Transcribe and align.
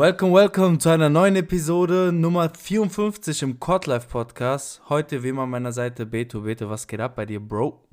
Welcome, 0.00 0.32
welcome 0.32 0.78
zu 0.78 0.88
einer 0.88 1.08
neuen 1.08 1.36
Episode 1.36 2.10
Nummer 2.12 2.48
54 2.48 3.42
im 3.42 3.60
Codlife 3.60 4.08
Podcast. 4.08 4.80
Heute 4.88 5.22
wie 5.22 5.28
immer 5.28 5.42
an 5.42 5.50
meiner 5.50 5.72
Seite 5.72 6.06
Beto. 6.06 6.40
Beto, 6.40 6.70
was 6.70 6.86
geht 6.86 7.00
ab 7.00 7.16
bei 7.16 7.26
dir, 7.26 7.40
Bro? 7.40 7.84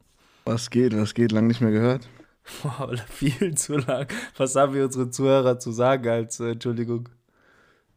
Was 0.46 0.70
geht, 0.70 0.96
was 0.96 1.14
geht, 1.14 1.32
lang 1.32 1.48
nicht 1.48 1.62
mehr 1.62 1.72
gehört. 1.72 2.08
Boah, 2.64 2.96
viel 3.10 3.56
zu 3.56 3.78
lang. 3.78 4.08
Was 4.38 4.56
haben 4.56 4.74
wir 4.74 4.86
unsere 4.86 5.10
Zuhörer 5.10 5.60
zu 5.60 5.72
sagen 5.72 6.08
als 6.08 6.40
äh, 6.40 6.52
Entschuldigung? 6.52 7.10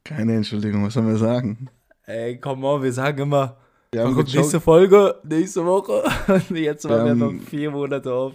Keine 0.05 0.37
Entschuldigung, 0.37 0.85
was 0.85 0.95
sollen 0.95 1.09
wir 1.09 1.17
sagen? 1.17 1.69
Ey, 2.07 2.39
komm 2.39 2.65
on, 2.65 2.83
wir 2.83 2.93
sagen 2.93 3.23
immer, 3.23 3.57
Wir 3.93 4.05
gechoked, 4.05 4.35
nächste 4.35 4.61
Folge, 4.61 5.15
nächste 5.25 5.65
Woche. 5.65 6.03
Und 6.27 6.51
Jetzt 6.57 6.89
waren 6.89 7.19
wir 7.19 7.27
Wir 7.29 7.33
noch 7.39 7.43
vier 7.45 7.71
Monate 7.71 8.13
auf. 8.13 8.35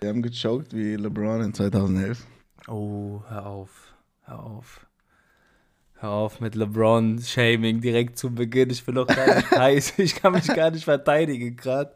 wir 0.00 0.08
haben 0.10 0.22
gechoked 0.22 0.74
wie 0.74 0.96
LeBron 0.96 1.42
in 1.42 1.54
2011. 1.54 2.24
Oh, 2.68 3.20
hör 3.28 3.46
auf, 3.46 3.70
hör 4.22 4.42
auf. 4.44 4.86
Hör 5.94 6.10
auf 6.10 6.40
mit 6.40 6.54
LeBron-Shaming 6.54 7.80
direkt 7.82 8.16
zu 8.18 8.34
Beginn. 8.34 8.70
Ich 8.70 8.84
bin 8.86 8.94
doch 8.94 9.06
gar 9.06 9.34
nicht 9.36 9.50
heiß. 9.58 9.98
Ich 9.98 10.14
kann 10.14 10.32
mich 10.32 10.46
gar 10.46 10.70
nicht 10.70 10.84
verteidigen 10.84 11.56
gerade. 11.56 11.92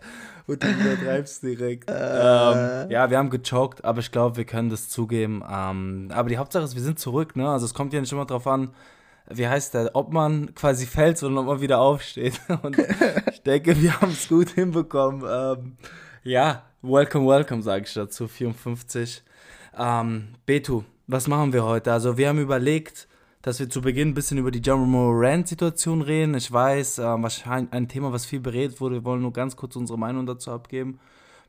Und 0.47 0.63
du 0.63 0.67
übertreibst 0.69 1.43
direkt. 1.43 1.89
Ähm, 1.89 2.91
ja, 2.91 3.09
wir 3.09 3.17
haben 3.17 3.31
gechoked, 3.31 3.83
aber 3.83 4.01
ich 4.01 4.13
glaube, 4.13 4.37
wir 4.37 4.45
können 4.45 4.69
das 4.69 4.91
zugeben. 4.91 5.43
Ähm, 5.51 6.09
aber 6.13 6.29
die 6.29 6.37
Hauptsache 6.37 6.65
ist, 6.65 6.75
wir 6.75 6.83
sind 6.83 6.99
zurück. 6.99 7.35
Ne? 7.35 7.49
Also 7.49 7.65
es 7.65 7.73
kommt 7.73 7.95
ja 7.95 8.01
nicht 8.01 8.13
immer 8.13 8.27
drauf 8.27 8.47
an, 8.47 8.75
wie 9.31 9.49
heißt 9.49 9.75
der, 9.75 9.91
ob 9.95 10.13
man 10.13 10.55
quasi 10.55 10.87
fällt, 10.87 11.19
sondern 11.19 11.45
ob 11.45 11.55
man 11.55 11.61
wieder 11.61 11.81
aufsteht. 11.81 12.41
Und 12.63 12.77
ich 13.33 13.43
denke, 13.43 13.81
wir 13.81 14.01
haben 14.01 14.13
es 14.13 14.29
gut 14.29 14.51
hinbekommen. 14.51 15.25
Ähm, 15.29 15.77
ja, 16.23 16.65
welcome, 16.83 17.27
welcome, 17.27 17.63
sage 17.63 17.85
ich 17.87 17.95
dazu. 17.95 18.29
54. 18.29 19.23
Ähm, 19.77 20.35
Betu, 20.47 20.83
was 21.07 21.27
machen 21.27 21.53
wir 21.53 21.65
heute? 21.65 21.93
Also 21.93 22.17
wir 22.17 22.29
haben 22.29 22.39
überlegt, 22.39 23.09
dass 23.43 23.61
wir 23.61 23.69
zu 23.69 23.83
Beginn 23.83 24.09
ein 24.09 24.15
bisschen 24.15 24.39
über 24.39 24.51
die 24.51 24.63
Jammo 24.63 25.11
Rand-Situation 25.13 26.03
reden. 26.03 26.35
Ich 26.35 26.51
weiß, 26.51 26.99
ähm, 26.99 27.23
wahrscheinlich 27.23 27.73
ein 27.73 27.89
Thema, 27.89 28.13
was 28.13 28.25
viel 28.25 28.41
beredet 28.41 28.81
wurde. 28.81 28.97
Wir 28.97 29.05
wollen 29.05 29.23
nur 29.23 29.33
ganz 29.33 29.57
kurz 29.57 29.77
unsere 29.77 29.99
Meinung 29.99 30.27
dazu 30.27 30.51
abgeben. 30.51 30.99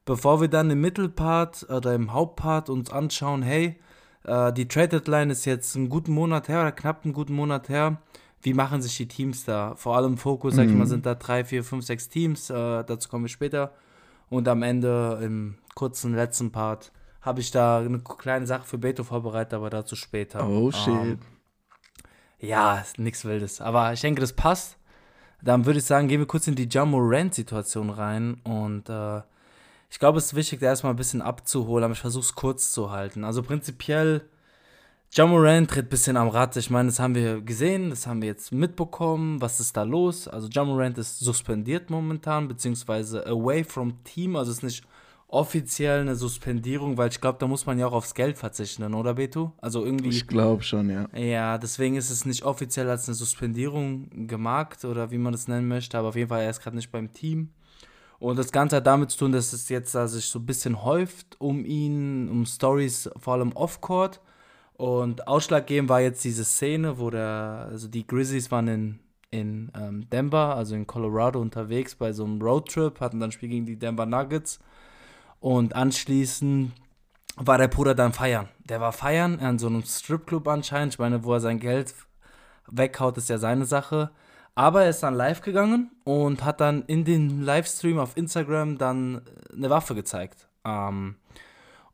Bevor 0.03 0.39
wir 0.39 0.47
dann 0.47 0.69
im 0.69 0.81
Mittelpart 0.81 1.67
oder 1.69 1.95
im 1.95 2.13
Hauptpart 2.13 2.69
uns 2.69 2.91
anschauen, 2.91 3.41
hey, 3.41 3.79
äh, 4.25 4.53
die 4.53 4.67
Trade 4.67 4.99
Deadline 4.99 5.29
ist 5.29 5.45
jetzt 5.45 5.75
einen 5.75 5.89
guten 5.89 6.13
Monat 6.13 6.47
her 6.47 6.61
oder 6.61 6.71
knapp 6.71 7.03
einen 7.03 7.13
guten 7.13 7.33
Monat 7.33 7.69
her. 7.69 7.97
Wie 8.41 8.53
machen 8.53 8.81
sich 8.81 8.95
die 8.97 9.07
Teams 9.07 9.45
da? 9.45 9.73
Vor 9.75 9.95
allem 9.95 10.17
Fokus, 10.17 10.55
sag 10.55 10.67
ich 10.67 10.73
mal, 10.73 10.85
sind 10.85 11.05
da 11.05 11.15
drei, 11.15 11.43
vier, 11.43 11.63
fünf, 11.63 11.83
sechs 11.83 12.09
Teams. 12.09 12.49
Äh, 12.49 12.83
dazu 12.83 13.09
kommen 13.09 13.23
wir 13.25 13.29
später. 13.29 13.71
Und 14.29 14.47
am 14.47 14.61
Ende, 14.61 15.19
im 15.23 15.55
kurzen 15.73 16.15
letzten 16.15 16.51
Part, 16.51 16.91
habe 17.21 17.41
ich 17.41 17.49
da 17.49 17.79
eine 17.79 17.99
kleine 17.99 18.45
Sache 18.45 18.65
für 18.65 18.77
Beto 18.77 19.03
vorbereitet, 19.03 19.55
aber 19.55 19.71
dazu 19.71 19.95
später. 19.95 20.47
Oh 20.47 20.71
shit. 20.71 20.87
Ähm, 20.87 21.19
ja, 22.39 22.83
nichts 22.97 23.25
Wildes. 23.25 23.61
Aber 23.61 23.93
ich 23.93 24.01
denke, 24.01 24.21
das 24.21 24.33
passt. 24.33 24.77
Dann 25.41 25.65
würde 25.65 25.79
ich 25.79 25.85
sagen, 25.85 26.07
gehen 26.07 26.19
wir 26.19 26.27
kurz 26.27 26.47
in 26.47 26.55
die 26.55 26.67
Jumbo 26.67 26.99
Rand-Situation 27.01 27.89
rein. 27.89 28.35
Und 28.43 28.89
äh, 28.89 29.21
ich 29.95 29.99
glaube, 29.99 30.17
es 30.17 30.25
ist 30.25 30.35
wichtig, 30.35 30.59
da 30.59 30.65
erstmal 30.65 30.91
ein 30.91 30.97
bisschen 30.97 31.21
abzuholen, 31.21 31.85
aber 31.85 31.93
ich 31.93 32.01
versuche 32.01 32.25
es 32.25 32.35
kurz 32.35 32.73
zu 32.73 32.91
halten. 32.91 33.23
Also 33.23 33.41
prinzipiell, 33.41 34.27
Jumbo 35.13 35.37
Rand 35.37 35.69
tritt 35.69 35.85
ein 35.85 35.89
bisschen 35.89 36.17
am 36.17 36.27
Rad. 36.27 36.57
Ich 36.57 36.69
meine, 36.69 36.89
das 36.89 36.99
haben 36.99 37.15
wir 37.15 37.39
gesehen, 37.39 37.91
das 37.91 38.05
haben 38.05 38.21
wir 38.21 38.27
jetzt 38.27 38.51
mitbekommen. 38.51 39.39
Was 39.39 39.61
ist 39.61 39.77
da 39.77 39.83
los? 39.83 40.27
Also 40.27 40.49
Jumbo 40.49 40.75
Rand 40.75 40.97
ist 40.97 41.19
suspendiert 41.19 41.89
momentan, 41.89 42.49
beziehungsweise 42.49 43.25
away 43.25 43.63
from 43.63 44.03
team. 44.03 44.35
Also 44.35 44.51
es 44.51 44.57
ist 44.57 44.63
nicht 44.63 44.83
offiziell 45.29 46.01
eine 46.01 46.17
Suspendierung, 46.17 46.97
weil 46.97 47.07
ich 47.07 47.21
glaube, 47.21 47.37
da 47.39 47.47
muss 47.47 47.65
man 47.65 47.79
ja 47.79 47.87
auch 47.87 47.93
aufs 47.93 48.15
Geld 48.15 48.37
verzichten, 48.37 48.93
oder 48.93 49.13
Beto? 49.13 49.53
Also 49.59 49.85
irgendwie. 49.85 50.09
Ich 50.09 50.27
glaube 50.27 50.61
schon, 50.63 50.89
ja. 50.89 51.07
Ja, 51.17 51.57
deswegen 51.57 51.95
ist 51.95 52.09
es 52.09 52.25
nicht 52.25 52.43
offiziell 52.43 52.89
als 52.89 53.07
eine 53.07 53.15
Suspendierung 53.15 54.27
gemarkt 54.27 54.83
oder 54.83 55.11
wie 55.11 55.19
man 55.19 55.31
das 55.31 55.47
nennen 55.47 55.69
möchte, 55.69 55.97
aber 55.97 56.09
auf 56.09 56.17
jeden 56.17 56.27
Fall 56.27 56.41
er 56.41 56.49
ist 56.49 56.59
gerade 56.59 56.75
nicht 56.75 56.91
beim 56.91 57.13
Team. 57.13 57.51
Und 58.19 58.39
das 58.39 58.51
Ganze 58.51 58.77
hat 58.77 58.87
damit 58.87 59.11
zu 59.11 59.19
tun, 59.19 59.31
dass 59.31 59.53
es 59.53 59.69
jetzt 59.69 59.93
da 59.93 60.07
sich 60.07 60.25
so 60.25 60.39
ein 60.39 60.45
bisschen 60.45 60.83
häuft 60.83 61.39
um 61.39 61.65
ihn, 61.65 62.29
um 62.29 62.45
Stories, 62.45 63.09
vor 63.17 63.33
allem 63.33 63.51
off-court. 63.53 64.21
Und 64.73 65.27
ausschlaggebend 65.27 65.89
war 65.89 66.01
jetzt 66.01 66.23
diese 66.23 66.43
Szene, 66.43 66.99
wo 66.99 67.09
der, 67.09 67.67
also 67.69 67.87
die 67.87 68.05
Grizzlies 68.05 68.51
waren 68.51 68.67
in, 68.67 68.99
in 69.31 69.71
ähm, 69.75 70.09
Denver, 70.09 70.55
also 70.55 70.75
in 70.75 70.87
Colorado 70.87 71.39
unterwegs 71.39 71.95
bei 71.95 72.13
so 72.13 72.25
einem 72.25 72.41
Roadtrip, 72.41 72.99
hatten 72.99 73.19
dann 73.19 73.29
ein 73.29 73.31
Spiel 73.31 73.49
gegen 73.49 73.65
die 73.65 73.77
Denver 73.77 74.05
Nuggets. 74.05 74.59
Und 75.39 75.75
anschließend 75.75 76.71
war 77.37 77.57
der 77.57 77.67
Bruder 77.67 77.95
dann 77.95 78.13
feiern. 78.13 78.49
Der 78.63 78.81
war 78.81 78.91
feiern 78.91 79.39
an 79.39 79.59
so 79.59 79.67
einem 79.67 79.83
Stripclub 79.83 80.47
anscheinend. 80.47 80.93
Ich 80.93 80.99
meine, 80.99 81.23
wo 81.23 81.33
er 81.33 81.41
sein 81.41 81.59
Geld 81.59 81.93
weghaut, 82.67 83.17
ist 83.17 83.29
ja 83.29 83.37
seine 83.37 83.65
Sache. 83.65 84.11
Aber 84.55 84.83
er 84.83 84.89
ist 84.89 85.03
dann 85.03 85.13
live 85.13 85.41
gegangen 85.41 85.91
und 86.05 86.43
hat 86.45 86.61
dann 86.61 86.83
in 86.83 87.03
den 87.03 87.41
Livestream 87.41 87.99
auf 87.99 88.15
Instagram 88.15 88.77
dann 88.77 89.21
eine 89.53 89.69
Waffe 89.69 89.95
gezeigt. 89.95 90.47
Ähm, 90.63 91.15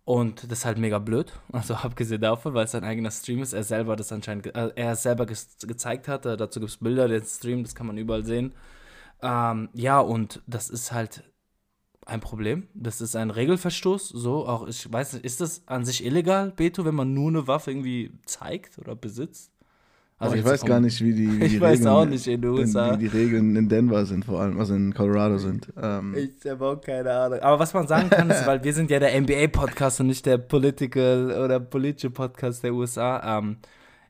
und 0.05 0.44
das 0.51 0.59
ist 0.59 0.66
halt 0.66 0.77
mega 0.77 1.00
blöd. 1.00 1.33
Also 1.51 1.73
abgesehen 1.75 2.21
davon, 2.21 2.53
weil 2.53 2.66
es 2.66 2.71
sein 2.71 2.83
eigener 2.83 3.11
Stream 3.11 3.41
ist, 3.41 3.53
er 3.53 3.63
selber 3.63 3.95
das 3.95 4.11
anscheinend, 4.11 4.47
äh, 4.55 4.71
er 4.75 4.95
selber 4.95 5.25
ge 5.25 5.35
gezeigt 5.67 6.07
hat. 6.07 6.25
Äh, 6.25 6.38
dazu 6.38 6.59
gibt 6.59 6.71
es 6.71 6.77
Bilder, 6.77 7.07
den 7.07 7.23
Stream, 7.23 7.63
das 7.63 7.75
kann 7.75 7.88
man 7.88 7.97
überall 7.97 8.25
sehen. 8.25 8.53
Ähm, 9.21 9.69
ja, 9.73 10.00
und 10.00 10.41
das 10.47 10.69
ist 10.69 10.91
halt 10.91 11.23
ein 12.05 12.19
Problem. 12.19 12.67
Das 12.73 13.01
ist 13.01 13.16
ein 13.16 13.29
Regelverstoß. 13.31 14.09
So, 14.09 14.47
auch 14.47 14.67
ich 14.67 14.91
weiß 14.91 15.13
nicht, 15.13 15.25
ist 15.25 15.41
das 15.41 15.67
an 15.67 15.85
sich 15.85 16.05
illegal, 16.05 16.51
Beto, 16.51 16.85
wenn 16.85 16.95
man 16.95 17.13
nur 17.13 17.29
eine 17.29 17.47
Waffe 17.47 17.71
irgendwie 17.71 18.11
zeigt 18.25 18.79
oder 18.79 18.95
besitzt? 18.95 19.50
Also 20.21 20.35
ich 20.35 20.45
weiß 20.45 20.63
gar 20.65 20.79
nicht, 20.79 21.01
wie 21.01 21.13
die, 21.13 21.39
wie 21.39 21.45
Ich 21.45 21.51
die 21.53 21.61
weiß 21.61 21.79
Regeln, 21.79 21.87
auch 21.87 22.05
nicht 22.05 22.27
in 22.27 22.41
den 22.41 22.51
USA. 22.51 22.93
Wie 22.93 22.97
die 22.97 23.07
Regeln 23.07 23.55
in 23.55 23.67
Denver 23.67 24.05
sind, 24.05 24.23
vor 24.25 24.39
allem, 24.39 24.59
also 24.59 24.75
in 24.75 24.93
Colorado 24.93 25.37
sind. 25.39 25.73
Ähm, 25.81 26.15
Ich 26.15 26.49
habe 26.49 26.65
auch 26.65 26.79
keine 26.79 27.11
Ahnung. 27.11 27.39
Aber 27.39 27.59
was 27.59 27.73
man 27.73 27.87
sagen 27.87 28.09
kann, 28.09 28.29
ist, 28.29 28.45
weil 28.45 28.63
wir 28.63 28.73
sind 28.73 28.91
ja 28.91 28.99
der 28.99 29.19
NBA-Podcast 29.19 29.99
und 29.99 30.07
nicht 30.07 30.23
der 30.27 30.37
Political 30.37 31.43
oder 31.43 31.59
politische 31.59 32.11
Podcast 32.11 32.63
der 32.63 32.73
USA. 32.73 33.39
Ähm, 33.39 33.57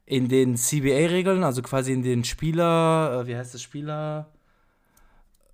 in 0.05 0.27
den 0.27 0.57
CBA-Regeln, 0.57 1.45
also 1.45 1.61
quasi 1.61 1.93
in 1.93 2.03
den 2.03 2.25
Spieler, 2.25 3.21
äh, 3.21 3.27
wie 3.27 3.37
heißt 3.37 3.53
das, 3.53 3.61
Spieler, 3.61 4.27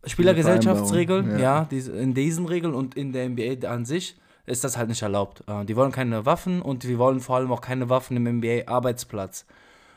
Spielergesellschaftsregeln, 0.06 1.34
ja, 1.34 1.40
ja. 1.40 1.68
diese, 1.70 1.92
in 1.92 2.16
diesen 2.16 2.48
Regeln 2.48 2.74
und 2.74 2.96
in 2.96 3.14
der 3.14 3.30
NBA 3.30 3.68
an 3.68 3.86
sich 3.86 4.18
ist 4.48 4.64
das 4.64 4.76
halt 4.76 4.90
nicht 4.90 5.04
erlaubt. 5.04 5.44
Äh, 5.48 5.66
die 5.66 5.76
wollen 5.76 5.92
keine 5.92 6.26
Waffen 6.26 6.64
und 6.64 6.82
die 6.82 6.98
wollen 6.98 7.20
vor 7.20 7.36
allem 7.36 7.52
auch 7.52 7.62
keine 7.62 7.90
Waffen 7.90 8.18
im 8.18 8.40
NBA-Arbeitsplatz. 8.40 9.46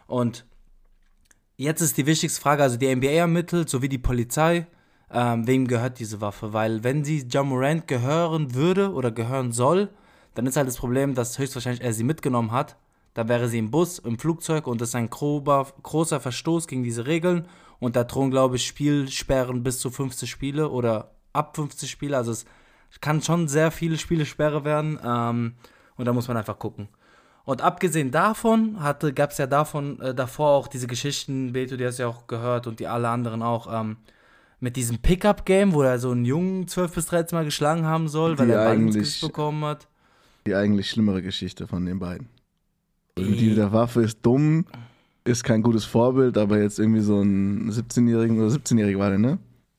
Und 0.07 0.45
jetzt 1.61 1.83
ist 1.83 1.97
die 1.99 2.07
wichtigste 2.07 2.41
Frage, 2.41 2.63
also 2.63 2.77
die 2.77 2.95
NBA 2.95 3.11
ermittelt, 3.11 3.69
sowie 3.69 3.89
die 3.89 3.99
Polizei, 3.99 4.67
ähm, 5.13 5.47
wem 5.47 5.69
gehört 5.69 5.99
diese 5.99 6.21
Waffe? 6.21 6.53
Weil 6.53 6.83
wenn 6.85 7.05
sie 7.05 7.27
Jamorant 7.29 7.87
gehören 7.87 8.55
würde 8.55 8.93
oder 8.93 9.11
gehören 9.11 9.53
soll, 9.53 9.91
dann 10.35 10.47
ist 10.47 10.57
halt 10.57 10.69
das 10.69 10.77
Problem, 10.77 11.15
dass 11.15 11.39
höchstwahrscheinlich 11.39 11.83
er 11.83 11.93
sie 11.93 12.05
mitgenommen 12.05 12.53
hat. 12.53 12.77
Da 13.13 13.29
wäre 13.29 13.49
sie 13.49 13.59
im 13.59 13.71
Bus, 13.71 13.99
im 13.99 14.19
Flugzeug 14.19 14.67
und 14.67 14.81
das 14.81 14.91
ist 14.91 14.95
ein 14.95 15.11
grober, 15.11 15.67
großer 15.83 16.21
Verstoß 16.21 16.67
gegen 16.67 16.85
diese 16.85 17.07
Regeln. 17.07 17.47
Und 17.79 17.97
da 17.97 18.05
drohen, 18.05 18.31
glaube 18.31 18.57
ich, 18.57 18.67
Spielsperren 18.67 19.63
bis 19.63 19.81
zu 19.81 19.91
50 19.91 20.31
Spiele 20.31 20.71
oder 20.71 21.11
ab 21.33 21.57
50 21.57 21.91
Spiele. 21.91 22.17
Also 22.17 22.31
es 22.31 22.45
kann 23.01 23.23
schon 23.23 23.49
sehr 23.49 23.71
viele 23.71 23.99
Spiele 23.99 24.25
Sperre 24.27 24.65
werden. 24.65 24.99
Ähm, 25.05 25.55
und 25.97 26.05
da 26.07 26.13
muss 26.13 26.29
man 26.29 26.37
einfach 26.37 26.59
gucken. 26.59 26.89
Und 27.51 27.63
abgesehen 27.63 28.13
davon 28.13 28.77
gab 29.17 29.31
es 29.33 29.39
ja 29.39 29.49
davon 29.49 29.99
äh, 30.01 30.15
davor 30.15 30.51
auch 30.51 30.69
diese 30.69 30.87
Geschichten, 30.87 31.53
Beto, 31.53 31.77
die 31.77 31.85
hast 31.85 31.99
du 31.99 32.05
ja 32.05 32.09
auch 32.09 32.29
gehört 32.29 32.69
und 32.69 32.79
die 32.79 32.87
alle 32.87 33.09
anderen 33.09 33.43
auch, 33.43 33.67
ähm, 33.73 33.97
mit 34.61 34.77
diesem 34.77 34.99
Pickup-Game, 34.99 35.73
wo 35.73 35.83
er 35.83 35.99
so 35.99 36.13
einen 36.13 36.25
Jungen 36.25 36.69
12 36.69 36.95
bis 36.95 37.07
13 37.07 37.37
Mal 37.37 37.45
geschlagen 37.45 37.87
haben 37.87 38.07
soll, 38.07 38.39
weil 38.39 38.47
Die 38.47 38.53
er 38.53 38.69
eigentlich- 38.69 39.21
bekommen 39.21 39.65
hat. 39.65 39.89
die 40.47 40.55
eigentlich 40.55 40.89
schlimmere 40.91 41.23
Geschichte 41.23 41.67
von 41.67 41.85
den 41.87 41.99
beiden. 41.99 42.29
Also 43.19 43.33
die 43.33 43.49
mit 43.49 43.57
der 43.59 43.73
Waffe 43.73 44.03
ist 44.03 44.19
dumm, 44.23 44.65
ist 45.25 45.43
kein 45.43 45.63
gutes 45.65 45.85
Vorbild, 45.85 46.39
aber 46.39 46.61
jetzt 46.61 46.79
irgendwie 46.79 47.01
so 47.01 47.21
ein 47.21 47.69
17-Jährigen 47.73 48.39
oder 48.39 48.49
17-Jähriger 48.49 48.99
war 48.99 49.09
der, 49.11 49.19
ne? 49.19 49.39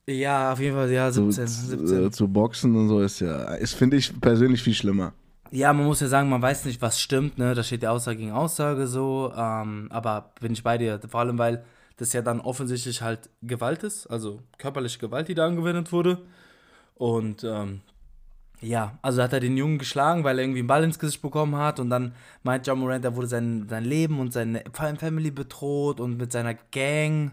Ja, 0.10 0.52
auf 0.52 0.60
jeden 0.60 0.76
Fall, 0.76 0.92
ja, 0.92 1.10
Zu, 1.10 1.32
17. 1.32 1.48
zu, 1.48 1.78
17. 1.88 2.06
äh, 2.08 2.12
zu 2.12 2.28
boxen 2.28 2.76
und 2.76 2.90
so 2.90 3.00
ist 3.00 3.22
ja, 3.22 3.54
ist 3.56 3.76
finde 3.76 3.96
ich 3.96 4.20
persönlich 4.20 4.62
viel 4.62 4.74
schlimmer. 4.74 5.14
Ja, 5.52 5.74
man 5.74 5.86
muss 5.86 6.00
ja 6.00 6.08
sagen, 6.08 6.30
man 6.30 6.42
weiß 6.42 6.66
nicht, 6.66 6.82
was 6.82 7.00
stimmt, 7.00 7.38
ne? 7.38 7.54
Da 7.54 7.64
steht 7.64 7.84
ja 7.84 7.92
Aussage 7.92 8.18
gegen 8.18 8.32
Aussage 8.32 8.88
so. 8.88 9.34
Ähm, 9.36 9.88
aber 9.92 10.32
bin 10.40 10.54
ich 10.54 10.64
bei 10.64 10.78
dir. 10.78 11.00
Vor 11.10 11.20
allem, 11.20 11.38
weil 11.38 11.66
das 11.98 12.14
ja 12.14 12.22
dann 12.22 12.40
offensichtlich 12.40 13.02
halt 13.02 13.30
Gewalt 13.42 13.84
ist, 13.84 14.08
also 14.08 14.42
körperliche 14.58 15.00
Gewalt, 15.00 15.28
die 15.28 15.36
da 15.36 15.46
angewendet 15.46 15.92
wurde. 15.92 16.20
Und 16.96 17.44
ähm, 17.44 17.82
Ja, 18.62 19.00
also 19.02 19.24
hat 19.24 19.34
er 19.34 19.40
den 19.40 19.58
Jungen 19.58 19.80
geschlagen, 19.80 20.24
weil 20.24 20.38
er 20.40 20.44
irgendwie 20.46 20.60
einen 20.60 20.68
Ball 20.68 20.84
ins 20.84 21.00
Gesicht 21.00 21.22
bekommen 21.22 21.56
hat 21.58 21.80
und 21.80 21.90
dann 21.90 22.14
meint 22.44 22.68
John 22.68 22.80
Morant, 22.80 23.06
er 23.06 23.16
wurde 23.16 23.28
sein, 23.28 23.68
sein 23.70 23.86
Leben 23.86 24.20
und 24.20 24.34
seine 24.34 24.64
Family 24.74 25.32
bedroht 25.32 26.00
und 26.00 26.18
mit 26.18 26.32
seiner 26.32 26.54
Gang 26.56 27.32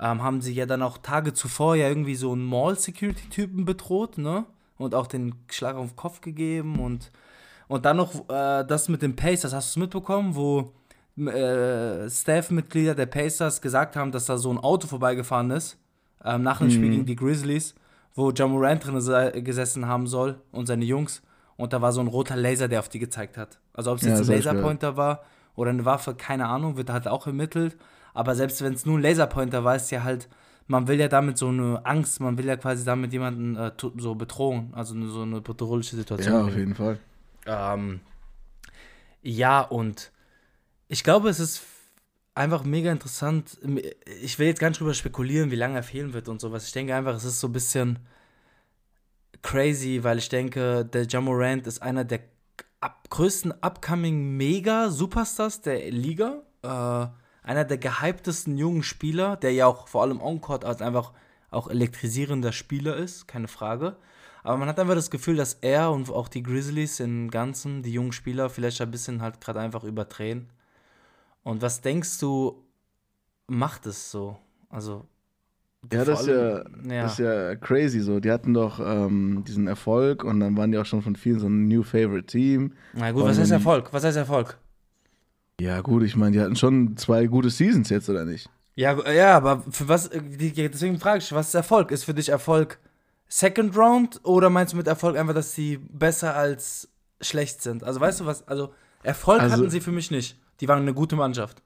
ähm, 0.00 0.22
haben 0.22 0.42
sie 0.42 0.54
ja 0.54 0.66
dann 0.66 0.82
auch 0.82 0.98
Tage 0.98 1.32
zuvor 1.34 1.76
ja 1.76 1.88
irgendwie 1.88 2.14
so 2.16 2.32
einen 2.32 2.44
Mall-Security-Typen 2.44 3.64
bedroht, 3.64 4.18
ne? 4.18 4.44
Und 4.78 4.94
auch 4.94 5.06
den 5.06 5.34
Schlag 5.50 5.76
auf 5.76 5.88
den 5.90 5.96
Kopf 5.96 6.20
gegeben 6.20 6.80
und, 6.80 7.10
und 7.68 7.84
dann 7.84 7.96
noch 7.96 8.14
äh, 8.28 8.64
das 8.64 8.88
mit 8.88 9.02
den 9.02 9.16
Pacers, 9.16 9.52
hast 9.54 9.74
du 9.74 9.80
es 9.80 9.82
mitbekommen, 9.84 10.34
wo 10.34 10.72
äh, 11.18 12.08
Staff-Mitglieder 12.10 12.94
der 12.94 13.06
Pacers 13.06 13.60
gesagt 13.60 13.96
haben, 13.96 14.12
dass 14.12 14.26
da 14.26 14.36
so 14.38 14.50
ein 14.52 14.58
Auto 14.58 14.86
vorbeigefahren 14.86 15.50
ist, 15.50 15.78
ähm, 16.24 16.42
nach 16.42 16.58
dem 16.58 16.70
Spiel 16.70 16.90
gegen 16.90 17.06
die 17.06 17.16
Grizzlies, 17.16 17.74
wo 18.14 18.30
John 18.30 18.50
Morant 18.52 18.86
drin 18.86 19.00
se- 19.00 19.32
gesessen 19.42 19.86
haben 19.86 20.06
soll 20.06 20.40
und 20.52 20.66
seine 20.66 20.84
Jungs. 20.84 21.22
Und 21.56 21.72
da 21.72 21.80
war 21.80 21.92
so 21.92 22.00
ein 22.00 22.06
roter 22.06 22.36
Laser, 22.36 22.68
der 22.68 22.80
auf 22.80 22.88
die 22.90 22.98
gezeigt 22.98 23.38
hat. 23.38 23.58
Also 23.72 23.90
ob 23.92 23.98
es 23.98 24.04
Ja, 24.04 24.10
jetzt 24.10 24.20
das 24.20 24.28
ein. 24.28 24.34
Laserpointer 24.36 24.96
war 24.96 25.22
oder 25.54 25.70
eine 25.70 25.84
Waffe, 25.86 26.14
keine 26.14 26.46
Ahnung, 26.48 26.76
wird 26.76 26.90
halt 26.90 27.08
auch 27.08 27.26
ermittelt. 27.26 27.76
Aber 28.12 28.34
selbst 28.34 28.62
wenn 28.62 28.74
es 28.74 28.84
nur 28.84 28.98
ein 28.98 29.02
Laserpointer 29.02 29.64
war, 29.64 29.76
ist 29.76 29.90
ja 29.90 30.04
halt, 30.04 30.28
man 30.66 30.86
will 30.86 31.00
ja 31.00 31.08
damit 31.08 31.38
so 31.38 31.48
eine 31.48 31.80
Angst, 31.86 32.20
man 32.20 32.36
will 32.36 32.44
ja 32.44 32.56
quasi 32.56 32.84
damit 32.84 33.12
jemanden 33.12 33.56
äh, 33.56 33.72
so 33.96 34.14
bedrohen, 34.14 34.72
also 34.74 34.94
so 35.08 35.22
eine 35.22 35.40
bedrohliche 35.40 35.96
Situation. 35.96 36.34
Ja, 36.34 36.42
auf 36.44 36.54
jeden 36.56 36.74
Fall. 36.74 36.98
Ähm, 37.46 38.00
ja, 39.22 39.60
und 39.60 40.12
ich 40.88 41.02
glaube, 41.02 41.28
es 41.28 41.40
ist 41.40 41.62
einfach 42.34 42.64
mega 42.64 42.92
interessant. 42.92 43.58
Ich 44.22 44.38
will 44.38 44.46
jetzt 44.46 44.60
gar 44.60 44.68
nicht 44.68 44.80
drüber 44.80 44.94
spekulieren, 44.94 45.50
wie 45.50 45.56
lange 45.56 45.76
er 45.76 45.82
fehlen 45.82 46.12
wird 46.12 46.28
und 46.28 46.40
sowas. 46.40 46.66
Ich 46.66 46.72
denke 46.72 46.94
einfach, 46.94 47.14
es 47.14 47.24
ist 47.24 47.40
so 47.40 47.48
ein 47.48 47.52
bisschen 47.52 47.98
crazy, 49.42 50.00
weil 50.02 50.18
ich 50.18 50.28
denke, 50.28 50.84
der 50.84 51.06
Jamorant 51.06 51.66
ist 51.66 51.82
einer 51.82 52.04
der 52.04 52.20
ab 52.80 53.08
größten 53.10 53.52
upcoming 53.62 54.36
Mega-Superstars 54.36 55.62
der 55.62 55.90
Liga. 55.90 56.42
Äh, 56.62 57.06
einer 57.42 57.64
der 57.64 57.78
gehyptesten 57.78 58.58
jungen 58.58 58.82
Spieler, 58.82 59.36
der 59.36 59.52
ja 59.52 59.66
auch 59.66 59.88
vor 59.88 60.02
allem 60.02 60.20
on-court 60.20 60.64
als 60.64 60.82
einfach 60.82 61.12
auch 61.50 61.68
elektrisierender 61.68 62.52
Spieler 62.52 62.96
ist, 62.96 63.28
keine 63.28 63.48
Frage. 63.48 63.96
Aber 64.46 64.58
man 64.58 64.68
hat 64.68 64.78
einfach 64.78 64.94
das 64.94 65.10
Gefühl, 65.10 65.34
dass 65.34 65.54
er 65.54 65.90
und 65.90 66.08
auch 66.08 66.28
die 66.28 66.44
Grizzlies 66.44 67.00
im 67.00 67.32
Ganzen, 67.32 67.82
die 67.82 67.90
jungen 67.92 68.12
Spieler, 68.12 68.48
vielleicht 68.48 68.80
ein 68.80 68.92
bisschen 68.92 69.20
halt 69.20 69.40
gerade 69.40 69.58
einfach 69.58 69.82
überdrehen. 69.82 70.46
Und 71.42 71.62
was 71.62 71.80
denkst 71.80 72.20
du, 72.20 72.62
macht 73.48 73.86
es 73.86 74.08
so? 74.08 74.36
Also. 74.68 75.04
Ja, 75.92 76.04
das 76.04 76.20
ist 76.20 76.26
ja, 76.28 76.58
ja. 76.58 77.02
das 77.02 77.12
ist 77.14 77.18
ja 77.18 77.56
crazy 77.56 77.98
so. 77.98 78.20
Die 78.20 78.30
hatten 78.30 78.54
doch 78.54 78.78
ähm, 78.78 79.42
diesen 79.48 79.66
Erfolg 79.66 80.22
und 80.22 80.38
dann 80.38 80.56
waren 80.56 80.70
die 80.70 80.78
auch 80.78 80.86
schon 80.86 81.02
von 81.02 81.16
vielen 81.16 81.40
so 81.40 81.48
ein 81.48 81.66
New 81.66 81.82
Favorite 81.82 82.26
Team. 82.26 82.72
Na 82.92 83.10
gut, 83.10 83.24
was 83.24 83.40
heißt 83.40 83.50
Und- 83.50 83.56
Erfolg? 83.56 83.92
Was 83.92 84.04
heißt 84.04 84.16
Erfolg? 84.16 84.58
Ja, 85.60 85.80
gut, 85.80 86.04
ich 86.04 86.14
meine, 86.14 86.30
die 86.36 86.40
hatten 86.40 86.54
schon 86.54 86.96
zwei 86.96 87.26
gute 87.26 87.50
Seasons 87.50 87.88
jetzt, 87.88 88.08
oder 88.08 88.24
nicht? 88.24 88.48
Ja, 88.76 89.10
ja, 89.10 89.36
aber 89.36 89.64
für 89.70 89.88
was, 89.88 90.06
äh, 90.06 90.20
deswegen 90.22 91.00
frage 91.00 91.18
ich, 91.18 91.32
was 91.32 91.48
ist 91.48 91.54
Erfolg? 91.54 91.90
Ist 91.90 92.04
für 92.04 92.14
dich 92.14 92.28
Erfolg 92.28 92.78
Second 93.28 93.76
Round 93.76 94.20
oder 94.24 94.50
meinst 94.50 94.72
du 94.72 94.76
mit 94.76 94.86
Erfolg 94.86 95.16
einfach, 95.16 95.34
dass 95.34 95.54
sie 95.54 95.78
besser 95.78 96.34
als 96.36 96.88
schlecht 97.20 97.62
sind? 97.62 97.82
Also 97.84 98.00
weißt 98.00 98.20
du 98.20 98.26
was, 98.26 98.46
also 98.46 98.72
Erfolg 99.02 99.40
Also- 99.40 99.56
hatten 99.56 99.70
sie 99.70 99.80
für 99.80 99.92
mich 99.92 100.10
nicht. 100.10 100.38
Die 100.60 100.68
waren 100.68 100.80
eine 100.82 100.94
gute 100.94 101.16
Mannschaft. 101.16 101.62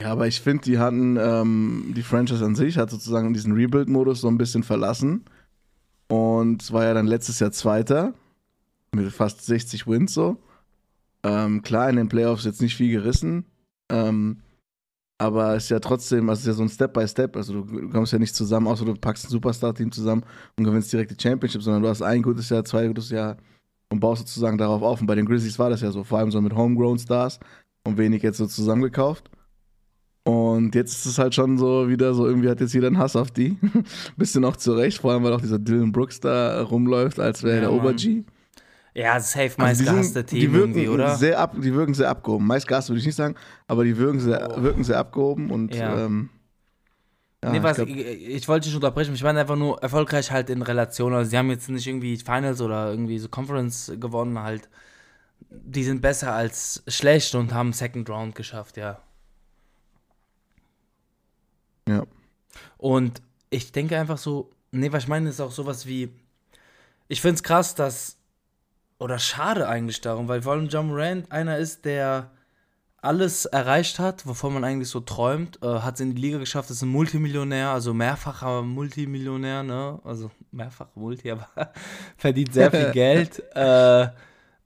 Ja, 0.00 0.12
aber 0.12 0.26
ich 0.26 0.40
finde, 0.40 0.64
die 0.64 0.78
hatten, 0.78 1.16
ähm, 1.16 1.92
die 1.96 2.02
Franchise 2.02 2.44
an 2.44 2.54
sich 2.56 2.76
hat 2.78 2.90
sozusagen 2.90 3.32
diesen 3.32 3.52
Rebuild-Modus 3.52 4.20
so 4.20 4.28
ein 4.28 4.36
bisschen 4.38 4.62
verlassen. 4.62 5.24
Und 6.08 6.70
war 6.72 6.84
ja 6.84 6.94
dann 6.94 7.06
letztes 7.06 7.38
Jahr 7.38 7.52
Zweiter 7.52 8.12
mit 8.92 9.10
fast 9.12 9.44
60 9.46 9.86
Wins 9.86 10.12
so. 10.12 10.36
Ähm, 11.22 11.62
klar, 11.62 11.88
in 11.88 11.96
den 11.96 12.08
Playoffs 12.08 12.44
jetzt 12.44 12.60
nicht 12.60 12.76
viel 12.76 12.90
gerissen. 12.92 13.46
Ähm, 13.88 14.42
aber 15.18 15.54
es 15.54 15.64
ist 15.64 15.70
ja 15.70 15.78
trotzdem, 15.78 16.28
also 16.28 16.40
es 16.40 16.42
ist 16.42 16.46
ja 16.48 16.52
so 16.54 16.62
ein 16.62 16.68
Step 16.68 16.92
by 16.92 17.06
Step. 17.06 17.36
Also 17.36 17.62
du, 17.62 17.88
kommst 17.90 18.12
ja 18.12 18.18
nicht 18.18 18.34
zusammen, 18.34 18.66
außer 18.66 18.84
du 18.84 18.94
packst 18.94 19.26
ein 19.26 19.30
Superstar-Team 19.30 19.92
zusammen 19.92 20.24
und 20.56 20.64
gewinnst 20.64 20.92
direkt 20.92 21.10
die 21.10 21.22
Championship, 21.22 21.62
sondern 21.62 21.82
du 21.82 21.88
hast 21.88 22.02
ein 22.02 22.22
gutes 22.22 22.48
Jahr, 22.48 22.64
zwei 22.64 22.86
gutes 22.88 23.10
Jahr 23.10 23.36
und 23.90 24.00
baust 24.00 24.20
sozusagen 24.26 24.58
darauf 24.58 24.82
auf. 24.82 25.00
Und 25.00 25.06
bei 25.06 25.14
den 25.14 25.26
Grizzlies 25.26 25.58
war 25.58 25.70
das 25.70 25.82
ja 25.82 25.92
so, 25.92 26.02
vor 26.04 26.18
allem 26.18 26.30
so 26.30 26.40
mit 26.40 26.54
Homegrown 26.54 26.98
Stars 26.98 27.38
und 27.84 27.96
wenig 27.96 28.22
jetzt 28.22 28.38
so 28.38 28.46
zusammengekauft. 28.46 29.30
Und 30.24 30.74
jetzt 30.74 30.92
ist 30.92 31.06
es 31.06 31.18
halt 31.18 31.34
schon 31.34 31.58
so 31.58 31.88
wieder 31.88 32.14
so, 32.14 32.26
irgendwie 32.26 32.48
hat 32.48 32.60
jetzt 32.60 32.72
jeder 32.72 32.86
einen 32.86 32.98
Hass 32.98 33.14
auf 33.14 33.30
die. 33.30 33.58
Bisschen 34.16 34.44
auch 34.44 34.56
zurecht, 34.56 34.98
vor 35.02 35.12
allem 35.12 35.22
weil 35.22 35.34
auch 35.34 35.40
dieser 35.40 35.58
Dylan 35.58 35.92
Brooks 35.92 36.18
da 36.20 36.62
rumläuft, 36.62 37.20
als 37.20 37.42
wäre 37.42 37.56
Ja, 37.56 37.60
der. 37.62 37.72
Ober-G. 37.72 38.24
Ja, 38.96 39.18
safe 39.18 39.42
Also 39.44 39.58
meist 39.58 39.80
die 39.80 39.84
sind- 39.84 39.94
gehasste 39.94 40.24
die 40.24 40.38
Team 40.40 40.52
wirken 40.52 40.70
irgendwie, 40.74 40.88
oder? 40.88 41.16
Sehr 41.16 41.38
ab, 41.40 41.54
die 41.60 41.74
wirken 41.74 41.94
sehr 41.94 42.08
abgehoben. 42.10 42.46
Meist 42.46 42.68
Gas 42.68 42.88
würde 42.88 43.00
ich 43.00 43.06
nicht 43.06 43.16
sagen, 43.16 43.34
aber 43.66 43.82
die 43.84 43.96
wirken 43.98 44.20
sehr, 44.20 44.62
wirken 44.62 44.84
sehr 44.84 44.98
abgehoben 44.98 45.50
und 45.50 45.74
Ja. 45.74 46.04
ähm, 46.06 46.30
ja, 47.42 47.50
nee, 47.50 47.56
ich 47.58 47.62
was, 47.64 47.76
glaub- 47.76 47.88
ich, 47.88 47.96
ich 47.96 48.48
wollte 48.48 48.68
dich 48.68 48.74
unterbrechen. 48.74 49.14
Ich 49.14 49.22
meine 49.22 49.40
einfach 49.40 49.56
nur 49.56 49.82
erfolgreich 49.82 50.30
halt 50.30 50.48
in 50.48 50.62
Relation. 50.62 51.12
Also, 51.12 51.28
sie 51.30 51.36
haben 51.36 51.50
jetzt 51.50 51.68
nicht 51.68 51.86
irgendwie 51.86 52.16
Finals 52.16 52.60
oder 52.60 52.88
irgendwie 52.90 53.18
so 53.18 53.28
Conference 53.28 53.92
gewonnen, 53.98 54.38
halt. 54.38 54.68
Die 55.50 55.84
sind 55.84 56.00
besser 56.00 56.32
als 56.32 56.82
schlecht 56.88 57.34
und 57.34 57.52
haben 57.52 57.72
Second 57.72 58.08
Round 58.08 58.34
geschafft, 58.34 58.76
ja. 58.76 59.00
ja. 61.88 62.04
Und 62.78 63.20
ich 63.50 63.72
denke 63.72 63.98
einfach 63.98 64.18
so, 64.18 64.50
nee, 64.70 64.90
was 64.92 65.04
ich 65.04 65.08
meine, 65.08 65.28
ist 65.28 65.40
auch 65.40 65.52
sowas 65.52 65.86
wie, 65.86 66.10
ich 67.08 67.20
finde 67.20 67.34
es 67.36 67.42
krass, 67.42 67.74
dass, 67.74 68.16
oder 68.98 69.18
schade 69.18 69.68
eigentlich 69.68 70.00
darum, 70.00 70.28
weil 70.28 70.42
vor 70.42 70.52
allem 70.52 70.68
John 70.68 70.88
Morant 70.88 71.30
einer 71.32 71.58
ist, 71.58 71.84
der 71.84 72.30
alles 72.98 73.44
erreicht 73.44 73.98
hat, 73.98 74.26
wovon 74.26 74.54
man 74.54 74.64
eigentlich 74.64 74.88
so 74.88 75.00
träumt, 75.00 75.58
äh, 75.62 75.66
hat 75.66 75.94
es 75.94 76.00
in 76.00 76.14
die 76.14 76.20
Liga 76.22 76.38
geschafft, 76.38 76.70
ist 76.70 76.80
ein 76.82 76.88
Multimillionär, 76.88 77.68
also 77.68 77.92
mehrfacher 77.92 78.62
Multimillionär, 78.62 79.62
ne, 79.62 80.00
also 80.04 80.30
mehrfach 80.50 80.88
Multi, 80.94 81.30
aber 81.32 81.48
verdient 82.16 82.54
sehr 82.54 82.70
viel 82.70 82.90
Geld, 82.92 83.42
äh, 83.54 84.08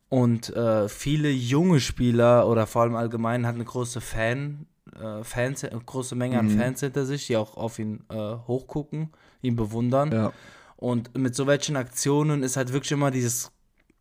und 0.09 0.55
äh, 0.57 0.89
viele 0.89 1.31
junge 1.31 1.81
Spieler 1.81 2.49
oder 2.49 2.67
vor 2.67 2.83
allem 2.83 2.97
allgemein 2.97 3.47
hat 3.47 3.57
eine 3.57 3.65
große 3.65 4.01
Fan, 4.01 4.67
äh, 4.99 5.23
Fans, 5.23 5.67
große 5.85 6.15
Menge 6.15 6.39
an 6.39 6.47
Mhm. 6.47 6.59
Fans 6.59 6.81
hinter 6.81 7.05
sich, 7.05 7.27
die 7.27 7.37
auch 7.37 7.57
auf 7.57 7.79
ihn 7.79 8.05
äh, 8.09 8.15
hochgucken, 8.47 9.11
ihn 9.43 9.57
bewundern. 9.57 10.13
ja. 10.13 10.33
Und 10.77 11.19
mit 11.19 11.35
so 11.35 11.49
welchen 11.49 11.77
Aktionen 11.77 12.45
ist 12.45 12.57
halt 12.57 12.73
wirklich 12.73 12.93
immer 12.93 13.11
dieses, 13.11 13.51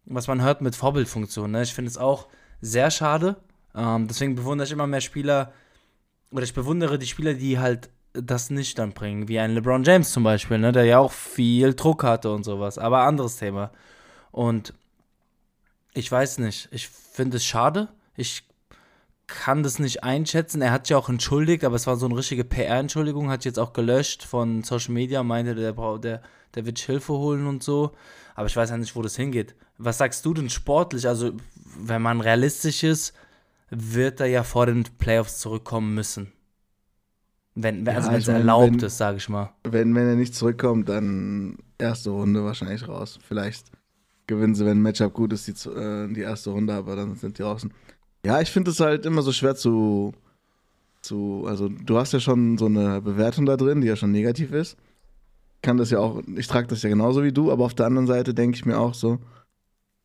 was 0.09 0.27
man 0.27 0.42
hört 0.42 0.62
mit 0.62 0.75
Vorbildfunktion. 0.75 1.51
Ne? 1.51 1.63
Ich 1.63 1.74
finde 1.74 1.89
es 1.89 1.98
auch 1.98 2.27
sehr 2.62 2.92
schade. 2.92 3.38
Ähm, 3.75 4.07
deswegen 4.07 4.36
bewundere 4.36 4.65
ich 4.65 4.71
immer 4.71 4.88
mehr 4.88 5.01
Spieler, 5.01 5.54
oder 6.31 6.44
ich 6.44 6.54
bewundere 6.54 6.97
die 6.97 7.07
Spieler, 7.07 7.33
die 7.33 7.59
halt 7.59 7.90
das 8.14 8.49
nicht 8.49 8.80
dann 8.80 8.94
bringen, 8.94 9.28
wie 9.28 9.40
ein 9.40 9.54
LeBron 9.54 9.83
James 9.83 10.11
zum 10.11 10.23
Beispiel, 10.23 10.57
ne? 10.57 10.71
der 10.71 10.85
ja 10.85 10.99
auch 10.99 11.11
viel 11.11 11.73
Druck 11.76 12.04
hatte 12.04 12.31
und 12.31 12.44
sowas. 12.44 12.78
Aber 12.78 13.02
anderes 13.02 13.37
Thema. 13.37 13.71
Und 14.31 14.73
ich 15.94 16.11
weiß 16.11 16.40
nicht, 16.40 16.68
ich 16.71 16.87
finde 16.87 17.37
es 17.37 17.45
schade. 17.45 17.90
Ich 18.16 18.44
kann 19.28 19.61
das 19.61 19.78
nicht 19.78 20.04
einschätzen. 20.04 20.61
Er 20.61 20.71
hat 20.71 20.87
sich 20.87 20.95
auch 20.95 21.09
entschuldigt, 21.09 21.64
aber 21.64 21.76
es 21.76 21.85
war 21.85 21.97
so 21.97 22.06
eine 22.06 22.18
richtige 22.18 22.45
PR-Entschuldigung, 22.45 23.30
hat 23.30 23.45
jetzt 23.45 23.59
auch 23.59 23.73
gelöscht 23.73 24.23
von 24.23 24.64
Social 24.64 24.94
Media, 24.94 25.21
meinte, 25.21 25.54
der, 25.54 25.73
der, 25.73 26.21
der 26.56 26.66
wird 26.66 26.80
Hilfe 26.80 27.14
holen 27.14 27.45
und 27.45 27.61
so. 27.61 27.92
Aber 28.35 28.47
ich 28.47 28.56
weiß 28.56 28.69
ja 28.69 28.78
nicht, 28.78 28.95
wo 28.95 29.02
das 29.02 29.16
hingeht. 29.16 29.56
Was 29.78 29.98
sagst 30.00 30.26
du 30.26 30.34
denn 30.34 30.50
sportlich? 30.50 31.07
Also, 31.07 31.34
wenn 31.80 32.02
man 32.02 32.22
realistisch 32.22 32.84
ist, 32.84 33.14
wird 33.69 34.19
er 34.19 34.28
ja 34.28 34.44
vor 34.44 34.66
den 34.66 34.84
Playoffs 34.98 35.40
zurückkommen 35.40 35.94
müssen. 35.94 36.31
Wenn, 37.56 37.86
wenn- 37.86 37.96
also 37.96 38.07
Ja, 38.07 38.14
wenn 38.14 38.22
es 38.22 38.28
erlaubt 38.28 38.72
wenn- 38.74 38.80
ist, 38.80 38.98
sage 38.98 39.18
ich 39.18 39.30
mal. 39.30 39.52
Wenn, 39.64 39.94
wenn 39.96 40.07
er 40.07 40.16
nicht 40.16 40.36
zurückkommt, 40.36 40.90
dann 40.90 41.57
erste 41.78 42.12
Runde 42.12 42.44
wahrscheinlich 42.44 42.88
raus. 42.88 43.19
Vielleicht 43.28 43.72
gewinnen 44.28 44.56
sie, 44.56 44.66
wenn 44.66 44.78
ein 44.80 44.81
Matchup 44.81 45.14
gut 45.14 45.34
ist, 45.34 45.48
die, 45.48 45.69
äh, 45.69 46.14
die 46.14 46.22
erste 46.22 46.52
Runde, 46.52 46.74
aber 46.74 46.96
dann 46.96 47.16
sind 47.16 47.38
die 47.38 47.44
draußen. 47.44 47.74
Ja, 48.26 48.42
ich 48.42 48.52
finde 48.52 48.72
es 48.72 48.80
halt 48.80 49.06
immer 49.06 49.22
so 49.22 49.31
schwer 49.31 49.56
zu, 49.56 50.14
zu. 51.02 51.46
Also, 51.48 51.69
du 51.69 51.98
hast 51.98 52.14
ja 52.14 52.19
schon 52.19 52.57
so 52.57 52.66
eine 52.66 53.02
Bewertung 53.02 53.46
da 53.46 53.57
drin, 53.57 53.81
die 53.81 53.88
ja 53.88 53.96
schon 53.96 54.12
negativ 54.12 54.52
ist. 54.52 54.78
Ich 55.56 55.62
kann 55.62 55.78
das 55.78 55.90
ja 55.90 56.00
auch, 56.00 56.22
ich 56.36 56.48
trage 56.48 56.68
das 56.68 56.84
ja 56.84 56.90
genauso 56.90 57.24
wie 57.24 57.31
du, 57.31 57.52
aber 57.52 57.66
auf 57.66 57.74
der 57.74 57.88
anderen 57.88 58.07
Seite 58.07 58.34
denke 58.34 58.56
ich 58.56 58.66
mir 58.66 58.78
auch 58.80 58.94
so, 58.94 59.18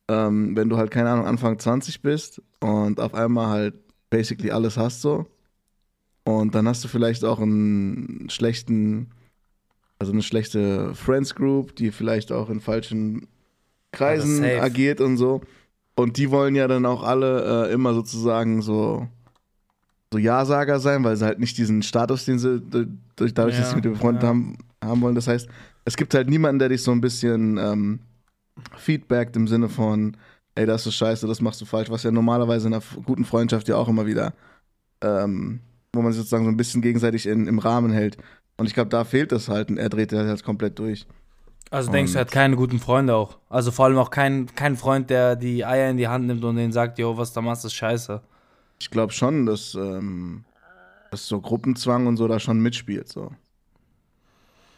ähm, 0.09 0.55
wenn 0.55 0.69
du 0.69 0.77
halt, 0.77 0.91
keine 0.91 1.09
Ahnung, 1.09 1.25
Anfang 1.25 1.57
20 1.59 2.01
bist 2.01 2.41
und 2.59 2.99
auf 2.99 3.13
einmal 3.13 3.47
halt 3.47 3.75
basically 4.09 4.51
alles 4.51 4.77
hast 4.77 5.01
so, 5.01 5.25
und 6.25 6.55
dann 6.55 6.67
hast 6.67 6.83
du 6.83 6.87
vielleicht 6.87 7.25
auch 7.25 7.39
einen 7.39 8.29
schlechten 8.29 9.11
also 9.99 10.11
eine 10.11 10.21
schlechte 10.23 10.93
Friends 10.95 11.33
Group, 11.35 11.75
die 11.77 11.91
vielleicht 11.91 12.31
auch 12.33 12.49
in 12.49 12.59
falschen 12.59 13.27
Kreisen 13.93 14.43
Also 14.43 14.61
agiert 14.61 14.99
und 14.99 15.15
so. 15.17 15.41
Und 15.95 16.17
die 16.17 16.29
wollen 16.31 16.55
ja 16.55 16.67
dann 16.67 16.85
auch 16.85 17.03
alle 17.03 17.69
äh, 17.69 17.73
immer 17.73 17.93
sozusagen 17.93 18.61
so, 18.61 19.07
so 20.11 20.19
Ja-Sager 20.19 20.79
sein, 20.79 21.03
weil 21.03 21.15
sie 21.15 21.25
halt 21.25 21.39
nicht 21.39 21.57
diesen 21.57 21.83
Status, 21.83 22.25
den 22.25 22.37
sie 22.39 22.59
durch, 22.61 22.87
durch- 23.15 23.33
dadurch, 23.33 23.55
dass 23.57 23.65
Ja, 23.65 23.69
sie 23.69 23.75
mit 23.75 23.85
dem 23.85 23.95
Freund 23.95 24.21
ja. 24.21 24.29
haben, 24.29 24.57
haben 24.83 25.01
wollen. 25.01 25.15
Das 25.15 25.27
heißt, 25.27 25.47
es 25.85 25.95
gibt 25.95 26.13
halt 26.13 26.29
niemanden, 26.29 26.59
der 26.59 26.69
dich 26.69 26.83
so 26.83 26.91
ein 26.91 27.01
bisschen 27.01 27.57
ähm, 27.57 27.99
feedbackt 28.77 29.35
im 29.35 29.47
Sinne 29.47 29.69
von, 29.69 30.17
ey, 30.55 30.65
das 30.65 30.85
ist 30.85 30.95
scheiße, 30.95 31.27
das 31.27 31.41
machst 31.41 31.61
du 31.61 31.65
falsch, 31.65 31.89
was 31.89 32.03
ja 32.03 32.11
normalerweise 32.11 32.67
in 32.67 32.73
einer 32.73 32.83
guten 33.05 33.25
Freundschaft 33.25 33.67
ja 33.67 33.75
auch 33.75 33.87
immer 33.87 34.05
wieder, 34.05 34.33
ähm, 35.01 35.61
wo 35.93 36.01
man 36.01 36.11
sich 36.11 36.19
sozusagen 36.19 36.45
so 36.45 36.51
ein 36.51 36.57
bisschen 36.57 36.81
gegenseitig 36.81 37.25
in, 37.25 37.47
im 37.47 37.59
Rahmen 37.59 37.91
hält. 37.91 38.17
Und 38.57 38.67
ich 38.67 38.73
glaube, 38.73 38.89
da 38.89 39.03
fehlt 39.03 39.31
das 39.31 39.49
halt 39.49 39.69
und 39.69 39.77
er 39.77 39.89
dreht 39.89 40.11
das 40.11 40.27
halt 40.27 40.43
komplett 40.43 40.77
durch. 40.79 41.07
Also 41.71 41.91
denkst 41.91 42.11
du, 42.11 42.19
er 42.19 42.21
hat 42.21 42.31
keine 42.31 42.55
guten 42.55 42.79
Freunde 42.79 43.15
auch? 43.15 43.39
Also 43.49 43.71
vor 43.71 43.85
allem 43.85 43.97
auch 43.97 44.11
keinen 44.11 44.45
kein 44.53 44.75
Freund, 44.75 45.09
der 45.09 45.35
die 45.35 45.65
Eier 45.65 45.89
in 45.89 45.97
die 45.97 46.07
Hand 46.07 46.27
nimmt 46.27 46.43
und 46.43 46.55
denen 46.55 46.71
sagt, 46.71 46.99
yo, 46.99 47.17
was 47.17 47.33
da 47.33 47.41
machst, 47.41 47.65
ist 47.65 47.73
scheiße. 47.73 48.21
Ich 48.79 48.91
glaube 48.91 49.11
schon, 49.11 49.47
dass, 49.47 49.73
ähm, 49.73 50.45
dass 51.09 51.27
so 51.27 51.41
Gruppenzwang 51.41 52.05
und 52.05 52.17
so 52.17 52.27
da 52.27 52.39
schon 52.39 52.59
mitspielt. 52.59 53.09
So. 53.09 53.31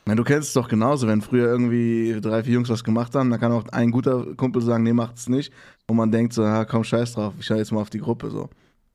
Meine, 0.05 0.17
du 0.17 0.24
kennst 0.24 0.50
es 0.50 0.53
doch 0.53 0.67
genauso, 0.67 1.07
wenn 1.07 1.21
früher 1.21 1.47
irgendwie 1.47 2.19
drei, 2.21 2.43
vier 2.43 2.53
Jungs 2.53 2.69
was 2.69 2.83
gemacht 2.83 3.15
haben, 3.15 3.31
dann 3.31 3.39
kann 3.39 3.51
auch 3.51 3.67
ein 3.69 3.89
guter 3.89 4.24
Kumpel 4.35 4.62
sagen, 4.62 4.83
nee, 4.83 4.93
macht's 4.93 5.27
nicht. 5.27 5.51
Und 5.88 5.97
man 5.97 6.12
denkt 6.12 6.33
so, 6.33 6.43
ja, 6.43 6.63
komm, 6.65 6.83
scheiß 6.83 7.13
drauf, 7.13 7.33
ich 7.39 7.45
schau 7.47 7.55
jetzt 7.55 7.71
mal 7.71 7.81
auf 7.81 7.89
die 7.89 7.97
Gruppe. 8.00 8.29
So. 8.29 8.50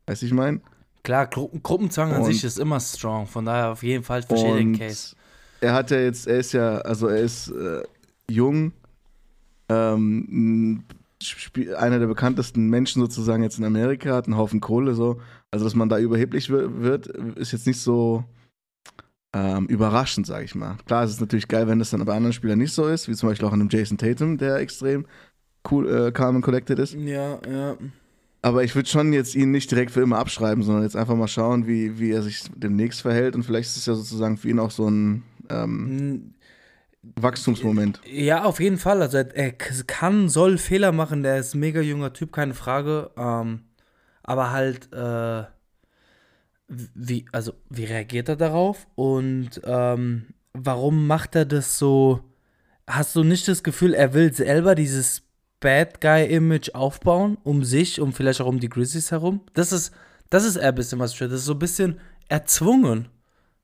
Weißt 0.06 0.22
du, 0.22 0.26
ich 0.26 0.32
meine? 0.32 0.60
Klar, 1.02 1.26
Gru 1.26 1.48
Gruppenzwang 1.62 2.12
an 2.12 2.20
Und- 2.22 2.26
sich 2.32 2.44
ist 2.44 2.58
immer 2.60 2.78
strong, 2.78 3.26
von 3.26 3.44
daher 3.44 3.70
auf 3.72 3.82
jeden 3.82 4.04
Fall 4.04 4.22
verstehe 4.22 4.56
den 4.56 4.78
Case. 4.78 5.16
er 5.60 5.74
hat 5.74 5.90
ja 5.90 5.98
jetzt, 5.98 6.26
er 6.28 6.38
ist 6.38 6.52
ja, 6.52 6.78
also 6.78 7.08
er 7.08 7.18
ist 7.18 7.48
äh, 7.48 7.82
jung, 8.30 8.72
ähm, 9.68 10.84
einer 11.76 11.98
der 11.98 12.06
bekanntesten 12.06 12.68
Menschen 12.68 13.02
sozusagen 13.02 13.42
jetzt 13.42 13.58
in 13.58 13.64
Amerika, 13.64 14.14
hat 14.14 14.26
einen 14.26 14.36
Haufen 14.36 14.60
Kohle 14.60 14.94
so. 14.94 15.20
Also, 15.50 15.64
dass 15.64 15.74
man 15.74 15.88
da 15.88 15.98
überheblich 15.98 16.50
wi- 16.50 16.82
wird, 16.82 17.08
ist 17.08 17.52
jetzt 17.52 17.66
nicht 17.66 17.80
so 17.80 18.24
ähm, 19.32 19.66
überraschend, 19.66 20.26
sage 20.26 20.44
ich 20.44 20.54
mal. 20.54 20.76
Klar, 20.87 21.04
es 21.04 21.12
ist 21.12 21.20
natürlich 21.20 21.49
geil, 21.49 21.68
wenn 21.68 21.78
das 21.78 21.90
dann 21.90 22.04
bei 22.04 22.14
anderen 22.14 22.32
Spielern 22.32 22.58
nicht 22.58 22.72
so 22.72 22.87
ist, 22.87 23.08
wie 23.08 23.14
zum 23.14 23.28
Beispiel 23.28 23.46
auch 23.46 23.52
an 23.52 23.60
einem 23.60 23.70
Jason 23.70 23.99
Tatum, 23.99 24.38
der 24.38 24.56
extrem 24.56 25.06
cool, 25.70 26.08
äh, 26.08 26.12
calm 26.12 26.37
and 26.37 26.44
collected 26.44 26.78
ist. 26.78 26.94
Ja, 26.94 27.38
ja. 27.49 27.76
Aber 28.42 28.64
ich 28.64 28.75
würde 28.75 28.88
schon 28.88 29.12
jetzt 29.12 29.34
ihn 29.34 29.50
nicht 29.50 29.70
direkt 29.70 29.90
für 29.90 30.00
immer 30.00 30.18
abschreiben, 30.18 30.64
sondern 30.64 30.82
jetzt 30.82 30.96
einfach 30.96 31.14
mal 31.14 31.28
schauen, 31.28 31.66
wie, 31.66 31.99
wie 31.99 32.10
er 32.10 32.22
sich 32.22 32.44
demnächst 32.54 33.02
verhält. 33.02 33.34
Und 33.34 33.42
vielleicht 33.42 33.68
ist 33.68 33.76
es 33.76 33.87
ja 33.87 33.94
sozusagen 33.94 34.38
für 34.38 34.49
ihn 34.49 34.58
auch 34.58 34.70
so 34.70 34.88
ein 34.88 35.22
ähm, 35.50 36.34
Wachstumsmoment. 37.02 38.00
Ja, 38.10 38.44
auf 38.44 38.58
jeden 38.58 38.78
Fall. 38.78 39.02
Also 39.02 39.18
er, 39.18 39.37
er 39.37 39.52
kann, 39.52 40.30
soll 40.30 40.56
Fehler 40.56 40.92
machen. 40.92 41.22
Der 41.22 41.38
ist 41.38 41.54
ein 41.54 41.60
mega 41.60 41.82
junger 41.82 42.14
Typ, 42.14 42.32
keine 42.32 42.54
Frage. 42.54 43.10
Ähm, 43.16 43.60
aber 44.22 44.52
halt, 44.52 44.90
äh, 44.92 45.44
wie, 46.94 47.26
also 47.32 47.54
wie 47.68 47.84
reagiert 47.84 48.28
er 48.28 48.36
darauf? 48.36 48.86
Und 48.94 49.60
ähm, 49.64 50.26
warum 50.52 51.06
macht 51.06 51.34
er 51.34 51.44
das 51.44 51.78
so? 51.78 52.20
Hast 52.86 53.14
du 53.16 53.24
nicht 53.24 53.46
das 53.48 53.62
Gefühl, 53.62 53.94
er 53.94 54.14
will 54.14 54.32
selber 54.32 54.74
dieses 54.74 55.22
Bad 55.60 56.00
Guy-Image 56.00 56.74
aufbauen, 56.74 57.38
um 57.44 57.64
sich, 57.64 58.00
um 58.00 58.12
vielleicht 58.12 58.40
auch 58.40 58.46
um 58.46 58.60
die 58.60 58.68
Grizzlies 58.68 59.10
herum? 59.10 59.40
Das 59.54 59.72
ist, 59.72 59.92
das 60.30 60.44
ist 60.44 60.56
eher 60.56 60.68
ein 60.68 60.74
bisschen 60.74 60.98
was 60.98 61.14
stört. 61.14 61.32
Das 61.32 61.40
ist 61.40 61.46
so 61.46 61.52
ein 61.54 61.58
bisschen 61.58 62.00
erzwungen, 62.28 63.08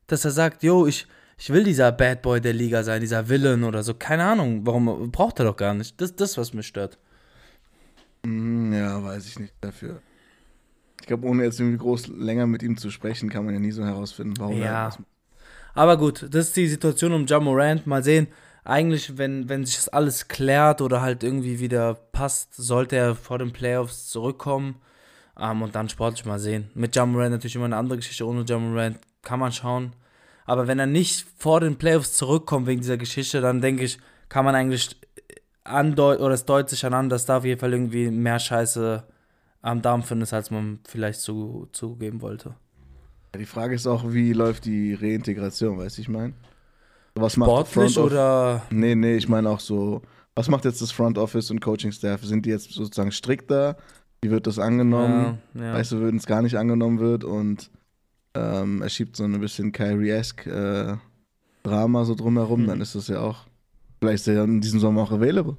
dass 0.09 0.25
er 0.25 0.33
sagt, 0.33 0.63
yo, 0.63 0.87
ich, 0.87 1.07
ich 1.39 1.51
will 1.51 1.65
dieser 1.65 1.93
Bad 1.93 2.23
Boy 2.23 2.41
der 2.41 2.53
Liga 2.53 2.83
sein, 2.83 3.01
dieser 3.01 3.29
Villain 3.29 3.65
oder 3.65 3.83
so. 3.83 3.95
Keine 3.95 4.25
Ahnung, 4.25 4.67
warum 4.67 5.11
braucht 5.13 5.39
er 5.39 5.45
doch 5.47 5.57
gar 5.57 5.75
nicht. 5.75 6.01
Das 6.01 6.15
das, 6.17 6.37
was 6.37 6.53
mich 6.55 6.67
stört. 6.67 6.99
Hm, 8.25 8.73
Ja, 8.73 9.03
weiß 9.03 9.27
ich 9.27 9.39
nicht 9.39 9.55
dafür. 9.61 10.03
Ich 11.01 11.07
glaube, 11.07 11.27
ohne 11.27 11.45
jetzt 11.45 11.61
irgendwie 11.61 11.79
groß 11.79 12.09
länger 12.09 12.47
mit 12.47 12.63
ihm 12.63 12.77
zu 12.77 12.91
sprechen, 12.91 13.29
kann 13.31 13.45
man 13.45 13.55
ja 13.55 13.61
nie 13.61 13.71
so 13.73 13.85
herausfinden, 13.85 14.35
warum 14.39 14.57
Ja. 14.59 14.65
er 14.67 14.85
das 14.87 14.99
macht. 14.99 15.09
Aber 15.75 15.97
gut, 15.99 16.23
das 16.31 16.49
ist 16.49 16.57
die 16.57 16.67
Situation 16.69 17.13
um 17.13 17.27
Ja 17.27 17.39
Morant. 17.39 17.87
Mal 17.87 18.03
sehen. 18.03 18.29
Eigentlich, 18.65 19.17
wenn, 19.19 19.49
wenn 19.49 19.65
sich 19.65 19.77
das 19.77 19.89
alles 19.91 20.27
klärt 20.29 20.81
oder 20.81 21.03
halt 21.03 21.23
irgendwie 21.23 21.61
wieder 21.61 21.95
passt, 21.95 22.55
sollte 22.55 22.97
er 22.97 23.15
vor 23.15 23.39
den 23.39 23.53
Playoffs 23.53 24.09
zurückkommen. 24.09 24.77
Ähm, 25.39 25.61
und 25.63 25.75
dann 25.75 25.89
sportlich 25.91 26.25
mal 26.25 26.39
sehen. 26.39 26.71
Mit 26.75 26.97
Ja 26.97 27.05
Morant 27.07 27.31
natürlich 27.33 27.57
immer 27.57 27.67
eine 27.67 27.77
andere 27.77 27.99
Geschichte. 27.99 28.27
Ohne 28.27 28.45
Ja 28.49 28.59
Morant 28.59 28.99
kann 29.23 29.39
man 29.39 29.53
schauen. 29.53 29.93
Aber 30.47 30.67
wenn 30.67 30.79
er 30.79 30.87
nicht 30.87 31.27
vor 31.37 31.61
den 31.61 31.77
Playoffs 31.77 32.15
zurückkommt 32.15 32.67
wegen 32.67 32.81
dieser 32.81 32.97
Geschichte, 32.97 33.41
dann 33.41 33.61
denke 33.61 33.85
ich, 33.85 33.99
kann 34.29 34.45
man 34.45 34.55
eigentlich 34.55 34.97
andeuten, 35.65 36.23
oder 36.23 36.35
es 36.35 36.45
deutet 36.45 36.71
sich 36.71 36.85
an, 36.87 37.09
dass 37.09 37.27
da 37.27 37.39
auf 37.39 37.45
jeden 37.45 37.61
Fall 37.61 37.73
irgendwie 37.73 38.11
mehr 38.11 38.39
Scheiße 38.39 39.03
am 39.67 39.83
Dampfen 39.83 40.21
ist, 40.23 40.33
als 40.33 40.51
man 40.51 40.79
vielleicht 40.87 41.21
zu, 41.21 41.69
zugeben 41.73 42.21
wollte. 42.23 42.55
Die 43.37 43.45
Frage 43.45 43.75
ist 43.75 43.87
auch, 43.87 44.13
wie 44.13 44.33
läuft 44.33 44.65
die 44.65 44.95
Reintegration, 44.95 45.79
weißt 45.79 45.99
du, 45.99 46.03
ich 46.03 46.09
meine? 46.09 46.33
Was 47.15 47.37
macht 47.37 47.51
Sportlich 47.51 47.99
oder 47.99 48.63
Nee, 48.71 48.95
nee, 48.95 49.17
ich 49.17 49.29
meine 49.29 49.49
auch 49.51 49.61
so, 49.61 50.03
was 50.35 50.49
macht 50.49 50.65
jetzt 50.65 50.81
das 50.81 50.93
Front 50.93 51.19
Office 51.19 51.51
und 51.51 51.61
Coaching 51.61 51.93
Staff? 51.93 52.25
Sind 52.25 52.47
die 52.47 52.51
jetzt 52.51 52.73
sozusagen 52.73 53.11
strikter? 53.13 53.77
Wie 54.23 54.31
wird 54.31 54.47
das 54.47 54.59
angenommen? 54.59 55.39
Ja, 55.55 55.63
ja. 55.63 55.73
Weißt 55.75 55.93
du, 55.93 56.03
wenn 56.03 56.17
es 56.17 56.27
gar 56.27 56.43
nicht 56.43 56.57
angenommen 56.57 56.99
wird 56.99 57.25
und 57.25 57.71
ähm, 58.35 58.83
er 58.83 58.89
schiebt 58.89 59.17
so 59.17 59.25
ein 59.25 59.41
bisschen 59.41 59.73
Kyrie-esque 59.73 60.47
äh, 60.47 60.97
Drama 61.63 62.05
so 62.05 62.15
drumherum, 62.15 62.61
Hm. 62.61 62.67
dann 62.69 62.81
ist 62.81 62.95
das 62.95 63.09
ja 63.09 63.21
auch, 63.21 63.47
vielleicht 63.99 64.21
ist 64.23 64.29
er 64.29 64.35
ja 64.35 64.45
in 64.45 64.61
diesem 64.61 64.79
Sommer 64.81 65.03
auch 65.03 65.13
available. 65.13 65.57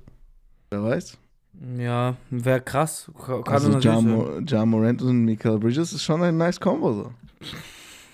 Wer 0.71 0.83
weiß. 0.83 1.17
Ja, 1.77 2.15
wäre 2.29 2.61
krass. 2.61 3.09
Ka- 3.17 3.41
Kann 3.41 3.53
also 3.73 3.79
Ja. 3.79 3.99
Mo 4.01 4.39
ja 4.45 4.65
Morant 4.65 5.01
und 5.01 5.25
Michael 5.25 5.57
Bridges 5.57 5.91
ist 5.93 6.03
schon 6.03 6.21
ein 6.21 6.37
nice 6.37 6.59
Combo 6.59 6.93
so. 6.93 7.13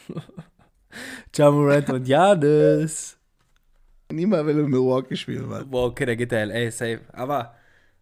Ja 1.36 1.50
Morant 1.52 1.90
und 1.90 2.08
Janis. 2.08 3.18
Niemand 4.12 4.46
will 4.46 4.60
in 4.60 4.70
Milwaukee 4.70 5.16
spielen, 5.16 5.48
Mann. 5.50 5.68
Boah, 5.70 5.88
okay, 5.88 6.06
der 6.06 6.16
geht 6.16 6.32
der 6.32 6.46
LA 6.46 6.70
safe. 6.72 7.02
Aber, 7.14 7.56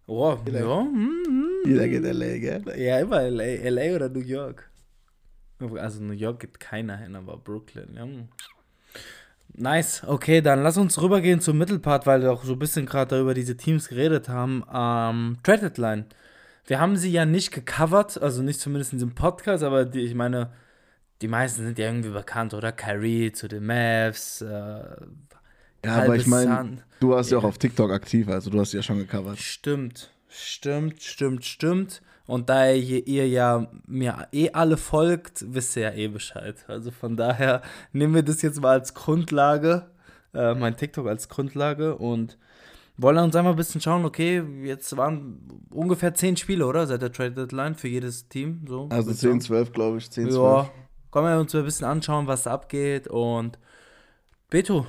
wow, 0.08 0.38
ja, 0.52 0.82
mm, 0.84 1.24
mm. 1.30 1.68
Jeder 1.70 1.88
geht 1.88 2.04
LA, 2.04 2.38
gell? 2.38 2.64
ja, 2.78 3.00
immer 3.00 3.22
LA, 3.22 3.70
LA 3.70 3.96
oder 3.96 4.10
New 4.10 4.20
York. 4.20 4.70
Also 5.78 6.02
New 6.04 6.14
York 6.14 6.42
geht 6.42 6.60
keiner 6.60 6.98
hin, 6.98 7.16
aber 7.16 7.38
Brooklyn, 7.38 7.94
ja. 7.96 8.06
Nice, 9.54 10.04
okay, 10.08 10.42
dann 10.42 10.64
lass 10.64 10.78
uns 10.78 11.02
rübergehen 11.02 11.42
zum 11.42 11.58
Mittelpart, 11.58 12.06
weil 12.06 12.22
wir 12.22 12.32
auch 12.32 12.44
so 12.44 12.54
ein 12.54 12.60
bisschen 12.60 12.86
gerade 12.86 13.20
über 13.20 13.34
diese 13.34 13.58
Teams 13.58 13.90
geredet 13.90 14.30
haben. 14.30 14.64
Ähm, 14.74 15.38
Trade 15.44 15.70
Deadline. 15.70 16.06
Wir 16.66 16.80
haben 16.80 16.96
sie 16.96 17.12
ja 17.12 17.26
nicht 17.26 17.52
gecovert, 17.52 18.22
also 18.22 18.42
nicht 18.42 18.60
zumindest 18.60 18.94
in 18.94 19.00
diesem 19.00 19.16
Podcast, 19.16 19.64
aber 19.64 19.86
die, 19.86 20.02
ich 20.02 20.16
meine, 20.16 20.52
die 21.22 21.28
meisten 21.28 21.64
sind 21.66 21.78
ja 21.78 21.88
irgendwie 21.88 22.10
bekannt, 22.10 22.54
oder? 22.54 22.72
Kyrie 22.72 23.32
zu 23.32 23.48
den 23.48 23.66
Mavs, 23.66 24.42
äh, 24.42 24.48
Ja, 25.86 25.96
aber 26.04 26.16
ich 26.16 26.28
meine, 26.28 26.84
du 27.00 27.10
warst 27.10 27.32
ja 27.32 27.38
auch 27.38 27.44
auf 27.44 27.58
TikTok 27.58 27.92
aktiv, 27.92 28.28
also 28.30 28.50
du 28.50 28.60
hast 28.60 28.74
ja 28.74 28.82
schon 28.82 29.00
gecovert. 29.00 29.38
Stimmt, 29.40 30.12
stimmt, 30.30 31.02
stimmt, 31.02 31.46
stimmt. 31.46 32.02
Und 32.32 32.48
da 32.48 32.72
ihr, 32.72 33.06
ihr 33.08 33.28
ja 33.28 33.68
mir 33.86 34.26
eh 34.32 34.52
alle 34.54 34.78
folgt, 34.78 35.44
wisst 35.54 35.76
ihr 35.76 35.82
ja 35.82 35.92
eh 35.92 36.08
Bescheid. 36.08 36.56
Also 36.70 36.90
von 36.90 37.18
daher 37.18 37.62
nehmen 37.92 38.14
wir 38.16 38.24
das 38.24 38.42
jetzt 38.42 38.62
mal 38.62 38.72
als 38.72 38.94
Grundlage, 38.94 39.92
äh, 40.34 40.54
mein 40.54 40.78
TikTok 40.78 41.08
als 41.08 41.28
Grundlage 41.28 41.98
und 41.98 42.38
wollen 42.96 43.18
uns 43.18 43.36
einmal 43.36 43.52
ein 43.52 43.58
bisschen 43.58 43.82
schauen, 43.82 44.06
okay, 44.06 44.42
jetzt 44.64 44.96
waren 44.96 45.42
ungefähr 45.72 46.14
zehn 46.14 46.38
Spiele, 46.38 46.66
oder? 46.66 46.88
Seit 46.88 47.02
der 47.02 47.12
Trade 47.12 47.32
Deadline 47.32 47.76
für 47.76 47.90
jedes 47.90 48.30
Team. 48.30 48.64
So, 48.66 48.88
Also 48.90 49.08
würde 49.08 49.12
ich 49.12 49.20
10, 49.20 49.30
sagen. 49.30 49.42
12, 49.42 49.74
glaube 49.74 49.98
ich, 49.98 50.10
10, 50.10 50.32
12. 50.32 50.36
Ja, 50.38 50.70
kommen 51.10 51.28
wir 51.28 51.38
uns 51.38 51.54
ein 51.54 51.66
bisschen 51.66 51.86
anschauen, 51.86 52.28
was 52.28 52.44
da 52.44 52.52
abgeht. 52.52 53.10
Und 53.10 53.60
Beto, 54.50 54.88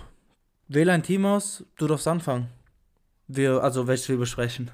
wähle 0.69 0.93
ein 0.93 1.03
Team 1.03 1.27
aus, 1.27 1.65
du 1.77 1.89
darfst 1.89 2.07
anfangen. 2.07 2.51
Wir, 3.27 3.65
also 3.65 3.89
welches 3.89 4.09
wir 4.09 4.19
besprechen. 4.19 4.71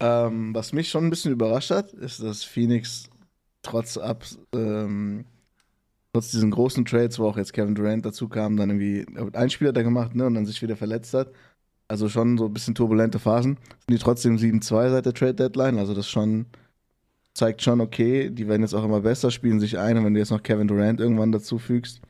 Ähm, 0.00 0.54
was 0.54 0.72
mich 0.72 0.90
schon 0.90 1.06
ein 1.06 1.10
bisschen 1.10 1.32
überrascht 1.32 1.70
hat, 1.70 1.92
ist, 1.92 2.22
dass 2.22 2.44
Phoenix 2.44 3.08
trotz 3.62 3.96
ab, 3.96 4.24
ähm, 4.54 5.24
trotz 6.12 6.30
diesen 6.30 6.50
großen 6.50 6.84
Trades, 6.84 7.18
wo 7.18 7.26
auch 7.26 7.36
jetzt 7.36 7.52
Kevin 7.52 7.74
Durant 7.74 8.04
dazu 8.04 8.28
kam, 8.28 8.56
dann 8.56 8.70
irgendwie 8.70 9.06
ein 9.32 9.50
Spieler 9.50 9.72
da 9.72 9.82
gemacht, 9.82 10.14
ne, 10.14 10.26
und 10.26 10.34
dann 10.34 10.46
sich 10.46 10.62
wieder 10.62 10.76
verletzt 10.76 11.14
hat. 11.14 11.32
Also 11.88 12.08
schon 12.08 12.36
so 12.36 12.46
ein 12.46 12.52
bisschen 12.52 12.74
turbulente 12.74 13.18
Phasen. 13.18 13.56
Sind 13.56 13.90
die 13.90 13.98
trotzdem 13.98 14.36
7-2 14.36 14.90
seit 14.90 15.06
der 15.06 15.14
Trade 15.14 15.34
Deadline, 15.34 15.78
also 15.78 15.94
das 15.94 16.08
schon 16.08 16.46
zeigt 17.36 17.62
schon, 17.62 17.80
okay, 17.80 18.30
die 18.30 18.48
werden 18.48 18.62
jetzt 18.62 18.74
auch 18.74 18.84
immer 18.84 19.02
besser, 19.02 19.30
spielen 19.30 19.60
sich 19.60 19.78
ein 19.78 19.98
und 19.98 20.04
wenn 20.04 20.14
du 20.14 20.20
jetzt 20.20 20.30
noch 20.30 20.42
Kevin 20.42 20.68
Durant 20.68 21.00
irgendwann 21.00 21.32
dazu 21.32 21.58
fügst, 21.58 22.00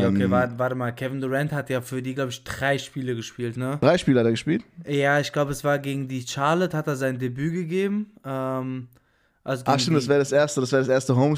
Ja, 0.00 0.08
okay, 0.08 0.30
warte, 0.30 0.58
warte 0.58 0.74
mal. 0.74 0.92
Kevin 0.92 1.20
Durant 1.20 1.52
hat 1.52 1.70
ja 1.70 1.80
für 1.80 2.02
die, 2.02 2.14
glaube 2.14 2.30
ich, 2.30 2.42
drei 2.44 2.78
Spiele 2.78 3.14
gespielt, 3.14 3.56
ne? 3.56 3.78
drei 3.80 3.98
Spieler 3.98 4.20
hat 4.20 4.26
er 4.26 4.30
gespielt. 4.32 4.64
Ja, 4.86 5.20
ich 5.20 5.32
glaube, 5.32 5.52
es 5.52 5.62
war 5.64 5.78
gegen 5.78 6.08
die 6.08 6.26
Charlotte, 6.26 6.76
hat 6.76 6.86
er 6.86 6.96
sein 6.96 7.18
Debüt 7.18 7.52
gegeben. 7.52 8.12
Ähm, 8.24 8.88
also 9.44 9.62
Ach 9.66 9.78
stimmt, 9.78 9.98
das 9.98 10.08
wäre 10.08 10.20
das 10.20 10.32
erste, 10.32 10.60
das 10.62 10.72
wäre 10.72 10.82
das 10.82 10.88
erste 10.88 11.14
Home 11.16 11.34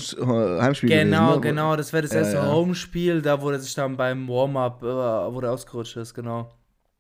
Heimspiel 0.63 0.89
Genau, 0.89 1.27
gewesen, 1.27 1.41
ne? 1.41 1.41
genau, 1.41 1.77
das 1.77 1.93
wäre 1.93 2.03
das 2.03 2.13
erste 2.13 2.37
ja. 2.37 2.53
Home-Spiel, 2.53 3.21
da 3.21 3.41
wo 3.41 3.51
er 3.51 3.59
sich 3.59 3.75
dann 3.75 3.97
beim 3.97 4.29
Warm-Up, 4.29 4.83
äh, 4.83 4.87
wo 4.87 5.41
der 5.41 5.51
ausgerutscht 5.51 5.97
ist, 5.97 6.15
genau. 6.15 6.49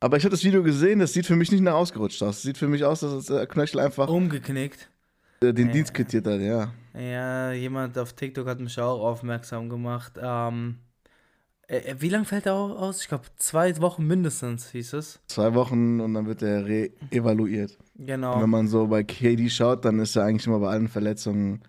Aber 0.01 0.17
ich 0.17 0.25
habe 0.25 0.33
das 0.33 0.45
Video 0.45 0.63
gesehen, 0.63 0.99
das 0.99 1.13
sieht 1.13 1.25
für 1.27 1.37
mich 1.37 1.51
nicht 1.53 1.63
nach 1.63 1.75
ausgerutscht 1.75 2.23
aus. 2.23 2.37
Das 2.37 2.43
sieht 2.43 2.59
für 2.59 2.69
mich 2.69 2.85
aus, 2.85 3.01
dass 3.01 3.27
das 3.27 3.31
äh, 3.31 3.47
Knöchel 3.47 3.81
einfach 3.81 4.09
Umgeknickt. 4.09 4.91
äh, 5.43 5.53
den 5.55 5.69
Ja. 5.69 5.73
Dienst 5.73 5.95
quittiert 5.95 6.27
hat, 6.27 6.41
ja. 6.41 6.73
Ja, 6.99 7.53
jemand 7.53 7.97
auf 7.99 8.13
TikTok 8.15 8.47
hat 8.47 8.59
mich 8.61 8.79
auch 8.81 9.01
aufmerksam 9.01 9.69
gemacht. 9.69 10.13
Ähm, 10.21 10.23
Äh, 10.27 10.73
äh, 10.73 10.86
wie 11.99 12.09
lange 12.09 12.25
fällt 12.25 12.47
er 12.47 12.55
au- 12.55 12.75
aus? 12.77 13.01
Ich 13.03 13.09
glaube, 13.09 13.25
zwei 13.37 13.77
Wochen 13.81 14.07
mindestens, 14.07 14.71
hieß 14.71 14.93
es. 14.95 15.21
Zwei 15.27 15.55
Wochen 15.55 16.01
und 16.01 16.15
dann 16.15 16.27
wird 16.27 16.43
er 16.43 16.65
re-evaluiert. 16.65 17.77
Genau. 17.97 18.35
Und 18.37 18.43
Wenn 18.43 18.51
man 18.51 18.69
so 18.69 18.87
bei 18.87 19.03
KD 19.03 19.49
schaut, 19.51 19.85
dann 19.85 19.99
ist 19.99 20.15
er 20.17 20.25
eigentlich 20.25 20.47
immer 20.47 20.61
bei 20.61 20.69
allen 20.71 20.89
Verletzungen 20.89 21.63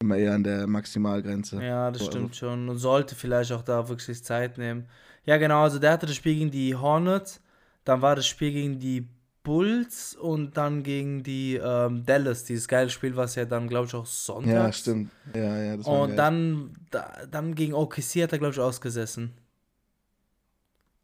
immer 0.00 0.16
eher 0.16 0.34
an 0.34 0.42
der 0.44 0.66
Maximalgrenze. 0.66 1.62
Ja, 1.62 1.90
das 1.90 2.00
So, 2.00 2.06
also- 2.06 2.18
stimmt 2.18 2.36
schon. 2.36 2.68
Und 2.68 2.78
sollte 2.78 3.14
vielleicht 3.14 3.52
auch 3.52 3.62
da 3.62 3.88
wirklich 3.88 4.22
Zeit 4.24 4.58
nehmen. 4.58 4.86
Ja, 5.24 5.36
genau. 5.36 5.62
Also, 5.62 5.78
der 5.78 5.92
hatte 5.92 6.06
das 6.06 6.16
Spiel 6.16 6.34
gegen 6.34 6.50
die 6.50 6.74
Hornets. 6.74 7.40
Dann 7.84 8.00
war 8.02 8.16
das 8.16 8.26
Spiel 8.26 8.52
gegen 8.52 8.78
die 8.80 9.06
Bulls 9.44 10.14
und 10.16 10.56
dann 10.56 10.82
gegen 10.82 11.22
die 11.24 11.56
ähm, 11.56 12.04
Dallas. 12.06 12.44
Dieses 12.44 12.66
geile 12.68 12.90
Spiel, 12.90 13.16
was 13.16 13.34
ja 13.34 13.44
dann, 13.44 13.68
glaube 13.68 13.86
ich, 13.86 13.94
auch 13.94 14.06
Sonntag. 14.06 14.52
Ja, 14.52 14.72
stimmt. 14.72 15.10
Ja, 15.34 15.62
ja, 15.62 15.76
das 15.76 15.86
war 15.86 16.00
Und 16.00 16.08
geil. 16.08 16.16
dann, 16.16 16.70
da, 16.90 17.12
dann 17.30 17.54
gegen 17.54 17.74
OKC 17.74 18.22
hat 18.22 18.32
er, 18.32 18.38
glaube 18.38 18.52
ich, 18.54 18.60
ausgesessen. 18.60 19.32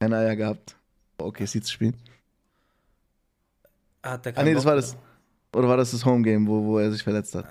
Keine 0.00 0.16
Eier 0.16 0.36
gehabt. 0.36 0.76
Okay, 1.18 1.46
sie 1.46 1.60
zu 1.60 1.72
spielen. 1.72 1.96
Hat 4.02 4.26
er 4.26 4.38
Ah, 4.38 4.42
nee, 4.42 4.54
das 4.54 4.64
war 4.64 4.76
das. 4.76 4.96
Oder 5.54 5.68
war 5.68 5.76
das 5.76 5.90
das 5.90 6.04
Homegame, 6.04 6.46
wo, 6.46 6.64
wo 6.64 6.78
er 6.78 6.90
sich 6.92 7.02
verletzt 7.02 7.34
hat? 7.34 7.46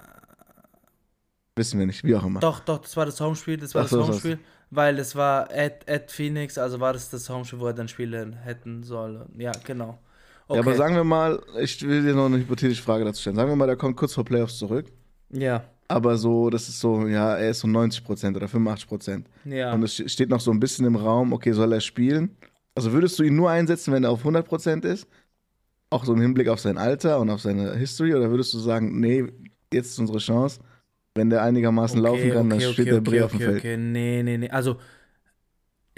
Wissen 1.56 1.80
wir 1.80 1.88
nicht, 1.88 2.04
wie 2.04 2.16
auch 2.16 2.24
immer. 2.24 2.40
Doch, 2.40 2.60
doch, 2.60 2.80
das 2.80 2.96
war 2.96 3.06
das 3.06 3.20
Homespiel, 3.20 3.58
das 3.58 3.74
war 3.74 3.82
Ach 3.84 3.90
das 3.90 3.98
das 3.98 4.08
Homespiel, 4.08 4.40
weil 4.70 5.00
es 5.00 5.16
war 5.16 5.50
at, 5.52 5.90
at 5.90 6.12
Phoenix, 6.12 6.58
also 6.58 6.80
war 6.80 6.94
das 6.94 7.10
das 7.10 7.28
Homespiel, 7.30 7.60
wo 7.60 7.68
er 7.68 7.74
dann 7.74 7.88
spielen 7.88 8.34
hätten 8.34 8.84
sollen. 8.84 9.28
Ja, 9.40 9.52
genau. 9.64 9.98
Ja, 10.50 10.60
aber 10.60 10.76
sagen 10.76 10.96
wir 10.96 11.04
mal, 11.04 11.42
ich 11.60 11.82
will 11.82 12.04
dir 12.04 12.14
noch 12.14 12.28
eine 12.28 12.38
hypothetische 12.38 12.82
Frage 12.84 13.04
dazu 13.04 13.20
stellen. 13.22 13.36
Sagen 13.36 13.50
wir 13.50 13.56
mal, 13.56 13.66
der 13.68 13.76
kommt 13.76 13.98
kurz 13.98 14.14
vor 14.14 14.24
Playoffs 14.24 14.58
zurück. 14.58 14.92
ja, 15.30 15.64
Aber 15.90 16.18
so, 16.18 16.50
das 16.50 16.68
ist 16.68 16.80
so, 16.80 17.08
ja, 17.08 17.36
er 17.38 17.52
ist 17.52 17.60
so 17.62 17.68
90% 17.68 18.36
oder 18.36 18.48
85%. 18.48 19.30
ja. 19.46 19.74
Und 19.74 19.84
es 19.84 19.94
ste- 19.94 20.10
steht 20.10 20.30
noch 20.30 20.42
so 20.42 20.52
ein 20.52 20.60
bisschen 20.60 20.86
im 20.86 20.96
Raum, 20.96 21.34
okay, 21.34 21.54
soll 21.54 21.72
er 21.74 21.82
spielen? 21.82 22.36
Also 22.76 22.92
würdest 22.92 23.18
du 23.20 23.24
ihn 23.24 23.36
nur 23.36 23.50
einsetzen, 23.50 23.94
wenn 23.94 24.04
er 24.04 24.12
auf 24.12 24.24
100% 24.24 24.86
ist? 24.86 25.08
Auch 25.90 26.06
so 26.06 26.14
im 26.14 26.22
Hinblick 26.22 26.50
auf 26.50 26.60
sein 26.60 26.78
Alter 26.78 27.20
und 27.20 27.30
auf 27.30 27.42
seine 27.42 27.76
History? 27.76 28.14
Oder 28.16 28.30
würdest 28.30 28.54
du 28.54 28.60
sagen, 28.60 29.00
nee, 29.00 29.26
jetzt 29.74 29.92
ist 29.92 30.00
unsere 30.00 30.20
Chance, 30.20 30.60
wenn 31.16 31.30
der 31.30 31.44
einigermaßen 31.44 32.00
laufen 32.02 32.30
kann, 32.32 32.50
dann 32.50 32.60
steht 32.62 32.88
der 32.88 33.02
Bre 33.02 33.26
auf 33.26 33.32
dem 33.32 33.38
okay, 33.38 33.46
Feld? 33.46 33.60
okay, 33.60 33.78
nee, 33.78 34.24
nee, 34.24 34.38
nee, 34.38 34.50
also, 34.50 34.78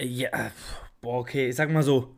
ja, 0.00 0.30
boah, 1.00 1.20
okay, 1.20 1.48
ich 1.48 1.56
sag 1.56 1.70
mal 1.70 1.82
so, 1.82 2.16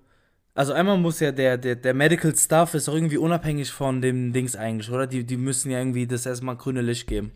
also 0.54 0.72
einmal 0.74 0.98
muss 0.98 1.20
ja 1.20 1.32
der, 1.32 1.58
der, 1.58 1.76
der 1.76 1.94
Medical 1.94 2.34
Stuff 2.36 2.74
ist 2.74 2.88
auch 2.88 2.94
irgendwie 2.94 3.18
unabhängig 3.18 3.70
von 3.72 4.00
dem 4.02 4.32
Dings 4.32 4.56
eigentlich, 4.56 4.90
oder? 4.90 5.06
Die, 5.06 5.24
die 5.24 5.36
müssen 5.38 5.70
ja 5.70 5.78
irgendwie 5.78 6.06
das 6.06 6.26
erstmal 6.26 6.56
grüne 6.56 6.82
Licht 6.82 7.06
geben. 7.08 7.32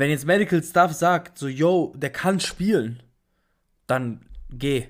Wenn 0.00 0.08
jetzt 0.08 0.24
Medical 0.24 0.62
Stuff 0.62 0.94
sagt, 0.94 1.36
so, 1.36 1.46
yo, 1.46 1.92
der 1.94 2.08
kann 2.08 2.40
spielen, 2.40 3.02
dann 3.86 4.22
geh. 4.48 4.86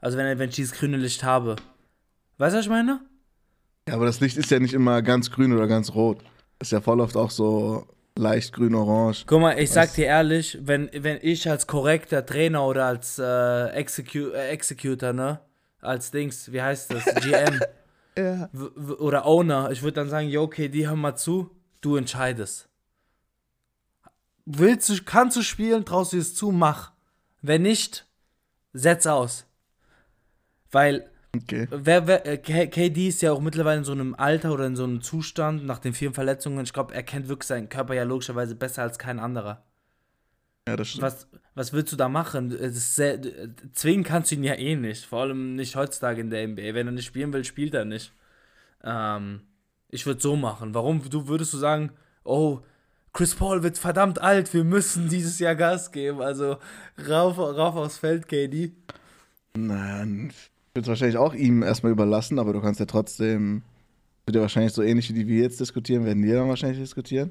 Also 0.00 0.16
wenn, 0.16 0.26
er- 0.26 0.38
wenn 0.38 0.48
ich 0.50 0.54
dieses 0.54 0.72
grüne 0.78 0.96
Licht 0.96 1.24
habe. 1.24 1.56
Weißt 2.38 2.54
du, 2.54 2.58
was 2.58 2.64
ich 2.66 2.70
meine? 2.70 3.00
Ja, 3.88 3.94
aber 3.94 4.06
das 4.06 4.20
Licht 4.20 4.36
ist 4.36 4.50
ja 4.52 4.60
nicht 4.60 4.72
immer 4.72 5.02
ganz 5.02 5.30
grün 5.32 5.52
oder 5.52 5.66
ganz 5.66 5.92
rot. 5.94 6.18
Ist 6.60 6.70
ja 6.70 6.80
voll 6.80 7.00
oft 7.00 7.16
auch 7.16 7.30
so 7.32 7.86
leicht 8.16 8.52
grün-orange. 8.52 9.24
Guck 9.26 9.40
mal, 9.40 9.58
ich 9.58 9.72
sag 9.72 9.92
dir 9.94 10.06
ehrlich, 10.06 10.56
wenn, 10.62 10.88
wenn 10.92 11.18
ich 11.20 11.50
als 11.50 11.66
korrekter 11.66 12.24
Trainer 12.24 12.64
oder 12.64 12.84
als 12.86 13.18
äh, 13.18 13.66
Execu 13.70 14.30
äh, 14.30 14.50
Executor, 14.50 15.12
ne, 15.12 15.40
als 15.80 16.12
Dings, 16.12 16.52
wie 16.52 16.62
heißt 16.62 16.92
das, 16.92 17.04
GM 17.24 17.60
Ja. 18.16 18.48
oder 19.00 19.26
Owner, 19.26 19.72
ich 19.72 19.82
würde 19.82 19.94
dann 19.94 20.08
sagen, 20.08 20.28
jo, 20.28 20.42
okay, 20.44 20.68
die 20.68 20.86
hör 20.86 20.94
mal 20.94 21.16
zu, 21.16 21.50
du 21.80 21.96
entscheidest. 21.96 22.68
Willst 24.46 24.88
du, 24.88 25.02
kannst 25.04 25.36
du 25.36 25.42
spielen, 25.42 25.84
traust 25.84 26.12
du 26.12 26.18
es 26.18 26.34
zu, 26.34 26.50
mach. 26.50 26.92
Wenn 27.40 27.62
nicht, 27.62 28.06
setz 28.72 29.06
aus. 29.06 29.46
Weil 30.70 31.10
Okay. 31.34 31.66
Wer, 31.70 32.06
wer, 32.06 32.26
äh, 32.26 32.38
KD 32.38 33.08
ist 33.08 33.22
ja 33.22 33.32
auch 33.32 33.40
mittlerweile 33.40 33.78
in 33.78 33.84
so 33.84 33.92
einem 33.92 34.14
Alter 34.14 34.52
oder 34.52 34.66
in 34.66 34.76
so 34.76 34.84
einem 34.84 35.02
Zustand 35.02 35.64
nach 35.66 35.78
den 35.78 35.92
vielen 35.92 36.14
Verletzungen. 36.14 36.64
Ich 36.64 36.72
glaube, 36.72 36.94
er 36.94 37.02
kennt 37.02 37.28
wirklich 37.28 37.48
seinen 37.48 37.68
Körper 37.68 37.94
ja 37.94 38.04
logischerweise 38.04 38.54
besser 38.54 38.82
als 38.82 38.98
kein 38.98 39.18
anderer. 39.18 39.64
Ja, 40.68 40.76
das 40.76 40.88
stimmt. 40.88 41.02
Was, 41.02 41.28
was 41.54 41.72
willst 41.72 41.92
du 41.92 41.96
da 41.96 42.08
machen? 42.08 42.50
Ist 42.52 42.96
sehr, 42.96 43.20
zwingen 43.72 44.04
kannst 44.04 44.30
du 44.30 44.36
ihn 44.36 44.44
ja 44.44 44.54
eh 44.54 44.76
nicht. 44.76 45.04
Vor 45.04 45.22
allem 45.22 45.56
nicht 45.56 45.76
heutzutage 45.76 46.20
in 46.20 46.30
der 46.30 46.46
NBA. 46.46 46.74
Wenn 46.74 46.86
er 46.86 46.92
nicht 46.92 47.06
spielen 47.06 47.32
will, 47.32 47.44
spielt 47.44 47.74
er 47.74 47.84
nicht. 47.84 48.12
Ähm, 48.82 49.42
ich 49.88 50.06
würde 50.06 50.20
so 50.20 50.36
machen. 50.36 50.74
Warum 50.74 51.02
du 51.08 51.26
würdest 51.26 51.52
du 51.52 51.58
sagen, 51.58 51.90
oh, 52.22 52.60
Chris 53.14 53.36
Paul 53.36 53.62
wird 53.62 53.78
verdammt 53.78 54.20
alt, 54.20 54.52
wir 54.52 54.64
müssen 54.64 55.08
dieses 55.08 55.38
Jahr 55.38 55.54
Gas 55.54 55.92
geben. 55.92 56.20
Also 56.20 56.56
rauf, 57.08 57.38
rauf 57.38 57.76
aufs 57.76 57.96
Feld, 57.96 58.26
KD. 58.28 58.72
Nein, 59.56 60.30
ich 60.30 60.50
würde 60.74 60.82
es 60.82 60.88
wahrscheinlich 60.88 61.16
auch 61.16 61.32
ihm 61.32 61.62
erstmal 61.62 61.92
überlassen, 61.92 62.40
aber 62.40 62.52
du 62.52 62.60
kannst 62.60 62.80
ja 62.80 62.86
trotzdem, 62.86 63.62
wird 64.26 64.34
ja 64.34 64.42
wahrscheinlich 64.42 64.72
so 64.72 64.82
ähnlich 64.82 65.08
wie 65.08 65.14
die 65.14 65.28
wir 65.28 65.42
jetzt 65.42 65.60
diskutieren, 65.60 66.04
werden 66.04 66.24
wir 66.24 66.34
dann 66.34 66.48
wahrscheinlich 66.48 66.80
diskutieren 66.80 67.30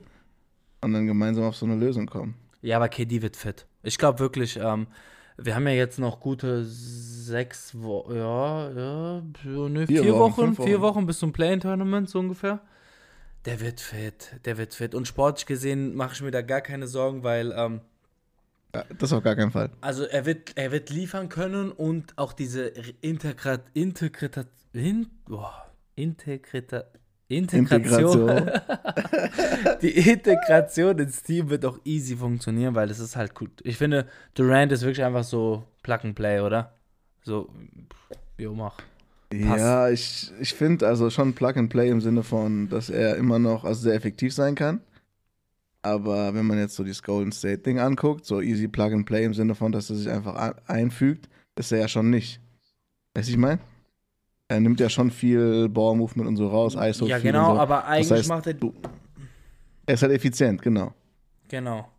und 0.79 0.93
dann 0.93 1.05
gemeinsam 1.05 1.43
auf 1.43 1.57
so 1.57 1.65
eine 1.65 1.75
Lösung 1.75 2.05
kommen. 2.05 2.35
Ja, 2.61 2.77
aber 2.77 2.87
KD 2.87 3.21
wird 3.21 3.35
fit. 3.35 3.65
Ich 3.83 3.97
glaube 3.97 4.19
wirklich, 4.19 4.57
ähm, 4.57 4.87
wir 5.37 5.53
haben 5.53 5.67
ja 5.67 5.73
jetzt 5.73 5.99
noch 5.99 6.21
gute 6.21 6.63
sechs 6.63 7.77
Wochen, 7.81 8.15
ja, 8.15 8.69
ja, 8.69 9.21
ne, 9.67 9.85
vier, 9.85 10.03
Vier 10.03 10.13
Wochen, 10.13 10.55
Wochen, 10.55 10.55
vier 10.55 10.79
Wochen. 10.79 10.95
Wochen 10.95 11.05
bis 11.07 11.19
zum 11.19 11.33
Play-In-Tournament 11.33 12.09
so 12.09 12.19
ungefähr. 12.19 12.61
Der 13.45 13.59
wird 13.59 13.81
fit, 13.81 14.39
der 14.45 14.57
wird 14.57 14.73
fit. 14.73 14.95
Und 14.95 15.07
sportlich 15.07 15.45
gesehen 15.45 15.95
mache 15.95 16.13
ich 16.13 16.21
mir 16.21 16.31
da 16.31 16.41
gar 16.41 16.61
keine 16.61 16.87
Sorgen, 16.87 17.23
weil, 17.23 17.51
ähm, 17.51 17.81
das 18.97 19.13
auf 19.13 19.23
gar 19.23 19.35
keinen 19.35 19.51
Fall. 19.51 19.69
also 19.81 20.03
er 20.05 20.25
wird, 20.25 20.53
er 20.55 20.71
wird 20.71 20.89
liefern 20.89 21.29
können 21.29 21.71
und 21.71 22.17
auch 22.17 22.33
diese 22.33 22.67
Integrat, 23.01 23.61
Integrat, 23.73 24.47
in, 24.71 25.07
boah, 25.25 25.71
Integrita, 25.95 26.85
Integration. 27.27 28.27
die 29.81 29.91
Integration 30.09 30.97
ins 30.99 31.21
Team 31.23 31.49
wird 31.49 31.65
auch 31.65 31.79
easy 31.83 32.15
funktionieren, 32.15 32.75
weil 32.75 32.89
es 32.89 32.99
ist 32.99 33.15
halt 33.15 33.35
gut. 33.35 33.61
Ich 33.63 33.77
finde, 33.77 34.07
Durant 34.33 34.71
ist 34.71 34.81
wirklich 34.81 35.03
einfach 35.03 35.23
so 35.23 35.63
Plug 35.83 35.99
and 36.03 36.15
Play, 36.15 36.39
oder? 36.39 36.73
So, 37.23 37.49
jo, 38.37 38.53
mach. 38.53 38.77
Passt. 39.41 39.59
Ja, 39.59 39.89
ich, 39.89 40.31
ich 40.39 40.53
finde 40.53 40.87
also 40.87 41.09
schon 41.09 41.33
Plug 41.33 41.53
and 41.55 41.69
Play 41.69 41.89
im 41.89 42.01
Sinne 42.01 42.23
von, 42.23 42.69
dass 42.69 42.89
er 42.89 43.15
immer 43.15 43.39
noch 43.39 43.63
also 43.63 43.81
sehr 43.81 43.95
effektiv 43.95 44.33
sein 44.33 44.55
kann. 44.55 44.81
Aber 45.81 46.33
wenn 46.33 46.45
man 46.45 46.57
jetzt 46.57 46.75
so 46.75 46.83
dieses 46.83 47.03
Golden 47.03 47.31
State 47.31 47.59
Ding 47.59 47.79
anguckt, 47.79 48.25
so 48.25 48.41
easy 48.41 48.67
Plug 48.67 48.93
and 48.93 49.05
Play 49.05 49.25
im 49.25 49.33
Sinne 49.33 49.53
von, 49.53 49.71
dass 49.71 49.89
er 49.89 49.97
sich 49.97 50.09
einfach 50.09 50.55
einfügt, 50.67 51.29
ist 51.55 51.71
er 51.71 51.79
ja 51.79 51.87
schon 51.87 52.09
nicht. 52.09 52.39
Weißt 53.13 53.27
du, 53.27 53.33
ich 53.33 53.37
meine? 53.37 53.59
Er 54.47 54.59
nimmt 54.59 54.79
ja 54.79 54.89
schon 54.89 55.11
viel 55.11 55.67
Ball-Movement 55.69 56.27
und 56.27 56.37
so 56.37 56.47
raus, 56.47 56.75
ISO 56.75 57.05
ja, 57.07 57.19
genau, 57.19 57.55
so. 57.55 57.61
aber 57.61 57.85
eigentlich 57.85 58.11
heißt, 58.11 58.29
macht 58.29 58.47
er. 58.47 58.55
Er 59.85 59.93
ist 59.93 60.03
halt 60.03 60.13
effizient, 60.13 60.61
genau. 60.61 60.93
Genau. 61.47 61.89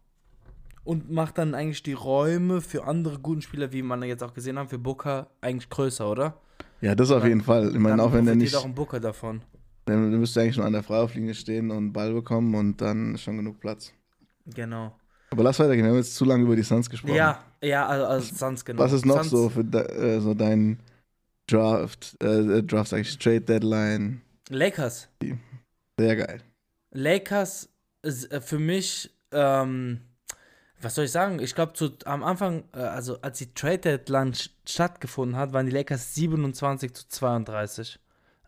Und 0.85 1.11
macht 1.11 1.38
dann 1.38 1.55
eigentlich 1.55 1.83
die 1.83 1.94
Räume 1.94 2.61
für 2.61 2.85
andere 2.85 3.18
guten 3.18 3.42
Spieler, 3.42 3.73
wie 3.73 3.83
man 3.83 4.03
jetzt 4.03 4.23
auch 4.23 4.35
gesehen 4.35 4.59
haben, 4.59 4.68
für 4.68 4.79
Booker 4.79 5.29
eigentlich 5.40 5.68
größer, 5.68 6.11
oder? 6.11 6.40
Ja, 6.85 6.94
das 6.94 7.11
auf 7.11 7.20
Dann- 7.20 7.29
jeden 7.31 7.40
Fall. 7.40 7.68
Ich 7.68 7.75
meine, 7.79 7.97
Dann 7.97 8.01
auch 8.01 8.12
wenn 8.12 8.27
er 8.29 8.35
nicht, 8.35 8.55
auch 8.55 8.64
ein 8.64 8.75
Booker 8.75 9.01
davon. 9.01 9.40
dann 9.87 10.11
müsste 10.20 10.40
er 10.40 10.44
eigentlich 10.44 10.57
nur 10.59 10.66
an 10.66 10.73
der 10.75 10.83
Freiwurflinie 10.83 11.33
stehen 11.35 11.70
und 11.70 11.92
Ball 11.92 12.12
bekommen 12.12 12.55
und 12.55 12.79
dann 12.81 13.16
schon 13.16 13.38
genug 13.38 13.59
Platz. 13.61 13.92
Genau. 14.47 14.94
Aber 15.31 15.42
lass 15.44 15.59
weitergehen, 15.59 15.85
wir 15.85 15.90
haben 15.92 15.97
jetzt 15.99 16.14
zu 16.14 16.25
lange 16.27 16.44
über 16.44 16.55
die 16.57 16.62
Suns 16.62 16.90
gesprochen. 16.90 17.14
Ja, 17.16 17.42
ja, 17.62 17.87
also, 17.87 18.05
also 18.07 18.35
sonst 18.35 18.64
genau. 18.66 18.83
Was 18.83 18.92
ist 18.92 19.07
noch 19.07 19.16
Suns- 19.25 19.31
so 19.31 19.49
für 19.49 19.64
de, 19.64 19.81
äh, 19.81 20.20
so 20.20 20.35
dein 20.35 20.79
Draft, 21.47 22.23
äh, 22.23 22.62
Draft 22.62 22.90
sag 22.90 23.01
ich, 23.01 23.18
Trade 23.18 23.40
Deadline? 23.40 24.20
Lakers. 24.51 25.09
Sehr 25.99 26.16
geil. 26.16 26.40
Lakers 26.92 27.68
ist 28.03 28.31
äh, 28.31 28.40
für 28.42 28.59
mich, 28.59 29.11
ähm, 29.33 30.01
was 30.85 30.94
soll 30.94 31.07
ich 31.07 31.11
sagen? 31.12 31.38
Ich 31.40 31.55
glaube, 31.55 31.73
am 32.05 32.23
Anfang, 32.23 32.64
äh, 32.75 32.79
also 32.79 33.20
als 33.23 33.38
die 33.38 33.53
Trade 33.55 33.79
Deadline 33.79 34.33
st- 34.33 34.51
stattgefunden 34.68 35.37
hat, 35.37 35.53
waren 35.53 35.66
die 35.66 35.73
Lakers 35.73 36.14
27 36.14 36.94
zu 36.94 37.09
32. 37.09 37.99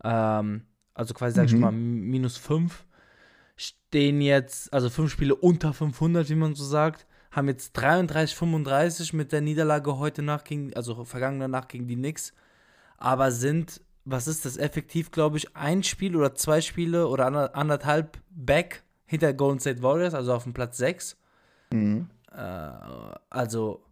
Ähm, 0.05 0.62
also 0.94 1.14
quasi, 1.14 1.35
sag 1.37 1.46
ich 1.46 1.53
Mhm. 1.55 1.61
mal, 1.61 1.72
minus 1.72 2.37
5. 2.37 2.85
Stehen 3.57 4.20
jetzt, 4.20 4.72
also 4.72 4.90
fünf 4.90 5.11
Spiele 5.11 5.35
unter 5.35 5.72
500, 5.72 6.29
wie 6.29 6.35
man 6.35 6.55
so 6.55 6.64
sagt. 6.64 7.07
Haben 7.31 7.49
jetzt 7.49 7.72
33, 7.72 8.37
35 8.37 9.12
mit 9.12 9.33
der 9.33 9.40
Niederlage 9.40 9.99
heute 9.99 10.22
Nacht 10.22 10.44
gegen, 10.46 10.75
also 10.75 11.05
vergangene 11.05 11.49
Nacht 11.49 11.68
gegen 11.70 11.87
die 11.88 11.96
Knicks. 11.96 12.33
Aber 12.99 13.31
sind, 13.31 13.81
was 14.05 14.27
ist 14.27 14.44
das, 14.44 14.57
effektiv, 14.57 15.11
glaube 15.11 15.37
ich, 15.38 15.55
ein 15.57 15.83
Spiel 15.83 16.16
oder 16.16 16.35
zwei 16.35 16.61
Spiele 16.61 17.09
oder 17.09 17.27
ander- 17.27 17.55
anderthalb 17.55 18.18
back 18.31 18.83
hinter 19.07 19.33
Golden 19.33 19.61
State 19.61 19.83
Warriors, 19.83 20.14
also 20.14 20.33
auf 20.35 20.44
dem 20.44 20.53
Platz 20.55 20.77
6. 20.79 21.16
Mhm. 21.72 22.09
Äh, 22.37 23.14
also, 23.31 23.83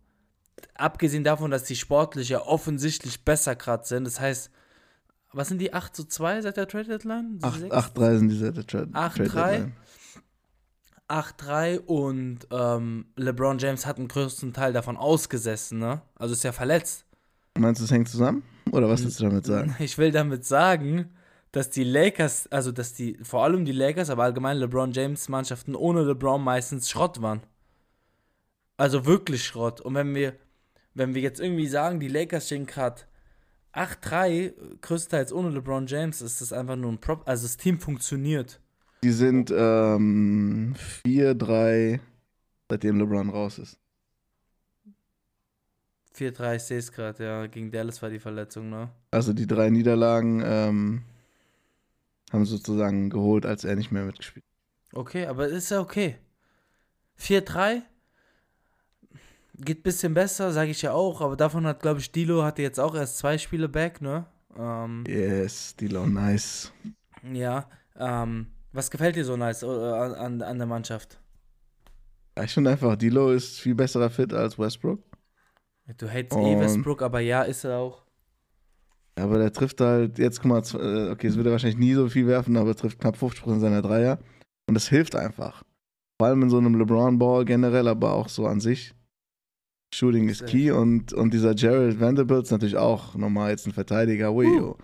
abgesehen 0.74 1.24
davon, 1.24 1.50
dass 1.50 1.64
die 1.64 1.76
sportlich 1.76 2.28
ja 2.28 2.42
offensichtlich 2.42 3.24
besser 3.24 3.56
gerade 3.56 3.86
sind, 3.86 4.04
das 4.04 4.20
heißt, 4.20 4.50
was 5.32 5.48
sind 5.48 5.60
die 5.60 5.72
8 5.72 5.96
zu 5.96 6.04
2 6.04 6.42
seit 6.42 6.56
der 6.56 6.68
Trade 6.68 6.84
Deadline? 6.84 7.38
Die 7.38 7.58
sechs? 7.58 7.74
8-3 7.74 8.18
sind 8.18 8.28
diese 8.28 8.52
Trade, 8.52 8.90
8-3? 8.92 8.92
Trade 8.92 9.22
Deadline. 9.24 9.72
8-3 11.08 11.78
und 11.80 12.46
ähm, 12.50 13.06
LeBron 13.16 13.58
James 13.58 13.84
hat 13.84 13.98
einen 13.98 14.08
größten 14.08 14.52
Teil 14.52 14.72
davon 14.72 14.96
ausgesessen, 14.96 15.78
ne? 15.78 16.02
Also 16.14 16.32
ist 16.32 16.44
ja 16.44 16.52
verletzt. 16.52 17.04
Meinst 17.58 17.80
du, 17.80 17.84
es 17.84 17.90
hängt 17.90 18.08
zusammen? 18.08 18.42
Oder 18.72 18.88
was 18.88 19.04
willst 19.04 19.20
du 19.20 19.24
damit 19.24 19.44
sagen? 19.44 19.76
Ich 19.80 19.98
will 19.98 20.10
damit 20.12 20.44
sagen, 20.44 21.10
dass 21.52 21.70
die 21.70 21.84
Lakers, 21.84 22.48
also 22.50 22.72
dass 22.72 22.94
die, 22.94 23.18
vor 23.22 23.44
allem 23.44 23.64
die 23.64 23.72
Lakers, 23.72 24.08
aber 24.10 24.24
allgemein 24.24 24.56
LeBron 24.56 24.92
James 24.92 25.28
Mannschaften 25.28 25.74
ohne 25.74 26.02
LeBron 26.02 26.42
meistens 26.42 26.88
Schrott 26.88 27.20
waren. 27.20 27.42
Also 28.76 29.06
wirklich 29.06 29.44
Schrott. 29.44 29.80
Und 29.80 29.94
wenn 29.94 30.14
wir, 30.14 30.34
wenn 30.94 31.14
wir 31.14 31.22
jetzt 31.22 31.40
irgendwie 31.40 31.68
sagen, 31.68 32.00
die 32.00 32.08
Lakers 32.08 32.46
stehen 32.46 32.66
gerade 32.66 33.02
8-3, 33.72 34.80
größtenteils 34.80 35.32
ohne 35.32 35.50
LeBron 35.50 35.86
James, 35.86 36.20
ist 36.22 36.40
das 36.40 36.52
einfach 36.52 36.76
nur 36.76 36.92
ein 36.92 36.98
Prop. 36.98 37.22
Also 37.26 37.44
das 37.44 37.56
Team 37.56 37.78
funktioniert. 37.78 38.60
Die 39.02 39.12
sind 39.12 39.52
ähm, 39.54 40.74
4-3, 41.04 42.00
seitdem 42.70 42.98
LeBron 42.98 43.30
raus 43.30 43.58
ist. 43.58 43.78
4-3, 46.16 46.56
ich 46.56 46.62
sehe 46.62 46.78
es 46.78 46.92
gerade, 46.92 47.24
ja. 47.24 47.46
Gegen 47.46 47.70
Dallas 47.70 48.00
war 48.00 48.10
die 48.10 48.20
Verletzung, 48.20 48.70
ne? 48.70 48.90
Also 49.10 49.32
die 49.32 49.48
drei 49.48 49.68
Niederlagen 49.70 50.42
ähm, 50.44 51.02
haben 52.32 52.44
sozusagen 52.44 53.10
geholt, 53.10 53.44
als 53.44 53.64
er 53.64 53.74
nicht 53.74 53.90
mehr 53.90 54.04
mitgespielt. 54.04 54.44
Okay, 54.92 55.26
aber 55.26 55.48
ist 55.48 55.70
ja 55.70 55.80
okay. 55.80 56.16
4-3 57.18 57.82
geht 59.58 59.80
ein 59.80 59.82
bisschen 59.82 60.14
besser, 60.14 60.52
sage 60.52 60.70
ich 60.70 60.82
ja 60.82 60.92
auch, 60.92 61.20
aber 61.20 61.36
davon 61.36 61.66
hat, 61.66 61.80
glaube 61.80 62.00
ich, 62.00 62.10
Dilo 62.10 62.42
hatte 62.42 62.62
jetzt 62.62 62.80
auch 62.80 62.94
erst 62.94 63.18
zwei 63.18 63.38
Spiele 63.38 63.68
back, 63.68 64.00
ne? 64.00 64.26
Ähm, 64.58 65.04
Yes, 65.06 65.76
Dilo, 65.76 66.06
nice. 66.06 66.72
ja. 67.32 67.68
Ähm, 67.96 68.48
was 68.72 68.90
gefällt 68.90 69.16
dir 69.16 69.24
so 69.24 69.36
nice 69.36 69.62
äh, 69.62 69.66
an, 69.66 70.42
an 70.42 70.58
der 70.58 70.66
Mannschaft? 70.66 71.20
Ich 72.42 72.52
finde 72.52 72.70
einfach, 72.70 72.96
Dilo 72.96 73.30
ist 73.30 73.60
viel 73.60 73.74
besserer 73.74 74.10
Fit 74.10 74.32
als 74.32 74.58
Westbrook. 74.58 75.00
Du 75.98 76.08
hatest 76.08 76.36
eh 76.36 76.58
Westbrook, 76.58 77.02
aber 77.02 77.20
ja, 77.20 77.42
ist 77.42 77.64
er 77.64 77.78
auch. 77.78 78.02
Aber 79.16 79.38
der 79.38 79.52
trifft 79.52 79.80
halt, 79.80 80.18
jetzt 80.18 80.40
guck 80.40 80.50
mal, 80.50 80.58
äh, 80.58 81.10
okay, 81.12 81.28
es 81.28 81.36
wird 81.36 81.46
er 81.46 81.52
wahrscheinlich 81.52 81.78
nie 81.78 81.94
so 81.94 82.08
viel 82.08 82.26
werfen, 82.26 82.56
aber 82.56 82.70
er 82.70 82.76
trifft 82.76 82.98
knapp 82.98 83.16
50% 83.16 83.60
seiner 83.60 83.82
Dreier. 83.82 84.18
Und 84.66 84.74
das 84.74 84.88
hilft 84.88 85.14
einfach. 85.14 85.62
Vor 86.18 86.26
allem 86.26 86.42
in 86.42 86.50
so 86.50 86.58
einem 86.58 86.74
LeBron-Ball 86.76 87.44
generell, 87.44 87.86
aber 87.86 88.12
auch 88.14 88.28
so 88.28 88.46
an 88.46 88.60
sich. 88.60 88.94
Shooting 89.94 90.28
ist 90.28 90.46
key 90.46 90.70
und, 90.70 91.12
und 91.12 91.32
dieser 91.32 91.54
Jared 91.54 92.00
Vanderbilt 92.00 92.44
ist 92.44 92.50
natürlich 92.50 92.76
auch 92.76 93.14
nochmal 93.14 93.50
jetzt 93.50 93.66
ein 93.66 93.72
Verteidiger. 93.72 94.32
Ui, 94.32 94.46
Uh. 94.46 94.74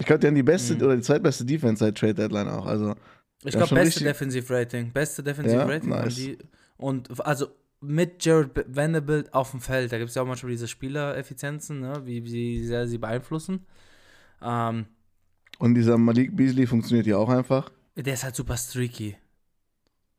Ich 0.00 0.06
glaube, 0.06 0.20
die 0.20 0.28
haben 0.28 0.34
die 0.36 0.42
beste 0.44 0.74
Mhm. 0.74 0.82
oder 0.82 0.96
die 0.96 1.02
zweitbeste 1.02 1.44
Defense 1.44 1.80
seit 1.84 1.96
Trade 1.98 2.14
Deadline 2.14 2.48
auch. 2.48 2.66
Also, 2.66 2.94
Ich 3.44 3.52
glaube, 3.52 3.74
beste 3.74 4.04
Defensive 4.04 4.52
Rating. 4.54 4.92
Beste 4.92 5.22
Defensive 5.22 5.56
Ja, 5.58 5.64
Rating. 5.66 5.88
nice. 5.90 6.14
Die, 6.14 6.38
und 6.76 7.20
also 7.26 7.48
mit 7.80 8.24
Jared 8.24 8.50
Vanderbilt 8.68 9.32
auf 9.34 9.50
dem 9.50 9.60
Feld, 9.60 9.90
da 9.92 9.98
gibt 9.98 10.08
es 10.10 10.14
ja 10.14 10.22
auch 10.22 10.26
manchmal 10.26 10.50
diese 10.50 10.68
Spielereffizienzen, 10.68 11.80
ne? 11.80 12.02
wie, 12.04 12.24
wie 12.24 12.64
sehr 12.64 12.86
sie 12.88 12.98
beeinflussen. 12.98 13.66
Ähm, 14.42 14.86
und 15.58 15.74
dieser 15.74 15.98
Malik 15.98 16.36
Beasley 16.36 16.66
funktioniert 16.66 17.06
ja 17.06 17.16
auch 17.16 17.28
einfach. 17.28 17.70
Der 17.96 18.14
ist 18.14 18.22
halt 18.24 18.36
super 18.36 18.56
streaky. 18.56 19.16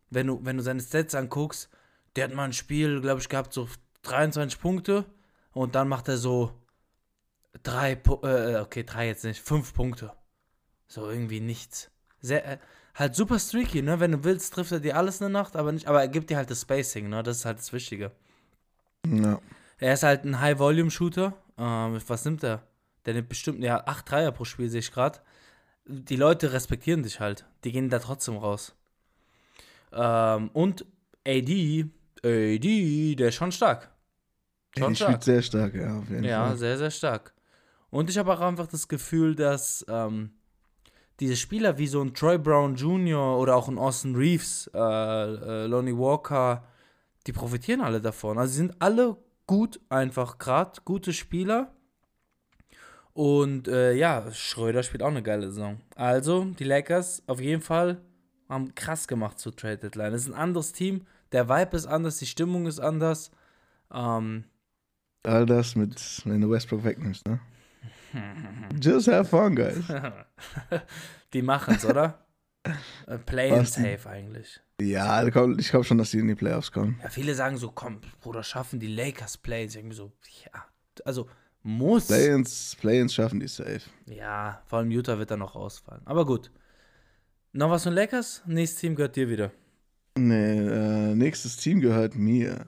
Wenn 0.10 0.28
du, 0.28 0.40
wenn 0.44 0.58
du 0.58 0.64
seine 0.64 0.82
Stats 0.82 1.16
anguckst, 1.16 1.70
der 2.16 2.26
hat 2.26 2.34
mal 2.36 2.46
ein 2.46 2.54
Spiel, 2.54 3.00
glaube 3.00 3.22
ich, 3.22 3.30
gehabt, 3.30 3.54
so 3.54 3.68
23 4.10 4.60
Punkte 4.60 5.06
und 5.52 5.76
dann 5.76 5.88
macht 5.88 6.08
er 6.08 6.18
so 6.18 6.52
drei, 7.64 7.94
Pu- 7.94 8.26
äh, 8.28 8.60
okay, 8.60 8.84
drei 8.84 9.08
jetzt 9.08 9.24
nicht, 9.24 9.42
fünf 9.42 9.74
Punkte. 9.74 10.14
So 10.88 11.10
irgendwie 11.10 11.40
nichts. 11.40 11.90
Sehr, 12.22 12.46
äh, 12.46 12.58
halt 12.96 13.16
super 13.16 13.40
streaky, 13.40 13.82
ne? 13.82 14.00
Wenn 14.00 14.12
du 14.12 14.24
willst, 14.24 14.54
trifft 14.54 14.72
er 14.72 14.80
dir 14.80 14.98
alles 14.98 15.22
in 15.22 15.32
der 15.32 15.42
Nacht, 15.42 15.56
aber 15.56 15.72
nicht, 15.72 15.88
aber 15.88 16.02
er 16.02 16.08
gibt 16.08 16.30
dir 16.30 16.38
halt 16.38 16.50
das 16.50 16.62
Spacing, 16.62 17.10
ne? 17.10 17.24
Das 17.24 17.38
ist 17.38 17.46
halt 17.46 17.60
das 17.60 17.72
Wichtige. 17.72 18.12
Ja. 19.08 19.40
Er 19.78 19.94
ist 19.94 20.04
halt 20.04 20.26
ein 20.26 20.40
High-Volume-Shooter. 20.40 21.34
Ähm, 21.58 22.02
was 22.08 22.26
nimmt 22.26 22.44
er? 22.44 22.64
Der 23.06 23.14
nimmt 23.14 23.30
bestimmt, 23.30 23.64
ja, 23.64 23.86
8 23.86 24.10
Dreier 24.12 24.32
pro 24.32 24.44
Spiel, 24.44 24.70
sehe 24.70 24.82
ich 24.82 24.92
gerade. 24.92 25.20
Die 25.86 26.18
Leute 26.18 26.52
respektieren 26.52 27.04
dich 27.04 27.20
halt. 27.20 27.46
Die 27.64 27.72
gehen 27.72 27.90
da 27.90 28.00
trotzdem 28.00 28.38
raus. 28.38 28.76
Ähm, 29.94 30.50
und 30.54 30.86
AD, 31.26 31.86
AD, 32.24 33.16
der 33.16 33.30
ist 33.30 33.36
schon 33.36 33.52
stark. 33.52 33.90
Schon 34.78 34.90
Die 34.92 34.96
stark. 34.96 35.10
spielt 35.12 35.24
sehr 35.24 35.42
stark, 35.42 35.74
ja, 35.76 35.98
auf 36.00 36.10
jeden 36.10 36.24
Ja, 36.24 36.48
Fall. 36.48 36.58
sehr, 36.58 36.78
sehr 36.78 36.92
stark. 36.92 37.34
Und 37.90 38.10
ich 38.10 38.18
habe 38.18 38.32
auch 38.34 38.42
einfach 38.42 38.68
das 38.68 38.88
Gefühl, 38.88 39.36
dass 39.36 39.84
ähm, 39.90 40.32
diese 41.20 41.36
Spieler 41.36 41.78
wie 41.78 41.88
so 41.88 42.02
ein 42.02 42.14
Troy 42.14 42.38
Brown 42.38 42.76
Jr. 42.76 43.38
oder 43.40 43.56
auch 43.56 43.68
ein 43.68 43.78
Austin 43.80 44.16
Reeves, 44.16 44.70
äh, 44.74 44.78
äh, 44.78 45.66
Lonnie 45.66 45.98
Walker, 45.98 46.64
die 47.28 47.34
profitieren 47.34 47.82
alle 47.82 48.00
davon. 48.00 48.38
Also 48.38 48.52
sie 48.52 48.58
sind 48.58 48.76
alle 48.80 49.18
gut, 49.48 49.80
einfach 49.90 50.38
gerade, 50.38 50.80
gute 50.86 51.14
Spieler. 51.14 51.74
Und 53.14 53.68
äh, 53.68 53.94
ja, 53.94 54.32
Schröder 54.32 54.84
spielt 54.84 55.04
auch 55.04 55.08
eine 55.08 55.24
geile 55.24 55.48
Saison. 55.48 55.82
Also, 55.96 56.46
die 56.58 56.64
Lakers 56.64 57.24
auf 57.28 57.42
jeden 57.42 57.62
Fall 57.62 58.00
haben 58.48 58.74
krass 58.76 59.08
gemacht 59.08 59.40
zur 59.40 59.56
Trade 59.56 59.78
Deadline. 59.78 60.14
Es 60.14 60.22
ist 60.22 60.30
ein 60.30 60.34
anderes 60.40 60.72
Team, 60.72 61.06
der 61.32 61.50
Vibe 61.50 61.76
ist 61.76 61.86
anders, 61.86 62.18
die 62.18 62.26
Stimmung 62.28 62.66
ist 62.68 62.80
anders. 62.80 63.32
Ähm, 63.94 64.46
All 65.24 65.46
das 65.46 65.76
mit, 65.76 66.22
wenn 66.26 66.42
du 66.42 66.50
Westbrook 66.50 66.84
wegnimmst, 66.84 67.28
ne? 67.28 67.40
Just 68.82 69.08
have 69.08 69.26
fun, 69.26 69.56
guys. 69.56 69.84
Die 71.34 71.42
machen's, 71.42 71.86
oder? 71.86 72.26
Äh, 73.08 73.18
Play 73.18 73.52
and 73.52 73.68
safe 73.68 74.08
eigentlich. 74.08 74.60
Ja, 74.82 75.26
ich 75.26 75.32
glaube 75.32 75.84
schon, 75.86 75.98
dass 75.98 76.12
die 76.12 76.20
in 76.20 76.28
die 76.28 76.36
Playoffs 76.36 76.72
kommen. 76.72 77.00
Ja, 77.02 77.10
viele 77.10 77.34
sagen 77.34 77.56
so, 77.58 77.72
komm, 77.72 78.02
Bruder, 78.20 78.44
schaffen 78.44 78.80
die 78.82 78.94
Lakers 78.94 79.38
Plays. 79.38 79.76
Irgendwie 79.76 79.96
so, 79.96 80.12
ja, 80.44 80.66
also 81.06 81.30
muss. 81.64 82.08
Play-ins 82.08 82.76
Play 82.80 83.08
schaffen 83.10 83.40
die 83.40 83.48
safe. 83.48 83.82
Ja, 84.06 84.62
vor 84.66 84.80
allem 84.80 84.92
Utah 84.92 85.18
wird 85.18 85.32
da 85.32 85.38
noch 85.38 85.56
rausfallen. 85.56 86.06
Aber 86.06 86.26
gut. 86.26 86.52
Noch 87.52 87.70
was 87.70 87.84
von 87.84 87.94
Lakers? 87.94 88.44
Nächstes 88.46 88.82
Team 88.82 88.96
gehört 88.96 89.16
dir 89.16 89.30
wieder. 89.30 89.52
Nee, 90.18 90.60
äh, 90.60 91.16
nächstes 91.16 91.58
Team 91.58 91.82
gehört 91.82 92.16
mir. 92.16 92.68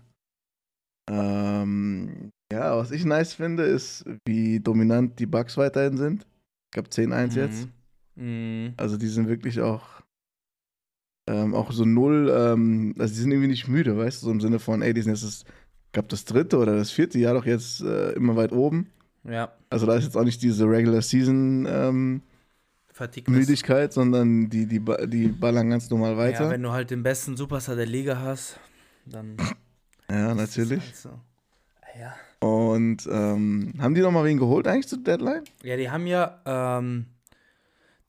Ähm, 1.10 2.32
ja, 2.52 2.78
was 2.78 2.92
ich 2.92 3.06
nice 3.06 3.34
finde, 3.34 3.64
ist, 3.64 4.06
wie 4.26 4.60
dominant 4.60 5.20
die 5.20 5.26
Bucks 5.26 5.58
weiterhin 5.58 5.98
sind. 5.98 6.26
Ich 6.66 6.72
glaube 6.72 6.90
10-1 6.90 7.36
jetzt. 7.36 7.68
Mhm. 8.16 8.74
Also 8.78 8.98
die 8.98 9.08
sind 9.08 9.28
wirklich 9.28 9.62
auch 9.62 10.02
ähm, 11.28 11.54
auch 11.54 11.72
so 11.72 11.86
null, 11.86 12.34
ähm, 12.36 12.94
also 12.98 13.14
die 13.14 13.20
sind 13.20 13.32
irgendwie 13.32 13.48
nicht 13.50 13.68
müde, 13.68 13.98
weißt 13.98 14.22
du, 14.22 14.26
so 14.26 14.32
im 14.32 14.42
Sinne 14.42 14.60
von, 14.60 14.82
ey, 14.82 14.94
die 14.94 15.02
sind 15.02 15.14
jetzt 15.14 15.24
das, 15.24 15.46
ich 15.86 15.92
glaube 15.94 16.08
das 16.10 16.26
dritte 16.26 16.58
oder 16.58 16.76
das 16.76 16.92
vierte 16.92 17.20
Jahr 17.20 17.36
doch 17.36 17.46
jetzt 17.46 17.82
äh, 17.82 18.12
immer 18.14 18.36
weit 18.36 18.52
oben. 18.52 18.90
Ja, 19.24 19.54
Also 19.70 19.86
da 19.86 19.96
ist 19.96 20.06
jetzt 20.06 20.18
auch 20.18 20.24
nicht 20.24 20.42
diese 20.42 20.66
Regular 20.66 21.02
Season 21.02 21.68
ähm. 21.70 22.22
Müdigkeit, 23.28 23.94
sondern 23.94 24.50
die, 24.50 24.68
die, 24.68 24.80
die 25.08 25.28
ballern 25.30 25.70
ganz 25.72 25.90
normal 25.90 26.12
Ja, 26.12 26.18
weiter. 26.18 26.50
wenn 26.52 26.62
du 26.62 26.72
halt 26.72 26.92
den 26.92 27.02
besten 27.02 27.36
Superstar 27.36 27.76
der 27.76 27.88
Liga 27.88 28.20
hast, 28.20 28.60
dann. 29.06 29.38
Ja, 30.10 30.36
natürlich. 30.36 30.84
Halt 30.84 30.96
so. 30.96 31.10
Ja. 32.00 32.14
Und 32.42 33.08
ähm, 33.08 33.74
haben 33.80 33.94
die 33.94 34.02
noch 34.02 34.12
mal 34.12 34.26
wen 34.26 34.38
geholt 34.40 34.68
eigentlich 34.68 34.88
zur 34.88 34.98
Deadline? 34.98 35.44
Ja, 35.64 35.78
die 35.78 35.92
haben 35.92 36.08
ja, 36.08 36.42
ähm, 36.46 37.06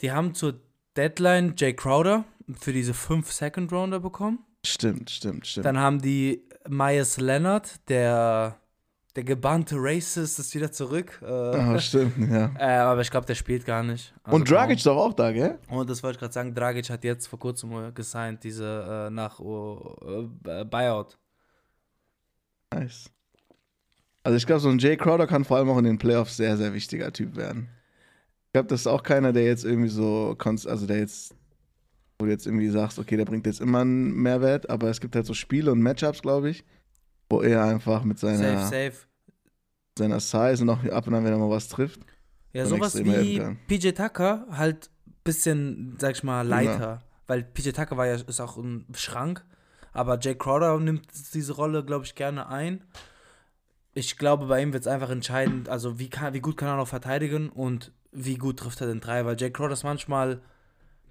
die 0.00 0.10
haben 0.10 0.34
zur 0.34 0.54
Deadline 0.96 1.52
Jay 1.56 1.74
Crowder 1.74 2.24
für 2.58 2.72
diese 2.72 2.94
fünf 2.94 3.30
Second 3.30 3.70
Rounder 3.70 4.00
bekommen. 4.00 4.38
Stimmt, 4.64 5.10
stimmt, 5.10 5.46
stimmt. 5.46 5.66
Dann 5.66 5.78
haben 5.78 6.00
die 6.00 6.42
Myers 6.66 7.18
Leonard, 7.20 7.86
der, 7.90 8.56
der 9.16 9.24
gebannte 9.24 9.76
Racist, 9.78 10.38
ist 10.38 10.54
wieder 10.54 10.72
zurück. 10.72 11.20
Äh, 11.22 11.26
Ah, 11.26 11.78
stimmt, 11.78 12.30
ja. 12.30 12.52
äh, 12.58 12.78
aber 12.78 13.02
ich 13.02 13.10
glaube, 13.10 13.26
der 13.26 13.34
spielt 13.34 13.66
gar 13.66 13.82
nicht. 13.82 14.14
Also 14.22 14.36
Und 14.36 14.50
Dragic 14.50 14.82
doch 14.82 14.96
auch 14.96 15.12
da, 15.12 15.30
gell? 15.32 15.58
Und 15.68 15.90
das 15.90 16.02
wollte 16.02 16.16
ich 16.16 16.20
gerade 16.20 16.32
sagen, 16.32 16.54
Dragic 16.54 16.88
hat 16.88 17.04
jetzt 17.04 17.26
vor 17.26 17.38
kurzem 17.38 17.72
äh, 17.72 17.92
gesigned, 17.92 18.42
diese 18.44 19.08
äh, 19.08 19.10
nach 19.10 19.40
äh, 19.40 20.64
Buyout. 20.64 21.18
Nice. 22.72 23.10
Also 24.24 24.36
ich 24.36 24.46
glaube, 24.46 24.60
so 24.60 24.68
ein 24.68 24.78
Jay 24.78 24.96
Crowder 24.96 25.26
kann 25.26 25.44
vor 25.44 25.56
allem 25.56 25.68
auch 25.68 25.78
in 25.78 25.84
den 25.84 25.98
Playoffs 25.98 26.36
sehr, 26.36 26.56
sehr 26.56 26.72
wichtiger 26.74 27.12
Typ 27.12 27.36
werden. 27.36 27.68
Ich 28.46 28.52
glaube, 28.52 28.68
das 28.68 28.80
ist 28.82 28.86
auch 28.86 29.02
keiner, 29.02 29.32
der 29.32 29.44
jetzt 29.44 29.64
irgendwie 29.64 29.88
so, 29.88 30.34
konst- 30.38 30.68
also 30.68 30.86
der 30.86 30.98
jetzt, 30.98 31.34
wo 32.18 32.26
du 32.26 32.30
jetzt 32.30 32.46
irgendwie 32.46 32.68
sagst, 32.68 32.98
okay, 32.98 33.16
der 33.16 33.24
bringt 33.24 33.46
jetzt 33.46 33.60
immer 33.60 33.80
einen 33.80 34.12
Mehrwert, 34.14 34.68
aber 34.70 34.88
es 34.90 35.00
gibt 35.00 35.16
halt 35.16 35.26
so 35.26 35.34
Spiele 35.34 35.72
und 35.72 35.80
Matchups, 35.82 36.22
glaube 36.22 36.50
ich, 36.50 36.64
wo 37.30 37.40
er 37.42 37.64
einfach 37.64 38.04
mit 38.04 38.18
seiner, 38.18 38.58
Safe, 38.58 38.90
safe. 38.92 39.06
seiner 39.98 40.20
Size 40.20 40.62
und 40.62 40.70
auch 40.70 40.84
ab 40.84 41.06
und 41.06 41.14
an, 41.14 41.24
wenn 41.24 41.32
er 41.32 41.38
mal 41.38 41.50
was 41.50 41.68
trifft. 41.68 42.00
Ja, 42.52 42.66
sowas 42.66 42.94
wie 43.02 43.40
PJ 43.66 43.92
Tucker, 43.92 44.46
halt 44.50 44.90
bisschen, 45.24 45.96
sag 45.98 46.12
ich 46.16 46.22
mal, 46.22 46.46
leiter. 46.46 47.02
Weil 47.26 47.42
PJ 47.44 47.70
Tucker 47.70 47.96
war 47.96 48.06
ja, 48.06 48.14
ist 48.14 48.40
auch 48.40 48.58
ein 48.58 48.84
Schrank. 48.94 49.44
Aber 49.92 50.18
Jay 50.20 50.34
Crowder 50.34 50.78
nimmt 50.78 51.06
diese 51.32 51.54
Rolle, 51.54 51.84
glaube 51.84 52.04
ich, 52.04 52.14
gerne 52.14 52.48
ein. 52.48 52.84
Ich 53.94 54.16
glaube, 54.16 54.46
bei 54.46 54.62
ihm 54.62 54.72
wird 54.72 54.82
es 54.82 54.86
einfach 54.86 55.10
entscheidend, 55.10 55.68
also 55.68 55.98
wie, 55.98 56.08
kann, 56.08 56.32
wie 56.32 56.40
gut 56.40 56.56
kann 56.56 56.68
er 56.68 56.76
noch 56.76 56.88
verteidigen 56.88 57.50
und 57.50 57.92
wie 58.10 58.36
gut 58.36 58.58
trifft 58.58 58.80
er 58.80 58.86
den 58.86 59.00
drei. 59.00 59.24
Weil 59.24 59.38
Jay 59.38 59.50
Crowder 59.50 59.74
ist 59.74 59.84
manchmal, 59.84 60.40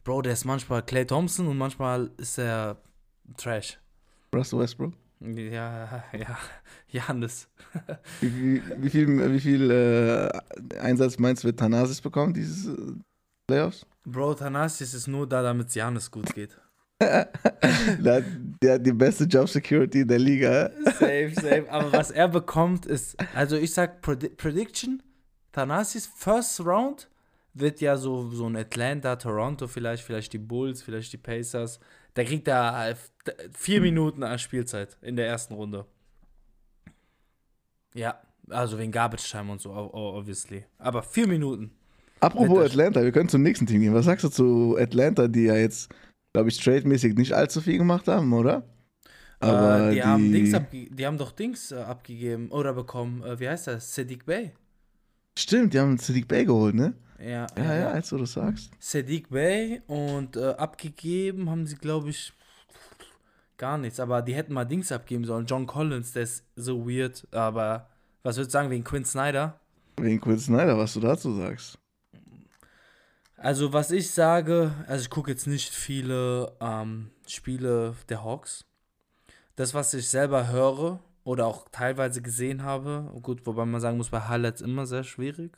Bro, 0.03 0.23
der 0.23 0.33
ist 0.33 0.45
manchmal 0.45 0.83
Clay 0.83 1.05
Thompson 1.05 1.47
und 1.47 1.57
manchmal 1.57 2.09
ist 2.17 2.39
er 2.39 2.77
Trash. 3.37 3.79
Russell 4.33 4.59
Westbrook. 4.59 4.93
Ja, 5.19 6.03
ja, 6.13 6.37
Janis. 6.87 7.47
Wie, 8.21 8.33
wie, 8.33 8.63
wie 8.77 8.89
viel, 8.89 9.33
wie 9.33 9.39
viel 9.39 9.69
äh, 9.69 10.77
Einsatz 10.79 11.19
meinst 11.19 11.43
du, 11.43 11.47
wird 11.47 11.59
Thanasis 11.59 12.01
bekommen, 12.01 12.33
dieses 12.33 12.67
äh, 12.67 12.93
Playoffs? 13.45 13.85
Bro, 14.03 14.33
Thanasis 14.35 14.95
ist 14.95 15.07
nur 15.07 15.29
da, 15.29 15.43
damit 15.43 15.67
es 15.67 15.75
Janis 15.75 16.09
gut 16.09 16.33
geht. 16.33 16.57
der, 17.99 18.23
der 18.61 18.73
hat 18.73 18.85
die 18.85 18.93
beste 18.93 19.23
Job 19.23 19.49
Security 19.49 20.01
in 20.01 20.07
der 20.07 20.19
Liga. 20.19 20.69
Safe, 20.85 21.31
safe. 21.33 21.65
Aber 21.69 21.91
was 21.91 22.11
er 22.11 22.27
bekommt, 22.27 22.85
ist, 22.85 23.15
also 23.33 23.57
ich 23.57 23.73
sag 23.73 24.01
Predi 24.01 24.29
Prediction, 24.29 25.01
Thanasis 25.51 26.05
First 26.05 26.59
Round 26.61 27.09
wird 27.53 27.81
ja 27.81 27.97
so, 27.97 28.29
so 28.29 28.47
ein 28.47 28.55
Atlanta, 28.55 29.15
Toronto 29.15 29.67
vielleicht, 29.67 30.03
vielleicht 30.03 30.31
die 30.33 30.37
Bulls, 30.37 30.81
vielleicht 30.81 31.11
die 31.11 31.17
Pacers. 31.17 31.79
Da 32.13 32.23
kriegt 32.23 32.47
er 32.47 32.89
äh, 32.89 32.95
vier 33.51 33.81
Minuten 33.81 34.23
an 34.23 34.37
Spielzeit 34.39 34.97
in 35.01 35.15
der 35.15 35.27
ersten 35.27 35.53
Runde. 35.53 35.85
Ja, 37.93 38.21
also 38.49 38.77
wegen 38.77 38.91
Garbage 38.91 39.29
Time 39.29 39.51
und 39.51 39.61
so, 39.61 39.71
obviously. 39.71 40.65
Aber 40.77 41.03
vier 41.03 41.27
Minuten. 41.27 41.71
Apropos 42.19 42.63
Atlanta, 42.63 43.01
wir 43.01 43.11
können 43.11 43.29
zum 43.29 43.41
nächsten 43.41 43.65
Team 43.65 43.81
gehen. 43.81 43.93
Was 43.93 44.05
sagst 44.05 44.23
du 44.23 44.29
zu 44.29 44.77
Atlanta, 44.79 45.27
die 45.27 45.45
ja 45.45 45.55
jetzt 45.55 45.89
glaube 46.33 46.49
ich, 46.49 46.57
trade-mäßig 46.57 47.15
nicht 47.15 47.33
allzu 47.33 47.61
viel 47.61 47.77
gemacht 47.77 48.07
haben, 48.07 48.31
oder? 48.33 48.63
Aber 49.39 49.87
äh, 49.87 49.89
die, 49.89 49.95
die, 49.95 50.03
haben 50.03 50.31
Dings 50.31 50.55
die 50.71 51.05
haben 51.05 51.17
doch 51.17 51.31
Dings 51.31 51.71
äh, 51.71 51.77
abgegeben 51.77 52.49
oder 52.49 52.73
bekommen. 52.73 53.23
Äh, 53.23 53.39
wie 53.39 53.49
heißt 53.49 53.67
das? 53.67 53.93
Sadiq 53.93 54.25
Bey. 54.25 54.51
Stimmt, 55.37 55.73
die 55.73 55.79
haben 55.79 55.97
Sadiq 55.97 56.27
Bey 56.27 56.45
geholt, 56.45 56.75
ne? 56.75 56.93
Ja, 57.19 57.47
ja, 57.57 57.63
ja, 57.63 57.75
ja 57.75 57.89
als 57.89 58.09
du 58.09 58.17
das 58.17 58.33
sagst. 58.33 58.71
Sadiq 58.79 59.29
Bey 59.29 59.81
und 59.87 60.37
äh, 60.37 60.51
abgegeben 60.51 61.49
haben 61.49 61.65
sie, 61.65 61.75
glaube 61.75 62.11
ich, 62.11 62.33
gar 63.57 63.77
nichts. 63.77 63.99
Aber 63.99 64.21
die 64.21 64.35
hätten 64.35 64.53
mal 64.53 64.65
Dings 64.65 64.91
abgeben 64.91 65.25
sollen. 65.25 65.47
John 65.47 65.65
Collins, 65.65 66.13
der 66.13 66.23
ist 66.23 66.45
so 66.55 66.87
weird. 66.87 67.27
Aber 67.31 67.89
was 68.21 68.37
würdest 68.37 68.51
du 68.51 68.57
sagen 68.57 68.69
wegen 68.69 68.83
Quinn 68.83 69.05
Snyder? 69.05 69.59
Wegen 69.97 70.21
Quinn 70.21 70.39
Snyder, 70.39 70.77
was 70.77 70.93
du 70.93 70.99
dazu 70.99 71.33
sagst. 71.33 71.80
Also, 73.43 73.73
was 73.73 73.89
ich 73.89 74.11
sage, 74.11 74.71
also 74.85 75.01
ich 75.01 75.09
gucke 75.09 75.31
jetzt 75.31 75.47
nicht 75.47 75.73
viele 75.73 76.55
ähm, 76.59 77.09
Spiele 77.27 77.95
der 78.07 78.23
Hawks. 78.23 78.65
Das, 79.55 79.73
was 79.73 79.95
ich 79.95 80.07
selber 80.09 80.49
höre 80.49 80.99
oder 81.23 81.47
auch 81.47 81.67
teilweise 81.71 82.21
gesehen 82.21 82.61
habe, 82.61 83.11
gut, 83.23 83.43
wobei 83.47 83.65
man 83.65 83.81
sagen 83.81 83.97
muss, 83.97 84.11
bei 84.11 84.27
Highlights 84.27 84.61
immer 84.61 84.85
sehr 84.85 85.03
schwierig 85.03 85.57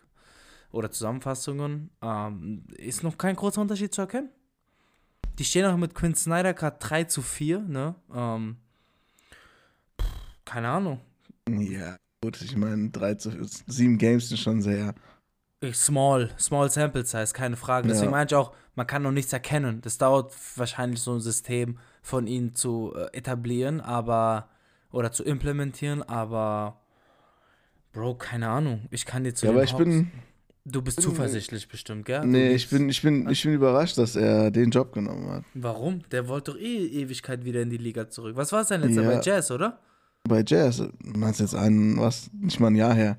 oder 0.72 0.92
Zusammenfassungen, 0.92 1.90
ähm, 2.02 2.64
ist 2.78 3.04
noch 3.04 3.18
kein 3.18 3.36
großer 3.36 3.60
Unterschied 3.60 3.94
zu 3.94 4.00
erkennen. 4.00 4.30
Die 5.38 5.44
stehen 5.44 5.66
auch 5.66 5.76
mit 5.76 5.94
Quinn 5.94 6.16
Snyder 6.16 6.54
gerade 6.54 6.78
3 6.80 7.04
zu 7.04 7.22
4, 7.22 7.60
ne? 7.60 7.96
Ähm, 8.14 8.56
pff, 10.02 10.08
keine 10.46 10.70
Ahnung. 10.70 11.02
Ja, 11.50 11.98
gut, 12.22 12.42
ich 12.42 12.56
meine, 12.56 12.92
3 12.92 13.16
zu 13.16 13.32
7 13.68 13.98
Games 13.98 14.30
sind 14.30 14.40
schon 14.40 14.62
sehr 14.62 14.96
Small, 15.72 16.30
small 16.40 16.70
sample 16.70 17.06
size, 17.06 17.34
keine 17.34 17.56
Frage. 17.56 17.88
Deswegen 17.88 18.12
ja. 18.12 18.12
meine 18.12 18.26
ich 18.26 18.36
auch, 18.36 18.54
man 18.76 18.88
kann 18.88 19.04
noch 19.04 19.12
nichts 19.12 19.32
erkennen. 19.32 19.82
Das 19.82 19.98
dauert 19.98 20.34
wahrscheinlich 20.56 21.00
so 21.02 21.14
ein 21.14 21.22
System 21.22 21.78
von 22.02 22.28
ihnen 22.28 22.54
zu 22.54 22.94
äh, 22.96 23.16
etablieren, 23.18 23.80
aber 23.80 24.50
oder 24.92 25.12
zu 25.12 25.24
implementieren, 25.24 26.04
aber 26.04 26.80
Bro, 27.94 28.16
keine 28.16 28.50
Ahnung. 28.50 28.88
Ich 28.92 29.06
kann 29.06 29.24
dir 29.24 29.34
zu 29.34 29.46
ja, 29.46 29.52
aber 29.52 29.64
ich 29.64 29.74
bin 29.74 30.12
Du 30.66 30.82
bist 30.82 30.98
bin, 30.98 31.04
zuversichtlich 31.04 31.68
bestimmt, 31.68 32.06
gell? 32.06 32.26
Nee, 32.26 32.54
ich 32.54 32.70
bin, 32.70 32.88
ich, 32.88 33.02
bin, 33.02 33.30
ich 33.30 33.44
bin 33.44 33.54
überrascht, 33.54 33.98
dass 33.98 34.16
er 34.16 34.50
den 34.50 34.70
Job 34.70 34.94
genommen 34.94 35.30
hat. 35.30 35.44
Warum? 35.54 36.04
Der 36.12 36.30
wollte 36.30 36.52
doch 36.52 36.60
eh 36.60 36.88
Ewigkeit 37.02 37.44
wieder 37.44 37.62
in 37.62 37.70
die 37.70 37.78
Liga 37.78 38.10
zurück. 38.10 38.38
Was 38.38 38.54
war 38.54 38.64
sein 38.64 38.80
letzter 38.80 39.04
ja, 39.04 39.10
bei 39.10 39.22
Jazz, 39.22 39.52
oder? 39.52 39.80
Bei 40.24 40.42
Jazz, 40.46 40.82
meinst 41.00 41.42
du 41.42 41.44
jetzt 41.44 41.56
einen, 41.56 42.00
was, 42.00 42.30
nicht 42.32 42.62
mal 42.62 42.68
ein 42.68 42.76
Jahr 42.76 42.94
her. 42.94 43.18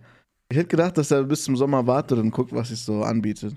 Ich 0.48 0.57
hätte 0.57 0.68
gedacht, 0.68 0.96
dass 0.98 1.11
er 1.11 1.24
bis 1.24 1.44
zum 1.44 1.57
Sommer 1.57 1.87
wartet 1.87 2.18
und 2.18 2.30
guckt, 2.30 2.52
was 2.52 2.68
sich 2.68 2.83
so 2.83 3.02
anbietet. 3.02 3.54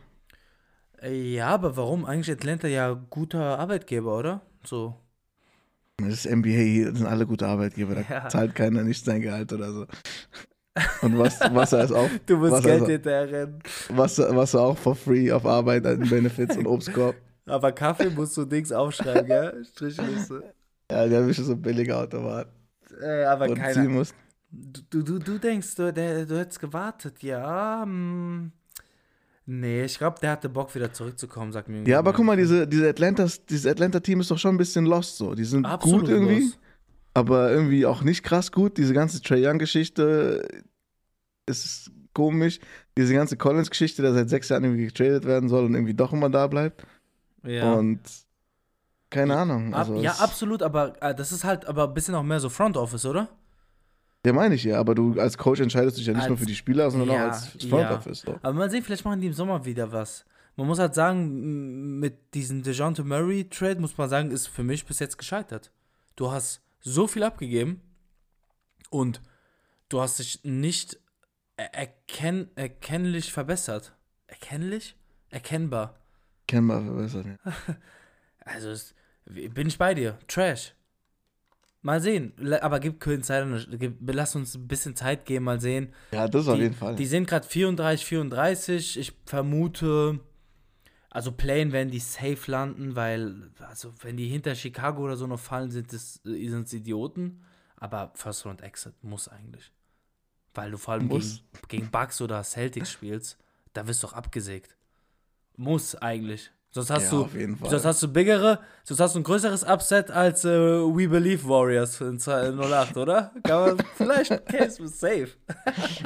Ja, 1.04 1.50
aber 1.50 1.78
warum? 1.78 2.06
Eigentlich 2.06 2.32
Atlanta 2.32 2.68
ja 2.68 2.94
guter 3.10 3.60
Arbeitgeber, 3.60 4.18
oder? 4.18 4.42
So. 4.64 4.96
Das 5.98 6.26
ist 6.26 6.32
NBA, 6.32 6.50
hier 6.50 6.96
sind 6.96 7.06
alle 7.06 7.26
gute 7.26 7.48
Arbeitgeber. 7.48 7.96
Da 7.96 8.02
ja. 8.02 8.30
zahlt 8.30 8.56
keiner 8.56 8.84
nicht 8.84 9.04
sein 9.04 9.22
Gehalt 9.22 9.52
oder 9.52 9.72
so. 9.72 9.86
Und 11.02 11.18
was, 11.18 11.40
Wasser 11.40 11.84
ist 11.84 11.92
auch. 11.92 12.10
Du 12.26 12.38
musst 12.38 12.64
Geld 12.64 12.86
hinterherrennen. 12.86 13.60
Wasser, 13.90 14.36
Wasser 14.36 14.62
auch 14.62 14.78
for 14.78 14.96
free 14.96 15.32
auf 15.32 15.46
Arbeit 15.46 15.86
an 15.86 16.08
Benefits 16.08 16.58
und 16.58 16.68
Obstkorb. 16.68 17.16
Aber 17.48 17.72
Kaffee 17.72 18.10
musst 18.10 18.36
du 18.38 18.46
Dings 18.46 18.72
aufschreiben, 18.72 19.28
ja? 19.28 19.52
Strichliste. 19.64 20.54
Ja, 20.92 21.08
der 21.08 21.28
ich 21.28 21.38
so 21.38 21.56
billige 21.56 21.96
Automat. 21.98 22.48
Äh, 23.02 23.24
aber 23.24 23.54
keiner. 23.54 24.06
Du, 24.60 25.04
du, 25.04 25.20
du 25.20 25.38
denkst, 25.38 25.76
du, 25.76 25.94
der, 25.94 26.26
du 26.26 26.40
hättest 26.40 26.60
gewartet, 26.60 27.22
ja. 27.22 27.84
Hm. 27.84 28.52
Nee, 29.46 29.86
ich 29.86 29.98
glaube, 29.98 30.18
der 30.20 30.32
hatte 30.32 30.50
Bock, 30.50 30.74
wieder 30.76 30.92
zurückzukommen, 30.92 31.52
sagt 31.54 31.70
mir. 31.70 31.88
Ja, 31.88 32.00
aber 32.00 32.12
guck 32.12 32.26
mal, 32.26 32.36
diese, 32.36 32.68
diese 32.68 32.90
Atlantas, 32.90 33.46
dieses 33.46 33.66
Atlanta-Team 33.66 34.20
ist 34.20 34.32
doch 34.32 34.38
schon 34.38 34.56
ein 34.56 34.58
bisschen 34.58 34.86
lost 34.86 35.18
so. 35.18 35.36
Die 35.36 35.46
sind 35.46 35.66
Absolut 35.66 36.02
gut 36.02 36.10
irgendwie, 36.10 36.42
lost. 36.42 36.60
aber 37.14 37.52
irgendwie 37.52 37.86
auch 37.86 38.02
nicht 38.02 38.24
krass 38.24 38.52
gut. 38.52 38.78
Diese 38.78 38.94
ganze 38.94 39.22
Trae 39.22 39.48
Young-Geschichte 39.48 40.48
ist 41.46 41.92
komisch. 42.14 42.60
Diese 42.98 43.14
ganze 43.14 43.38
Collins-Geschichte, 43.38 44.02
der 44.02 44.14
seit 44.14 44.30
sechs 44.30 44.50
Jahren 44.50 44.64
irgendwie 44.64 44.88
getradet 44.88 45.24
werden 45.24 45.50
soll 45.50 45.66
und 45.66 45.76
irgendwie 45.76 45.94
doch 45.94 46.12
immer 46.12 46.30
da 46.30 46.48
bleibt. 46.48 46.84
Ja. 47.44 47.74
Und 47.74 48.02
keine 49.10 49.38
Ahnung. 49.38 49.74
Also 49.74 50.02
ja, 50.02 50.14
absolut, 50.14 50.62
aber 50.62 51.02
äh, 51.02 51.16
das 51.16 51.32
ist 51.32 51.46
halt 51.46 51.66
aber 51.68 51.88
ein 51.88 51.94
bisschen 51.94 52.16
auch 52.16 52.24
mehr 52.24 52.40
so 52.40 52.50
Front 52.50 52.76
Office, 52.76 53.06
oder? 53.06 53.30
Ja, 54.26 54.34
meine 54.34 54.56
ich 54.56 54.64
ja, 54.64 54.80
aber 54.80 54.94
du 54.94 55.20
als 55.20 55.38
Coach 55.38 55.62
entscheidest 55.62 55.98
dich 55.98 56.06
ja 56.06 56.14
nicht 56.14 56.24
als, 56.24 56.30
nur 56.30 56.38
für 56.38 56.46
die 56.46 56.56
Spieler, 56.56 56.92
sondern 56.92 57.10
ja, 57.10 57.16
auch 57.16 57.32
als 57.32 57.48
Front 57.48 57.84
ja. 57.84 57.96
Office. 57.96 58.22
So. 58.22 58.36
Aber 58.42 58.54
mal 58.54 58.70
sehen, 58.70 58.84
vielleicht 58.84 59.06
machen 59.06 59.22
die 59.22 59.28
im 59.28 59.34
Sommer 59.34 59.64
wieder 59.64 59.92
was. 59.92 60.26
Man 60.58 60.68
muss 60.68 60.80
halt 60.80 60.96
sagen, 60.96 62.00
mit 62.00 62.34
diesem 62.34 62.64
DeJounte 62.64 63.04
Murray 63.04 63.48
Trade 63.48 63.80
muss 63.80 63.98
man 63.98 64.10
sagen, 64.10 64.32
ist 64.32 64.48
für 64.48 64.64
mich 64.64 64.86
bis 64.86 65.00
jetzt 65.00 65.18
gescheitert. 65.18 65.72
Du 66.16 66.32
hast 66.32 66.62
so 66.82 67.08
viel 67.08 67.24
abgegeben 67.24 67.82
und 68.90 69.22
du 69.90 70.02
hast 70.02 70.20
dich 70.20 70.44
nicht 70.44 71.00
erkenn 71.58 72.50
erkennlich 72.56 73.32
verbessert. 73.32 73.96
Erkennlich? 74.28 74.96
Erkennbar. 75.30 76.00
Erkennbar 76.48 76.84
verbessert, 76.84 77.26
ja. 77.26 77.54
Also, 78.40 78.74
bin 79.26 79.68
ich 79.68 79.78
bei 79.78 79.94
dir. 79.94 80.18
Trash. 80.28 80.74
Mal 81.88 82.02
sehen. 82.02 82.34
Aber 82.60 82.82
gib 82.82 83.00
Köln 83.00 83.24
Zeit, 83.24 83.48
lass 84.06 84.36
uns 84.36 84.56
ein 84.56 84.68
bisschen 84.68 84.98
Zeit 84.98 85.26
geben, 85.26 85.46
mal 85.46 85.62
sehen. 85.62 85.94
Ja, 86.12 86.28
das 86.28 86.44
die, 86.44 86.52
auf 86.52 86.58
jeden 86.58 86.76
Fall. 86.76 86.98
Die 86.98 87.06
sind 87.06 87.30
gerade 87.30 87.48
34, 87.48 88.06
34. 88.06 89.00
Ich 89.00 89.14
vermute, 89.26 90.20
also 91.10 91.32
Playen 91.32 91.72
werden 91.72 91.90
die 91.90 92.02
safe 92.02 92.52
landen, 92.52 92.98
weil, 92.98 93.52
also 93.60 93.94
wenn 94.02 94.18
die 94.18 94.28
hinter 94.28 94.54
Chicago 94.54 95.06
oder 95.06 95.16
so 95.16 95.28
noch 95.28 95.40
fallen, 95.40 95.72
sind 95.72 95.94
es 95.94 96.16
sind 96.24 96.74
Idioten. 96.74 97.42
Aber 97.78 98.12
First 98.16 98.46
Round 98.46 98.64
Exit 98.64 99.02
muss 99.02 99.30
eigentlich. 99.30 99.72
Weil 100.54 100.72
du 100.72 100.78
vor 100.78 100.96
allem 100.96 101.08
gegen, 101.08 101.40
gegen 101.70 101.90
Bucks 101.90 102.20
oder 102.20 102.44
Celtics 102.44 102.92
spielst, 102.92 103.38
da 103.72 103.88
wirst 103.88 104.04
du 104.04 104.08
doch 104.08 104.14
abgesägt. 104.14 104.76
Muss 105.56 105.96
eigentlich. 105.96 106.52
Sonst 106.78 106.92
hast 106.92 107.12
ja, 107.12 107.28
du, 107.28 107.68
sonst 107.68 107.86
hast 107.86 108.04
du 108.04 108.08
bigere, 108.08 108.60
sonst 108.84 109.00
hast 109.00 109.16
du 109.16 109.20
ein 109.20 109.24
größeres 109.24 109.64
Upset 109.64 110.12
als 110.12 110.46
äh, 110.46 110.50
We 110.50 111.08
Believe 111.08 111.50
Warriors 111.50 112.00
in 112.02 112.20
08, 112.20 112.96
oder? 112.98 113.32
Kann 113.42 113.62
man 113.62 113.78
vielleicht 113.96 114.46
Case 114.46 114.84
with 114.84 115.00
safe. 115.00 115.30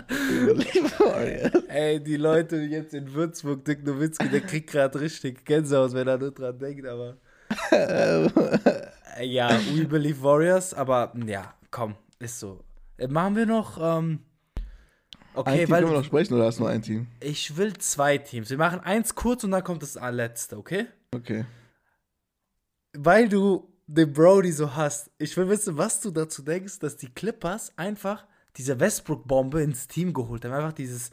We 0.08 0.46
Believe 0.46 0.90
Warriors. 0.98 1.52
Ey, 1.68 2.02
die 2.02 2.16
Leute 2.16 2.56
jetzt 2.56 2.94
in 2.94 3.14
Würzburg, 3.14 3.66
Dick 3.66 3.86
Nowitzki, 3.86 4.30
der 4.30 4.40
kriegt 4.40 4.70
gerade 4.70 4.98
richtig 5.02 5.44
Gänsehaut, 5.44 5.92
wenn 5.92 6.08
er 6.08 6.18
nur 6.18 6.32
dran 6.32 6.58
denkt, 6.58 6.88
aber. 6.88 7.18
ja, 9.22 9.50
We 9.74 9.84
Believe 9.84 10.24
Warriors, 10.24 10.74
aber 10.74 11.12
ja, 11.28 11.54
komm, 11.70 11.96
ist 12.20 12.40
so. 12.40 12.64
Äh, 12.98 13.10
machen 13.10 13.36
wir 13.36 13.46
noch. 13.46 13.78
Ähm, 13.78 14.20
Okay, 15.34 15.50
ein 15.50 15.58
Team 15.60 15.70
weil 15.70 15.82
können 15.82 15.94
wir 15.94 15.98
noch 16.00 16.06
sprechen 16.06 16.34
oder 16.34 16.46
hast 16.46 16.60
du 16.60 16.64
nur 16.64 16.72
ein 16.72 16.82
Team? 16.82 17.08
Ich 17.20 17.56
will 17.56 17.74
zwei 17.78 18.18
Teams. 18.18 18.50
Wir 18.50 18.58
machen 18.58 18.80
eins 18.82 19.16
kurz 19.16 19.44
und 19.44 19.52
dann 19.52 19.64
kommt 19.64 19.82
das 19.82 19.96
letzte, 19.96 20.58
okay? 20.58 20.88
Okay. 21.14 21.46
Weil 22.94 23.30
du 23.30 23.72
den 23.88 24.14
Brody 24.14 24.52
so 24.52 24.76
hast, 24.76 25.12
ich 25.18 25.36
will 25.38 25.50
wissen, 25.50 25.78
was 25.78 26.02
du 26.02 26.12
dazu 26.12 26.42
denkst, 26.42 26.80
dass 26.80 26.98
die 26.98 27.10
Clippers 27.10 27.78
einfach 27.78 28.26
diese 28.58 28.80
Westbrook-Bombe 28.80 29.62
ins 29.62 29.88
Team 29.88 30.14
geholt 30.14 30.46
haben. 30.46 30.54
Einfach 30.54 30.74
dieses, 30.74 31.12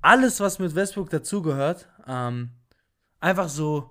alles, 0.00 0.40
was 0.40 0.58
mit 0.58 0.74
Westbrook 0.74 1.10
dazugehört, 1.10 1.88
ähm, 2.06 2.50
einfach 3.20 3.48
so, 3.48 3.90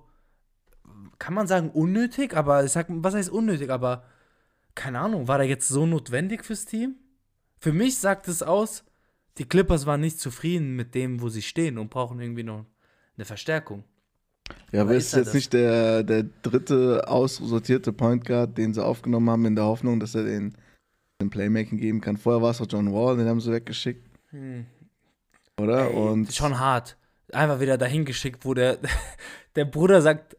kann 1.18 1.34
man 1.34 1.46
sagen, 1.46 1.70
unnötig, 1.70 2.36
aber 2.36 2.64
ich 2.64 2.72
sag, 2.72 2.86
was 2.88 3.14
heißt 3.14 3.30
unnötig, 3.30 3.70
aber 3.70 4.04
keine 4.74 5.00
Ahnung, 5.00 5.28
war 5.28 5.38
der 5.38 5.46
jetzt 5.46 5.68
so 5.68 5.86
notwendig 5.86 6.44
fürs 6.44 6.64
Team? 6.66 6.96
Für 7.58 7.72
mich 7.72 7.98
sagt 7.98 8.28
es 8.28 8.42
aus, 8.42 8.84
die 9.38 9.44
Clippers 9.44 9.86
waren 9.86 10.00
nicht 10.00 10.18
zufrieden 10.18 10.76
mit 10.76 10.94
dem, 10.94 11.20
wo 11.20 11.28
sie 11.28 11.42
stehen 11.42 11.78
und 11.78 11.90
brauchen 11.90 12.20
irgendwie 12.20 12.42
noch 12.42 12.64
eine 13.16 13.24
Verstärkung. 13.24 13.84
Ja, 14.72 14.82
aber 14.82 14.94
ist, 14.94 15.08
ist 15.08 15.16
jetzt 15.16 15.26
das? 15.28 15.34
nicht 15.34 15.52
der, 15.52 16.02
der 16.02 16.24
dritte 16.42 17.08
aussortierte 17.08 17.92
Point 17.92 18.24
Guard, 18.24 18.56
den 18.56 18.74
sie 18.74 18.84
aufgenommen 18.84 19.30
haben, 19.30 19.44
in 19.44 19.56
der 19.56 19.64
Hoffnung, 19.64 20.00
dass 20.00 20.14
er 20.14 20.24
den 20.24 20.56
ein 21.18 21.30
Playmaking 21.30 21.78
geben 21.78 22.00
kann. 22.00 22.16
Vorher 22.16 22.42
war 22.42 22.50
es 22.50 22.60
auch 22.60 22.66
John 22.68 22.92
Wall, 22.92 23.16
den 23.16 23.26
haben 23.26 23.40
sie 23.40 23.52
weggeschickt. 23.52 24.06
Oder? 25.58 25.88
Ey, 25.88 25.94
Und 25.94 26.32
schon 26.34 26.58
hart. 26.58 26.96
Einfach 27.32 27.60
wieder 27.60 27.78
dahin 27.78 28.04
geschickt, 28.04 28.44
wo 28.44 28.54
der, 28.54 28.78
der 29.56 29.64
Bruder 29.64 30.02
sagt, 30.02 30.36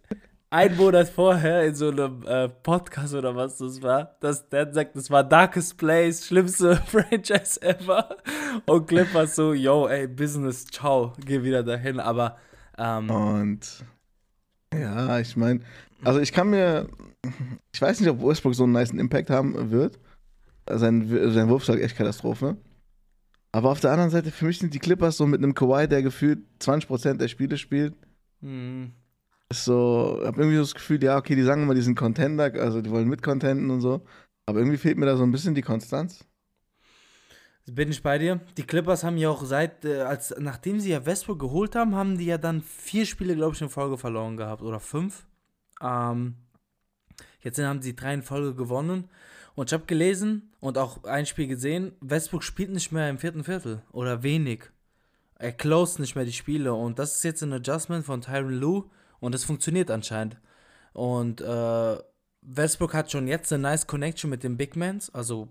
ein 0.50 0.76
Monat 0.78 1.10
vorher 1.10 1.66
in 1.66 1.76
so 1.76 1.90
einem 1.90 2.24
äh, 2.26 2.48
Podcast 2.50 3.14
oder 3.14 3.36
was 3.36 3.58
das 3.58 3.82
war, 3.82 4.16
dass 4.22 4.48
der 4.50 4.72
sagt, 4.74 4.96
das 4.96 5.10
war 5.12 5.24
Darkest 5.24 5.78
Place, 5.78 6.26
schlimmste 6.26 6.76
Franchise 6.88 7.62
ever. 7.62 8.18
Und 8.66 8.88
Clippers 8.88 9.36
so, 9.36 9.54
yo, 9.54 9.88
ey, 9.88 10.08
Business, 10.08 10.66
ciao, 10.66 11.14
geh 11.26 11.44
wieder 11.44 11.64
dahin. 11.64 12.00
Aber 12.00 12.38
ähm, 12.78 13.10
Und 13.10 13.86
ja, 14.74 15.20
ich 15.20 15.36
meine, 15.36 15.62
also 16.04 16.20
ich 16.20 16.32
kann 16.32 16.50
mir, 16.50 16.88
ich 17.74 17.82
weiß 17.82 18.00
nicht, 18.00 18.10
ob 18.10 18.22
Westbrook 18.24 18.56
so 18.56 18.64
einen 18.64 18.74
nice 18.74 18.92
Impact 18.92 19.30
haben 19.30 19.72
wird. 19.72 20.00
Sein, 20.70 21.08
sein 21.32 21.50
Wurf 21.50 21.64
ist 21.64 21.70
halt 21.70 21.82
echt 21.82 21.98
Katastrophe. 21.98 22.58
Aber 23.52 23.72
auf 23.72 23.80
der 23.80 23.92
anderen 23.92 24.12
Seite, 24.12 24.32
für 24.32 24.46
mich 24.46 24.60
sind 24.60 24.74
die 24.74 24.80
Clippers 24.80 25.18
so 25.18 25.26
mit 25.26 25.42
einem 25.44 25.54
Kawhi, 25.54 25.88
der 25.88 26.04
gefühlt 26.04 26.40
20% 26.62 27.16
der 27.16 27.28
Spiele 27.30 27.58
spielt. 27.58 27.96
mh, 28.42 28.86
Ist 28.86 29.07
so, 29.52 30.22
hab 30.24 30.38
irgendwie 30.38 30.58
so 30.58 30.64
das 30.64 30.74
Gefühl, 30.74 31.04
ja, 31.04 31.18
okay, 31.18 31.36
die 31.36 31.44
sagen 31.44 31.64
immer, 31.64 31.76
die 31.76 31.82
sind 31.82 31.96
Contender, 31.96 32.52
also 32.56 32.82
die 32.82 32.90
wollen 32.90 33.08
mitcontenten 33.08 33.70
und 33.70 33.82
so. 33.82 34.06
Aber 34.46 34.60
irgendwie 34.60 34.78
fehlt 34.78 34.98
mir 34.98 35.06
da 35.06 35.18
so 35.18 35.24
ein 35.24 35.32
bisschen 35.32 35.56
die 35.56 35.62
Konstanz. 35.62 36.26
bin 37.66 37.90
ich 37.90 38.02
bei 38.04 38.18
dir. 38.18 38.40
Die 38.58 38.64
Clippers 38.64 39.04
haben 39.04 39.18
ja 39.18 39.30
auch 39.30 39.44
seit, 39.44 39.86
äh, 39.86 40.02
als 40.02 40.34
nachdem 40.38 40.80
sie 40.80 40.90
ja 40.90 41.06
Westbrook 41.06 41.40
geholt 41.40 41.76
haben, 41.76 41.96
haben 41.96 42.18
die 42.18 42.26
ja 42.26 42.38
dann 42.38 42.62
vier 42.62 43.06
Spiele, 43.06 43.36
glaube 43.36 43.56
ich, 43.56 43.62
in 43.62 43.70
Folge 43.70 43.98
verloren 43.98 44.38
gehabt 44.38 44.62
oder 44.62 44.80
fünf. 44.80 45.26
Ähm, 45.82 46.36
jetzt 47.42 47.60
haben 47.60 47.82
sie 47.82 47.96
drei 47.96 48.14
in 48.14 48.24
Folge 48.24 48.56
gewonnen. 48.56 49.10
Und 49.56 49.70
ich 49.70 49.74
habe 49.74 49.86
gelesen 49.86 50.52
und 50.60 50.78
auch 50.78 51.04
ein 51.04 51.26
Spiel 51.26 51.48
gesehen, 51.48 51.94
Westbrook 52.00 52.44
spielt 52.44 52.70
nicht 52.70 52.92
mehr 52.92 53.10
im 53.10 53.18
vierten 53.18 53.44
Viertel 53.44 53.82
oder 53.92 54.24
wenig. 54.24 54.66
Er 55.36 55.52
closed 55.52 56.00
nicht 56.00 56.16
mehr 56.16 56.26
die 56.26 56.34
Spiele 56.34 56.74
und 56.74 57.00
das 57.00 57.16
ist 57.16 57.24
jetzt 57.24 57.44
ein 57.44 57.54
Adjustment 57.54 58.06
von 58.06 58.22
Tyron 58.22 58.54
Lue 58.54 58.90
und 59.20 59.36
es 59.36 59.44
funktioniert 59.44 59.90
anscheinend. 59.92 60.38
Und 60.94 61.42
äh, 61.42 61.98
Westbrook 62.42 62.94
hat 62.94 63.12
schon 63.12 63.28
jetzt 63.28 63.52
eine 63.54 63.64
nice 63.64 63.86
Connection 63.88 64.30
mit 64.30 64.44
den 64.44 64.58
Big 64.58 64.76
Mans, 64.76 65.14
also 65.14 65.48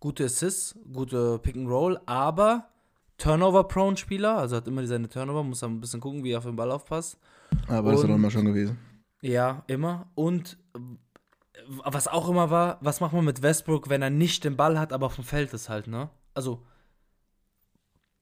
gute 0.00 0.24
Assists, 0.24 0.76
gute 0.92 1.38
Pick 1.38 1.56
and 1.56 1.68
Roll, 1.68 2.00
aber 2.06 2.68
Turnover-prone 3.18 3.96
Spieler, 3.96 4.36
also 4.38 4.56
hat 4.56 4.66
immer 4.66 4.84
seine 4.86 5.08
Turnover, 5.08 5.44
muss 5.44 5.62
ein 5.62 5.80
bisschen 5.80 6.00
gucken, 6.00 6.24
wie 6.24 6.32
er 6.32 6.38
auf 6.38 6.44
den 6.44 6.56
Ball 6.56 6.70
aufpasst. 6.72 7.18
Aber 7.68 7.92
das 7.92 8.00
ist 8.00 8.04
doch 8.04 8.10
Und- 8.10 8.16
immer 8.16 8.30
schon 8.30 8.44
gewesen. 8.46 8.78
Ja, 9.20 9.62
immer. 9.68 10.10
Und 10.16 10.58
was 11.84 12.08
auch 12.08 12.28
immer 12.28 12.50
war, 12.50 12.78
was 12.80 13.00
macht 13.00 13.12
man 13.12 13.24
mit 13.24 13.40
Westbrook, 13.42 13.88
wenn 13.88 14.02
er 14.02 14.10
nicht 14.10 14.42
den 14.42 14.56
Ball 14.56 14.78
hat, 14.80 14.92
aber 14.92 15.06
auf 15.06 15.14
dem 15.14 15.22
Feld 15.24 15.52
ist 15.54 15.68
halt, 15.68 15.86
ne? 15.86 16.10
Also, 16.34 16.64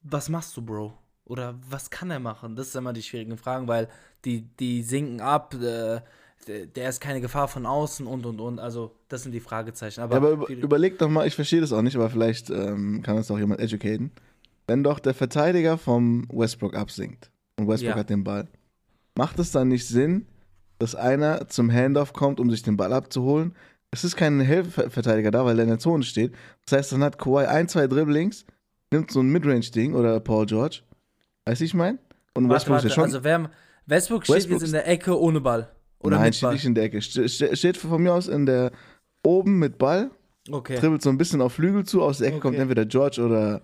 was 0.03 0.29
machst 0.29 0.55
du, 0.57 0.61
Bro? 0.61 0.93
Oder 1.25 1.55
was 1.69 1.89
kann 1.89 2.11
er 2.11 2.19
machen? 2.19 2.55
Das 2.55 2.71
sind 2.71 2.79
immer 2.79 2.93
die 2.93 3.03
schwierigen 3.03 3.37
Fragen, 3.37 3.67
weil 3.67 3.87
die, 4.25 4.41
die 4.59 4.83
sinken 4.83 5.21
ab, 5.21 5.53
äh, 5.55 6.01
der 6.47 6.89
ist 6.89 6.99
keine 6.99 7.21
Gefahr 7.21 7.47
von 7.47 7.65
außen 7.65 8.07
und 8.07 8.25
und 8.25 8.39
und. 8.41 8.59
Also, 8.59 8.95
das 9.07 9.23
sind 9.23 9.31
die 9.31 9.39
Fragezeichen. 9.39 10.01
Aber, 10.01 10.13
Ja, 10.15 10.17
aber 10.17 10.31
über, 10.31 10.49
überleg 10.49 10.97
doch 10.97 11.09
mal, 11.09 11.27
ich 11.27 11.35
verstehe 11.35 11.61
das 11.61 11.71
auch 11.71 11.83
nicht, 11.83 11.95
aber 11.95 12.09
vielleicht 12.09 12.49
ähm, 12.49 13.01
kann 13.03 13.15
uns 13.17 13.27
doch 13.27 13.37
jemand 13.37 13.61
educaten. 13.61 14.11
Wenn 14.67 14.83
doch 14.83 14.99
der 14.99 15.13
Verteidiger 15.13 15.77
vom 15.77 16.27
Westbrook 16.31 16.75
absinkt 16.75 17.29
und 17.59 17.67
Westbrook 17.67 17.95
Ja. 17.95 17.99
hat 17.99 18.09
den 18.09 18.23
Ball, 18.23 18.47
macht 19.15 19.37
es 19.39 19.51
dann 19.51 19.67
nicht 19.67 19.87
Sinn, 19.87 20.25
dass 20.79 20.95
einer 20.95 21.47
zum 21.47 21.71
Handoff 21.71 22.13
kommt, 22.13 22.39
um 22.39 22.49
sich 22.49 22.63
den 22.63 22.77
Ball 22.77 22.91
abzuholen? 22.93 23.55
Es 23.91 24.03
ist 24.03 24.15
kein 24.15 24.39
Hilfsverteidiger 24.39 25.29
da, 25.31 25.45
weil 25.45 25.59
er 25.59 25.63
in 25.63 25.69
der 25.69 25.79
Zone 25.79 26.03
steht. 26.03 26.33
Das 26.65 26.77
heißt, 26.77 26.91
dann 26.93 27.03
hat 27.03 27.19
Kawhi 27.19 27.45
ein, 27.45 27.67
zwei 27.67 27.87
Dribblings, 27.87 28.45
nimmt 28.91 29.11
so 29.11 29.19
ein 29.19 29.29
Midrange-Ding 29.29 29.93
oder 29.93 30.19
Paul 30.21 30.45
George. 30.45 30.81
Weißt 31.45 31.61
du, 31.61 31.65
ich 31.65 31.73
mein? 31.73 31.99
Und 32.33 32.47
warte, 32.49 32.55
Westbrook 32.69 32.77
ist 32.77 32.83
warte, 32.83 32.87
ja 32.89 32.93
schon. 32.93 33.03
also 33.05 33.23
wer, 33.23 33.49
Westbrook 33.85 34.23
steht 34.23 34.35
Westbrook 34.35 34.59
jetzt 34.61 34.67
in 34.67 34.73
der 34.73 34.87
Ecke 34.87 35.19
ohne 35.19 35.41
Ball. 35.41 35.69
Oder 35.99 36.17
Nein, 36.19 36.33
steht 36.33 36.43
Ball. 36.47 36.53
nicht 36.53 36.65
in 36.65 36.75
der 36.75 36.83
Ecke. 36.85 37.01
Ste- 37.01 37.27
ste- 37.29 37.55
Steht 37.55 37.77
von 37.77 38.01
mir 38.01 38.13
aus 38.13 38.27
in 38.27 38.45
der 38.45 38.71
oben 39.23 39.59
mit 39.59 39.77
Ball 39.77 40.11
Okay. 40.49 40.77
dribbelt 40.79 41.01
so 41.03 41.09
ein 41.09 41.17
bisschen 41.19 41.41
auf 41.41 41.53
Flügel 41.53 41.85
zu, 41.85 42.01
aus 42.01 42.17
der 42.17 42.29
Ecke 42.29 42.39
kommt 42.39 42.55
Okay. 42.55 42.61
entweder 42.63 42.85
George 42.85 43.21
oder 43.23 43.61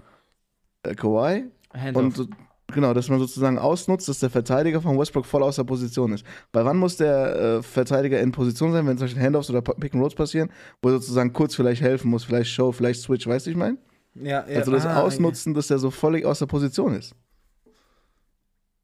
äh, 0.83 0.93
Kawhi. 0.93 1.45
Handoff. 1.73 2.03
Und 2.03 2.15
so, 2.15 2.27
genau, 2.71 2.93
dass 2.93 3.09
man 3.09 3.17
sozusagen 3.19 3.57
ausnutzt, 3.57 4.07
dass 4.07 4.19
der 4.19 4.29
Verteidiger 4.29 4.79
von 4.81 4.97
Westbrook 4.99 5.25
voll 5.25 5.41
aus 5.41 5.55
der 5.55 5.63
Position 5.63 6.13
ist. 6.13 6.23
Weil 6.53 6.65
wann 6.65 6.77
muss 6.77 6.97
der 6.97 7.35
äh, 7.57 7.63
Verteidiger 7.63 8.19
in 8.19 8.31
Position 8.31 8.71
sein, 8.73 8.85
wenn 8.85 8.97
solche 8.99 9.19
Handoffs 9.19 9.49
oder 9.49 9.61
Pick 9.61 9.93
and 9.95 10.01
Rolls 10.03 10.13
passieren, 10.13 10.49
wo 10.81 10.89
er 10.89 10.93
sozusagen 10.93 11.33
kurz 11.33 11.55
vielleicht 11.55 11.81
helfen 11.81 12.11
muss, 12.11 12.23
vielleicht 12.25 12.51
Show, 12.51 12.71
vielleicht 12.71 13.01
Switch, 13.01 13.25
weißt 13.25 13.47
du, 13.47 13.51
ich 13.51 13.57
meine? 13.57 13.77
ja, 14.15 14.45
ja, 14.47 14.59
Also 14.59 14.71
das 14.71 14.85
ah, 14.85 15.01
Ausnutzen, 15.01 15.53
dass 15.55 15.69
er 15.71 15.79
so 15.79 15.89
völlig 15.91 16.25
aus 16.25 16.39
der 16.39 16.45
Position 16.47 16.93
ist. 16.95 17.15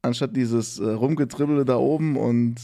Anstatt 0.03 0.35
dieses 0.35 0.79
äh, 0.79 0.83
Rumgetribbele 0.89 1.65
da 1.65 1.77
oben 1.77 2.15
und 2.17 2.55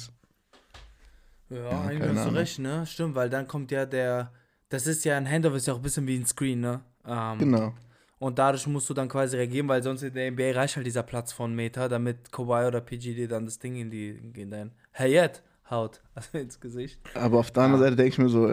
Ja, 1.49 1.57
Ja, 1.57 1.81
eigentlich 1.81 2.15
hast 2.17 2.27
du 2.29 2.33
recht, 2.35 2.59
ne? 2.59 2.85
Stimmt, 2.85 3.15
weil 3.15 3.29
dann 3.29 3.47
kommt 3.47 3.71
ja 3.71 3.85
der. 3.85 4.31
Das 4.69 4.85
ist 4.85 5.03
ja 5.03 5.17
ein 5.17 5.27
Handoff, 5.27 5.55
ist 5.55 5.65
ja 5.65 5.73
auch 5.73 5.77
ein 5.77 5.81
bisschen 5.83 6.05
wie 6.05 6.17
ein 6.17 6.25
Screen, 6.25 6.59
ne? 6.59 6.81
Ähm, 7.07 7.39
genau. 7.39 7.73
Und 8.19 8.37
dadurch 8.37 8.67
musst 8.67 8.89
du 8.89 8.93
dann 8.93 9.07
quasi 9.07 9.37
reagieren, 9.37 9.67
weil 9.69 9.81
sonst 9.81 10.03
in 10.03 10.13
der 10.13 10.29
NBA 10.29 10.51
reicht 10.51 10.75
halt 10.75 10.85
dieser 10.85 11.03
Platz 11.03 11.31
von 11.31 11.55
Meter, 11.55 11.87
damit 11.89 12.31
Kawhi 12.31 12.67
oder 12.67 12.81
PG 12.81 13.15
dir 13.15 13.27
dann 13.29 13.45
das 13.45 13.57
Ding 13.57 13.77
in 13.77 13.89
die 13.89 14.09
in 14.35 14.51
dein 14.51 14.71
Hayat 14.93 15.41
haut, 15.71 16.01
also 16.15 16.37
ins 16.37 16.59
Gesicht. 16.59 16.99
Aber 17.15 17.39
auf 17.39 17.49
der 17.51 17.63
anderen 17.63 17.81
Ah. 17.81 17.85
Seite 17.85 17.95
denke 17.95 18.09
ich 18.09 18.17
mir 18.19 18.29
so, 18.29 18.45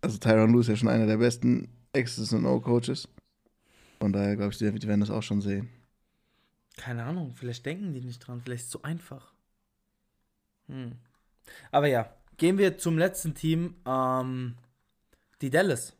also 0.00 0.18
Tyron 0.18 0.50
Lue 0.52 0.62
ist 0.62 0.68
ja 0.68 0.76
schon 0.76 0.88
einer 0.88 1.06
der 1.06 1.18
besten 1.18 1.68
X's 1.92 2.32
und 2.32 2.46
O-Coaches. 2.46 3.06
Von 4.00 4.12
daher 4.14 4.36
glaube 4.36 4.52
ich, 4.52 4.58
die 4.58 4.64
werden 4.88 5.00
das 5.00 5.10
auch 5.10 5.22
schon 5.22 5.42
sehen. 5.42 5.68
Keine 6.76 7.04
Ahnung, 7.04 7.34
vielleicht 7.34 7.66
denken 7.66 7.92
die 7.92 8.00
nicht 8.00 8.20
dran, 8.20 8.40
vielleicht 8.42 8.62
ist 8.62 8.66
es 8.66 8.72
zu 8.72 8.82
einfach. 8.82 9.32
Hm. 10.66 10.92
Aber 11.70 11.88
ja, 11.88 12.14
gehen 12.36 12.58
wir 12.58 12.78
zum 12.78 12.96
letzten 12.96 13.34
Team, 13.34 13.76
ähm, 13.86 14.56
die 15.42 15.50
Dallas. 15.50 15.96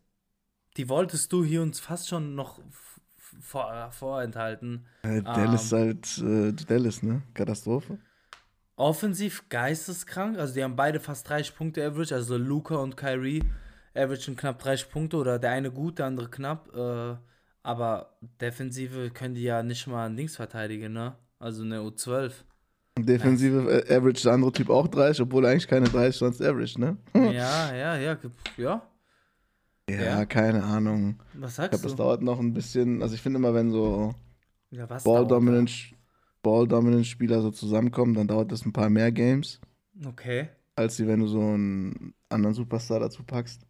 Die 0.77 0.89
wolltest 0.89 1.33
du 1.33 1.45
hier 1.45 1.63
uns 1.63 1.81
fast 1.81 2.09
schon 2.09 2.35
noch 2.35 2.61
vor, 3.41 3.73
äh, 3.73 3.91
vorenthalten. 3.91 4.87
Äh, 5.03 5.23
Dallas 5.23 5.73
Ähm. 5.73 5.91
ist 5.91 6.23
halt 6.23 6.59
äh, 6.59 6.65
Dallas, 6.65 7.03
ne? 7.03 7.23
Katastrophe. 7.35 7.99
Offensiv 8.77 9.49
geisteskrank, 9.51 10.39
also 10.39 10.55
die 10.55 10.65
haben 10.65 10.77
beide 10.77 11.01
fast 11.01 11.29
30 11.29 11.55
Punkte 11.55 11.87
average, 11.87 12.15
also 12.15 12.39
Luca 12.39 12.77
und 12.77 12.97
Kyrie 12.97 13.43
averagen 13.95 14.37
knapp 14.37 14.59
30 14.59 14.91
Punkte 14.91 15.17
oder 15.19 15.39
der 15.39 15.51
eine 15.51 15.71
gut, 15.71 15.99
der 15.99 16.07
andere 16.07 16.31
knapp, 16.31 16.75
äh, 16.75 17.17
aber 17.63 18.17
Defensive 18.41 19.11
können 19.11 19.35
die 19.35 19.43
ja 19.43 19.63
nicht 19.63 19.87
mal 19.87 20.15
Dings 20.15 20.37
verteidigen, 20.37 20.93
ne? 20.93 21.17
Also 21.39 21.63
eine 21.63 21.81
U12. 21.81 22.33
Defensive 22.99 23.71
äh, 23.89 23.97
Average 23.97 24.23
der 24.25 24.33
andere 24.33 24.53
Typ 24.53 24.69
auch 24.69 24.89
30, 24.89 25.23
obwohl 25.23 25.47
eigentlich 25.47 25.69
keine 25.69 25.89
30 25.89 26.17
sonst 26.19 26.43
Average, 26.43 26.81
ne? 26.81 26.97
ja, 27.15 27.75
ja, 27.75 27.97
ja, 27.97 28.19
ja. 28.57 28.83
Ja, 29.89 29.97
Ja. 29.97 30.25
keine 30.27 30.63
Ahnung. 30.63 31.21
Was 31.35 31.53
Ich 31.53 31.57
sagst 31.57 31.71
glaube, 31.71 31.83
das 31.85 31.93
du? 31.93 31.97
dauert 32.03 32.23
noch 32.23 32.39
ein 32.39 32.53
bisschen. 32.53 33.03
Also 33.03 33.15
ich 33.15 33.23
finde 33.23 33.39
immer, 33.39 33.55
wenn 33.55 33.71
so 33.71 34.15
Ja, 34.71 34.89
was 34.89 35.03
dauert 35.05 35.29
Ball-Dominant 35.29 35.95
Ball 36.43 37.05
Spieler 37.05 37.43
so 37.43 37.51
zusammenkommen, 37.51 38.15
dann 38.15 38.29
dauert 38.29 38.53
das 38.53 38.65
ein 38.65 38.73
paar 38.73 38.91
mehr 38.91 39.11
Games? 39.13 39.61
Okay, 40.07 40.49
als 40.77 40.99
wenn 41.07 41.21
du 41.21 41.27
so 41.27 41.41
einen 41.41 42.15
anderen 42.29 42.55
Superstar 42.55 43.01
dazu 43.01 43.23
packst. 43.25 43.67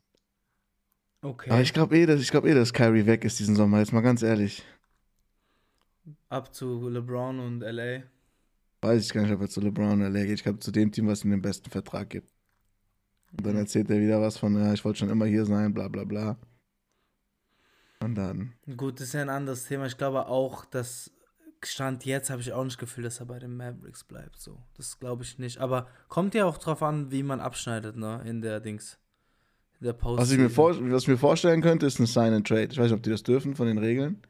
Okay. 1.23 1.51
Aber 1.51 1.61
ich 1.61 1.73
glaube 1.73 1.99
eh, 1.99 2.07
dass 2.07 2.21
ich 2.21 2.31
glaube 2.31 2.51
eh, 2.51 2.55
dass 2.55 2.73
Kyrie 2.73 3.07
weg 3.07 3.25
ist 3.25 3.39
diesen 3.39 3.57
Sommer. 3.57 3.79
Jetzt 3.79 3.93
mal 3.93 4.01
ganz 4.01 4.23
ehrlich. 4.23 4.63
Ab 6.29 6.55
zu 6.55 6.89
LeBron 6.89 7.41
und 7.41 7.61
LA. 7.61 8.03
Weiß 8.83 9.05
ich 9.05 9.13
gar 9.13 9.23
nicht, 9.23 9.33
ob 9.33 9.41
er 9.41 9.49
zu 9.49 9.61
LeBron 9.61 10.01
oder 10.01 10.11
LA 10.11 10.25
geht. 10.25 10.35
Ich 10.35 10.43
glaube 10.43 10.59
zu 10.59 10.71
dem 10.71 10.91
Team, 10.91 11.07
was 11.07 11.25
ihm 11.25 11.31
den 11.31 11.43
besten 11.43 11.71
Vertrag 11.71 12.09
gibt. 12.11 12.31
Und 13.33 13.47
dann 13.47 13.57
erzählt 13.57 13.91
er 13.91 14.01
wieder 14.01 14.21
was 14.21 14.39
von, 14.39 14.57
ja, 14.57 14.73
ich 14.73 14.85
wollte 14.85 15.01
schon 15.01 15.11
immer 15.11 15.27
hier 15.27 15.45
sein, 15.45 15.73
bla 15.73 15.89
bla 15.89 16.05
bla. 16.05 16.37
Und 18.01 18.15
dann. 18.15 18.55
Gut, 18.77 18.99
das 18.99 19.09
ist 19.09 19.13
ja 19.13 19.21
ein 19.21 19.29
anderes 19.29 19.67
Thema. 19.67 19.87
Ich 19.87 19.99
glaube 19.99 20.27
auch, 20.27 20.65
dass 20.65 21.13
Stand 21.63 22.07
jetzt 22.07 22.31
habe 22.31 22.41
ich 22.41 22.53
auch 22.53 22.65
nicht 22.65 22.79
Gefühl, 22.79 23.05
dass 23.05 23.21
er 23.21 23.27
bei 23.27 23.39
den 23.39 23.57
Mavericks 23.57 24.05
bleibt. 24.05 24.41
So, 24.41 24.59
das 24.75 24.99
glaube 24.99 25.23
ich 25.23 25.39
nicht. 25.39 25.59
Aber 25.59 25.89
kommt 26.09 26.35
ja 26.35 26.47
auch 26.47 26.57
drauf 26.57 26.83
an, 26.83 27.11
wie 27.11 27.23
man 27.23 27.41
abschneidet, 27.41 27.97
ne? 27.97 28.23
In 28.25 28.41
der 28.41 28.61
Dings. 28.61 28.99
Was 29.81 30.31
ich, 30.31 30.39
mir 30.39 30.51
vor, 30.51 30.77
was 30.93 31.03
ich 31.03 31.09
mir 31.09 31.17
vorstellen 31.17 31.63
könnte, 31.63 31.87
ist 31.87 31.99
ein 31.99 32.07
Sign 32.07 32.35
and 32.35 32.47
Trade. 32.47 32.69
Ich 32.71 32.79
weiß 32.79 32.85
nicht, 32.85 32.95
ob 32.95 33.03
die 33.03 33.11
das 33.11 33.23
dürfen 33.23 33.57
von 33.57 33.67
den 33.67 33.79
Regeln. 33.79 34.21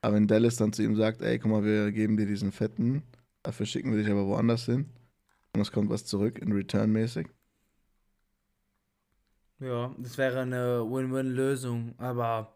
Aber 0.00 0.14
wenn 0.14 0.26
Dallas 0.26 0.56
dann 0.56 0.72
zu 0.72 0.82
ihm 0.82 0.96
sagt, 0.96 1.20
ey, 1.20 1.38
guck 1.38 1.50
mal, 1.50 1.64
wir 1.64 1.92
geben 1.92 2.16
dir 2.16 2.26
diesen 2.26 2.52
fetten, 2.52 3.02
dafür 3.42 3.66
schicken 3.66 3.90
wir 3.90 4.02
dich 4.02 4.10
aber 4.10 4.26
woanders 4.26 4.64
hin. 4.64 4.88
Und 5.54 5.60
es 5.60 5.72
kommt 5.72 5.90
was 5.90 6.06
zurück, 6.06 6.38
in 6.38 6.52
Return 6.52 6.90
mäßig. 6.90 7.28
Ja, 9.60 9.94
das 9.98 10.16
wäre 10.16 10.40
eine 10.40 10.84
Win-Win-Lösung. 10.88 11.94
Aber 11.98 12.54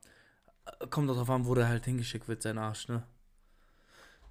äh, 0.65 0.87
kommt 0.87 1.11
doch 1.11 1.17
drauf 1.17 1.31
an, 1.31 1.47
wo 1.47 1.55
der 1.55 1.69
halt 1.69 1.85
hingeschickt 1.85 2.29
wird, 2.29 2.43
sein 2.43 2.59
Arsch, 2.59 2.89
ne? 2.89 3.03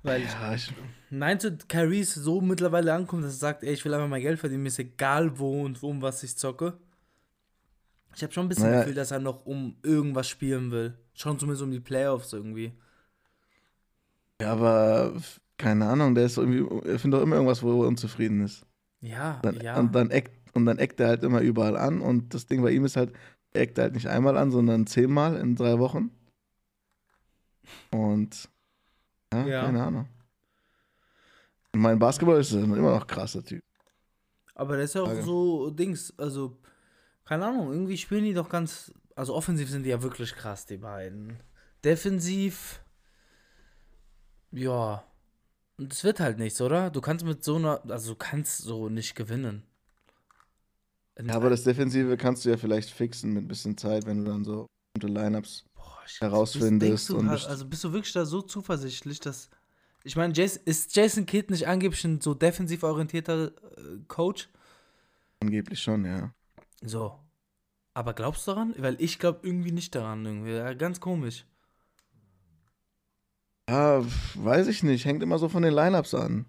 Weil 0.03 0.23
Ja, 0.23 0.55
ich, 0.55 0.73
Meinst 1.11 1.45
du, 1.45 1.55
Kyrie 1.67 1.99
ist 1.99 2.15
so 2.15 2.41
mittlerweile 2.41 2.93
ankommt, 2.93 3.23
dass 3.23 3.33
er 3.33 3.37
sagt, 3.37 3.63
ey, 3.63 3.73
ich 3.73 3.85
will 3.85 3.93
einfach 3.93 4.07
mein 4.07 4.21
Geld 4.21 4.39
verdienen, 4.39 4.63
mir 4.63 4.69
ist 4.69 4.79
egal 4.79 5.37
wo 5.37 5.63
und 5.63 5.81
wo 5.83 5.89
um 5.89 6.01
was 6.01 6.23
ich 6.23 6.35
zocke? 6.35 6.79
Ich 8.15 8.23
habe 8.23 8.33
schon 8.33 8.45
ein 8.45 8.49
bisschen 8.49 8.65
Naja. 8.69 8.79
Gefühl, 8.81 8.95
dass 8.95 9.11
er 9.11 9.19
noch 9.19 9.45
um 9.45 9.77
irgendwas 9.83 10.27
spielen 10.27 10.71
will. 10.71 10.97
Schon 11.13 11.39
zumindest 11.39 11.63
um 11.63 11.71
die 11.71 11.79
Playoffs 11.79 12.33
irgendwie. 12.33 12.73
Ja, 14.41 14.53
aber 14.53 15.13
keine 15.57 15.87
Ahnung, 15.87 16.15
der 16.15 16.25
ist 16.25 16.37
irgendwie, 16.37 16.65
er 16.89 16.99
findet 16.99 17.19
doch 17.19 17.23
immer 17.23 17.35
irgendwas, 17.35 17.61
wo 17.63 17.83
er 17.83 17.87
unzufrieden 17.87 18.43
ist. 18.43 18.65
Ja, 19.01 19.39
Dann, 19.43 19.59
ja. 19.61 19.79
Und 19.79 19.93
dann 19.95 20.09
eckt, 20.11 20.31
und 20.55 20.65
dann 20.65 20.77
eckt 20.79 20.99
er 20.99 21.07
halt 21.09 21.23
immer 21.23 21.41
überall 21.41 21.77
an 21.77 22.01
und 22.01 22.33
das 22.33 22.45
Ding 22.47 22.61
bei 22.61 22.71
ihm 22.71 22.85
ist 22.85 22.95
halt, 22.97 23.13
er 23.53 23.61
eckt 23.61 23.77
halt 23.79 23.93
nicht 23.93 24.07
einmal 24.07 24.37
an, 24.37 24.51
sondern 24.51 24.87
zehnmal 24.87 25.35
in 25.37 25.55
drei 25.55 25.79
Wochen. 25.79 26.11
Und 27.91 28.49
ja, 29.33 29.45
Ja. 29.45 29.61
keine 29.65 29.83
Ahnung. 29.83 30.07
Und 31.73 31.79
mein 31.81 31.99
Basketball 31.99 32.39
ist 32.39 32.51
immer 32.51 32.75
noch 32.77 33.07
krasser 33.07 33.43
Typ. 33.43 33.63
Aber 34.55 34.75
das 34.77 34.85
ist 34.85 34.93
ja 34.95 35.01
auch 35.03 35.07
Frage. 35.07 35.23
so 35.23 35.69
Dings, 35.69 36.13
also, 36.17 36.57
keine 37.31 37.45
Ahnung, 37.45 37.71
irgendwie 37.71 37.97
spielen 37.97 38.25
die 38.25 38.33
doch 38.33 38.49
ganz, 38.49 38.91
also 39.15 39.33
offensiv 39.33 39.69
sind 39.69 39.83
die 39.83 39.89
ja 39.89 40.03
wirklich 40.03 40.35
krass, 40.35 40.65
die 40.65 40.75
beiden. 40.75 41.37
Defensiv, 41.81 42.81
ja, 44.51 45.05
und 45.77 45.93
es 45.93 46.03
wird 46.03 46.19
halt 46.19 46.39
nichts, 46.39 46.59
oder? 46.59 46.89
Du 46.89 46.99
kannst 46.99 47.23
mit 47.23 47.41
so 47.41 47.55
einer, 47.55 47.81
also 47.89 48.11
du 48.11 48.19
kannst 48.19 48.57
so 48.57 48.89
nicht 48.89 49.15
gewinnen. 49.15 49.63
Ja, 51.25 51.35
aber 51.35 51.49
das 51.49 51.63
Defensive 51.63 52.17
kannst 52.17 52.43
du 52.43 52.49
ja 52.49 52.57
vielleicht 52.57 52.89
fixen 52.89 53.31
mit 53.31 53.45
ein 53.45 53.47
bisschen 53.47 53.77
Zeit, 53.77 54.05
wenn 54.05 54.25
du 54.25 54.29
dann 54.29 54.43
so 54.43 54.67
bestimmte 54.93 55.21
Lineups. 55.21 55.63
Herausfindest 56.19 57.11
du, 57.11 57.17
also 57.17 57.65
bist 57.65 57.85
du 57.85 57.93
wirklich 57.93 58.11
da 58.11 58.25
so 58.25 58.41
zuversichtlich, 58.41 59.21
dass, 59.21 59.49
ich 60.03 60.17
meine, 60.17 60.33
Jason, 60.33 60.63
ist 60.65 60.93
Jason 60.93 61.25
Kidd 61.25 61.49
nicht 61.49 61.65
angeblich 61.65 62.03
ein 62.03 62.19
so 62.19 62.33
defensiv 62.33 62.83
orientierter 62.83 63.53
äh, 63.77 63.99
Coach? 64.09 64.49
Angeblich 65.39 65.81
schon, 65.81 66.03
ja. 66.03 66.33
So. 66.81 67.17
Aber 67.93 68.13
glaubst 68.13 68.47
du 68.47 68.51
daran? 68.51 68.73
Weil 68.77 68.95
ich 68.99 69.19
glaube 69.19 69.39
irgendwie 69.43 69.71
nicht 69.71 69.93
daran. 69.95 70.25
Irgendwie. 70.25 70.51
Ja, 70.51 70.73
ganz 70.73 70.99
komisch. 70.99 71.45
Ja, 73.69 74.03
weiß 74.35 74.67
ich 74.67 74.83
nicht. 74.83 75.05
Hängt 75.05 75.23
immer 75.23 75.37
so 75.37 75.49
von 75.49 75.63
den 75.63 75.73
Lineups 75.73 76.13
an. 76.13 76.45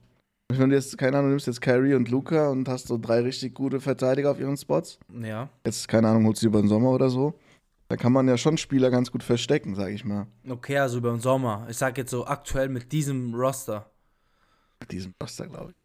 Wenn 0.49 0.71
du 0.71 0.77
jetzt, 0.77 0.99
keine 0.99 1.17
Ahnung, 1.17 1.29
du 1.29 1.31
nimmst 1.31 1.47
jetzt 1.47 1.61
Kyrie 1.61 1.95
und 1.95 2.11
Luca 2.11 2.49
und 2.51 2.69
hast 2.69 2.89
so 2.89 2.99
drei 2.99 3.21
richtig 3.21 3.55
gute 3.55 3.81
Verteidiger 3.81 4.31
auf 4.31 4.41
ihren 4.41 4.57
Spots. 4.57 4.99
Ja. 5.09 5.49
Jetzt, 5.65 5.89
keine 5.89 6.09
Ahnung, 6.09 6.27
holst 6.27 6.43
du 6.43 6.47
über 6.47 6.61
den 6.61 6.69
Sommer 6.69 6.91
oder 6.91 7.09
so. 7.11 7.39
Da 7.89 7.97
kann 7.97 8.13
man 8.13 8.29
ja 8.29 8.37
schon 8.37 8.59
Spieler 8.59 8.91
ganz 8.91 9.11
gut 9.11 9.23
verstecken, 9.23 9.75
sag 9.75 9.91
ich 9.91 10.05
mal. 10.05 10.27
Okay, 10.49 10.79
also 10.79 10.99
über 10.99 11.11
den 11.11 11.21
Sommer. 11.21 11.67
Ich 11.69 11.77
sag 11.77 11.97
jetzt 11.99 12.11
so 12.11 12.27
aktuell 12.27 12.69
mit 12.69 12.91
diesem 12.93 13.35
Roster. 13.35 13.91
Mit 14.81 14.93
diesem 14.93 15.15
Roster, 15.23 15.47
glaube 15.47 15.73
ich. 15.73 15.82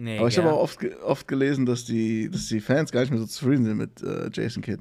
Nee, 0.00 0.18
Aber 0.18 0.28
ich 0.28 0.36
ja. 0.36 0.44
habe 0.44 0.54
auch 0.54 0.60
oft, 0.60 0.78
oft 1.02 1.26
gelesen, 1.26 1.66
dass 1.66 1.84
die, 1.84 2.30
dass 2.30 2.46
die 2.46 2.60
Fans 2.60 2.92
gar 2.92 3.00
nicht 3.00 3.10
mehr 3.10 3.18
so 3.18 3.26
zufrieden 3.26 3.64
sind 3.64 3.78
mit 3.78 4.00
äh, 4.00 4.30
Jason 4.32 4.62
Kidd. 4.62 4.80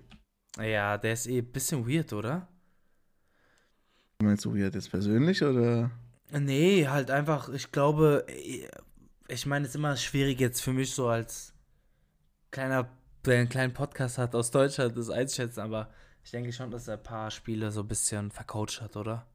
Ja, 0.61 0.97
der 0.97 1.13
ist 1.13 1.25
eh 1.25 1.39
ein 1.39 1.51
bisschen 1.51 1.87
weird, 1.87 2.13
oder? 2.13 2.47
Meinst 4.21 4.45
du, 4.45 4.51
hat 4.63 4.75
jetzt 4.75 4.91
persönlich 4.91 5.41
oder? 5.43 5.89
Nee, 6.31 6.87
halt 6.87 7.09
einfach, 7.09 7.49
ich 7.49 7.71
glaube, 7.71 8.25
eh, 8.27 8.67
ich 9.27 9.45
meine, 9.47 9.65
es 9.65 9.69
ist 9.71 9.75
immer 9.75 9.95
schwierig 9.95 10.39
jetzt 10.39 10.61
für 10.61 10.73
mich 10.73 10.93
so 10.93 11.07
als 11.07 11.53
kleiner, 12.51 12.87
der 13.25 13.39
einen 13.39 13.49
kleinen 13.49 13.73
Podcast 13.73 14.19
hat 14.19 14.35
aus 14.35 14.51
Deutschland, 14.51 14.95
das 14.95 15.09
einzuschätzen, 15.09 15.61
aber 15.61 15.89
ich 16.23 16.29
denke 16.29 16.53
schon, 16.53 16.69
dass 16.69 16.87
er 16.87 16.97
ein 16.97 17.03
paar 17.03 17.31
Spiele 17.31 17.71
so 17.71 17.81
ein 17.81 17.87
bisschen 17.87 18.29
vercoacht 18.29 18.81
hat, 18.81 18.95
oder? 18.95 19.25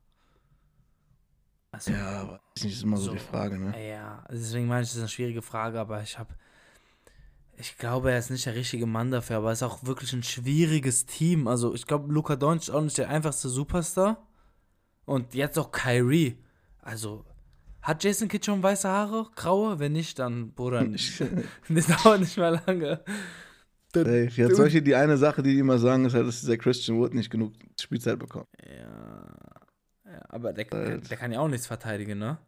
Also, 1.72 1.90
Ja, 1.92 2.28
weiß 2.28 2.38
ich 2.58 2.64
nicht, 2.64 2.74
ist 2.74 2.82
immer 2.84 2.96
so, 2.98 3.04
So. 3.06 3.12
die 3.12 3.18
Frage, 3.18 3.58
ne? 3.58 3.88
Ja, 3.88 4.24
deswegen 4.30 4.66
meine 4.66 4.82
ich, 4.82 4.88
das 4.88 4.96
ist 4.96 5.00
eine 5.02 5.08
schwierige 5.08 5.42
Frage, 5.42 5.80
aber 5.80 6.02
ich 6.02 6.18
habe, 6.18 6.34
ich 7.56 7.76
glaube, 7.78 8.10
er 8.12 8.18
ist 8.18 8.30
nicht 8.30 8.44
der 8.46 8.54
richtige 8.54 8.86
Mann 8.86 9.10
dafür, 9.10 9.36
aber 9.38 9.48
er 9.48 9.52
ist 9.54 9.62
auch 9.62 9.82
wirklich 9.84 10.12
ein 10.12 10.22
schwieriges 10.22 11.06
Team. 11.06 11.48
Also 11.48 11.74
ich 11.74 11.86
glaube, 11.86 12.12
Luka 12.12 12.36
Doncic 12.36 12.68
ist 12.68 12.74
auch 12.74 12.82
nicht 12.82 12.98
der 12.98 13.08
einfachste 13.08 13.48
Superstar 13.48 14.26
und 15.06 15.34
jetzt 15.34 15.58
auch 15.58 15.70
Kyrie. 15.72 16.36
Also 16.82 17.24
hat 17.80 18.04
Jason 18.04 18.28
Kidd 18.28 18.44
schon 18.44 18.62
weiße 18.62 18.88
Haare, 18.88 19.28
graue? 19.34 19.78
Wenn 19.78 19.92
nicht, 19.92 20.18
dann 20.18 20.52
Bruder, 20.52 20.86
Ich- 20.94 21.22
das 21.68 21.86
dauert 21.86 22.20
nicht 22.20 22.36
mal 22.36 22.60
lange. 22.66 23.02
Ja, 23.94 24.48
du- 24.48 24.54
solche, 24.54 24.80
die 24.80 24.94
eine 24.94 25.18
Sache, 25.18 25.42
die 25.42 25.52
die 25.52 25.58
immer 25.58 25.78
sagen, 25.78 26.06
ist 26.06 26.14
halt, 26.14 26.26
dass 26.26 26.40
dieser 26.40 26.56
Christian 26.56 26.98
Wood 26.98 27.12
nicht 27.12 27.30
genug 27.30 27.52
Spielzeit 27.78 28.18
bekommt. 28.18 28.46
Ja 28.64 29.01
aber 30.28 30.52
der, 30.52 30.66
Halt. 30.70 31.10
der 31.10 31.16
kann 31.16 31.32
ja 31.32 31.40
auch 31.40 31.48
nichts 31.48 31.66
verteidigen, 31.66 32.18
ne? 32.18 32.38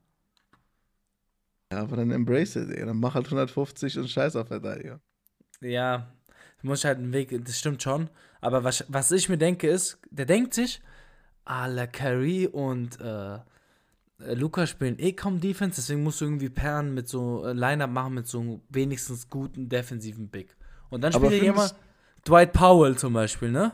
Ja, 1.73 1.81
aber 1.81 1.97
dann 1.97 2.11
embrace 2.11 2.57
it, 2.57 2.71
ey. 2.71 2.85
Dann 2.85 2.99
mach 2.99 3.15
halt 3.15 3.27
150 3.27 3.99
und 3.99 4.09
scheiß 4.09 4.37
auf 4.37 4.49
Verteidiger. 4.49 5.01
Ja, 5.61 6.13
muss 6.63 6.81
ich 6.81 6.85
halt 6.87 6.99
einen 6.99 7.13
Weg, 7.13 7.45
das 7.45 7.59
stimmt 7.59 7.83
schon. 7.83 8.09
Aber 8.41 8.65
was, 8.65 8.85
was 8.89 9.11
ich 9.11 9.29
mir 9.29 9.39
denke 9.39 9.69
ist, 9.69 9.99
der 10.11 10.27
denkt 10.27 10.55
sich, 10.55 10.81
ah, 11.45 11.67
La 11.67 11.87
Carrie 11.87 12.47
und 12.47 13.01
äh, 13.01 13.35
äh, 13.35 14.35
Luca 14.35 14.67
spielen 14.67 14.99
eh 14.99 15.13
kaum 15.13 15.41
Defense, 15.41 15.77
deswegen 15.77 16.03
musst 16.03 16.21
du 16.21 16.27
irgendwie 16.27 16.49
pairen 16.49 16.95
mit 16.95 17.09
so 17.09 17.47
äh, 17.47 17.53
Line-Up 17.53 17.91
machen 17.91 18.15
mit 18.15 18.27
so 18.27 18.41
einem 18.41 18.61
wenigstens 18.69 19.29
guten 19.29 19.69
defensiven 19.69 20.29
Big. 20.29 20.57
Und 20.91 21.03
dann 21.03 21.13
spielt 21.13 21.33
hier 21.33 21.43
jemand, 21.43 21.75
Dwight 22.27 22.53
Powell 22.53 22.97
zum 22.97 23.13
Beispiel, 23.13 23.51
ne? 23.51 23.73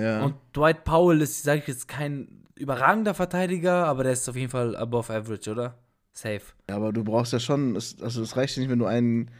Ja. 0.00 0.24
Und 0.24 0.34
Dwight 0.56 0.84
Powell 0.84 1.20
ist, 1.22 1.42
sage 1.42 1.60
ich 1.60 1.66
jetzt, 1.68 1.88
kein 1.88 2.44
überragender 2.56 3.14
Verteidiger, 3.14 3.86
aber 3.86 4.02
der 4.04 4.12
ist 4.12 4.28
auf 4.28 4.36
jeden 4.36 4.50
Fall 4.50 4.76
above 4.76 5.12
average, 5.12 5.50
oder? 5.50 5.78
Safe. 6.12 6.40
ja, 6.68 6.74
aber 6.74 6.92
du 6.92 7.04
brauchst 7.04 7.32
ja 7.32 7.38
schon, 7.38 7.76
also 7.76 8.22
es 8.22 8.36
reicht 8.36 8.56
ja 8.56 8.62
nicht, 8.62 8.70
wenn 8.70 8.80
du 8.80 8.86
einen 8.86 9.30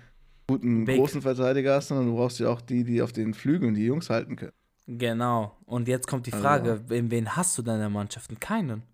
guten, 0.47 0.85
Big. 0.85 0.99
großen 0.99 1.23
Verteidiger 1.23 1.75
hast, 1.75 1.89
sondern 1.89 2.07
du 2.07 2.15
brauchst 2.15 2.39
ja 2.39 2.49
auch 2.51 2.61
die, 2.61 2.85
die 2.85 3.03
auf 3.03 3.13
den 3.13 3.35
Flügeln 3.35 3.75
die 3.75 3.85
Jungs 3.85 4.11
halten 4.11 4.37
können. 4.37 4.53
Genau. 4.87 5.57
Und 5.67 5.89
jetzt 5.89 6.07
kommt 6.07 6.27
die 6.27 6.33
Also- 6.33 6.43
Frage, 6.45 6.81
wen, 6.87 7.11
wen 7.11 7.35
hast 7.35 7.59
du 7.59 7.63
denn 7.63 7.75
in 7.75 7.81
der 7.81 7.89
Mannschaft? 7.91 8.31
Keinen. 8.41 8.85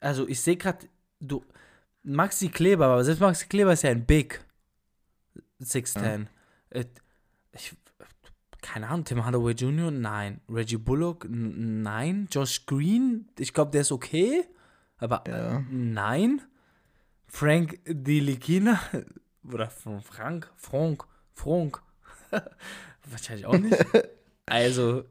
Also 0.00 0.28
ich 0.28 0.40
sehe 0.40 0.56
gerade, 0.56 0.86
du, 1.20 1.44
Maxi 2.04 2.48
Kleber, 2.48 2.86
aber 2.86 3.04
selbst 3.04 3.20
Maxi 3.20 3.46
Kleber 3.48 3.72
ist 3.72 3.82
ja 3.82 3.90
ein 3.90 4.04
Big 4.06 4.40
6'10. 5.60 6.26
Äh, 6.70 6.84
ich, 7.52 7.74
keine 8.62 8.88
Ahnung, 8.88 9.04
Tim 9.04 9.24
Hardaway 9.24 9.52
Jr., 9.54 9.90
nein. 9.90 10.40
Reggie 10.48 10.78
Bullock, 10.78 11.26
nein. 11.28 12.28
Josh 12.32 12.66
Green, 12.66 13.28
ich 13.38 13.52
glaube, 13.54 13.70
der 13.72 13.82
ist 13.82 13.92
okay, 13.92 14.44
aber 14.98 15.24
Ja. 15.26 15.58
äh, 15.58 15.60
nein. 15.70 16.42
Frank 17.28 17.80
Dilikina, 17.86 18.80
oder 19.52 19.70
von 19.70 20.00
Frank, 20.02 20.50
Frank, 20.56 21.04
Frank, 21.34 21.82
wahrscheinlich 23.10 23.46
auch 23.46 23.58
nicht. 23.58 23.86
Also, 24.48 25.04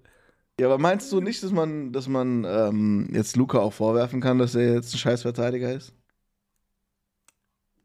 Ja, 0.59 0.67
aber 0.67 0.77
meinst 0.77 1.11
du 1.11 1.19
nicht, 1.21 1.41
dass 1.43 1.51
man, 1.51 1.91
dass 1.91 2.07
man 2.07 2.43
ähm, 2.45 3.09
jetzt 3.11 3.35
Luca 3.35 3.59
auch 3.59 3.73
vorwerfen 3.73 4.21
kann, 4.21 4.37
dass 4.37 4.55
er 4.55 4.73
jetzt 4.75 4.93
ein 4.93 4.97
scheiß 4.99 5.23
Verteidiger 5.23 5.73
ist? 5.73 5.93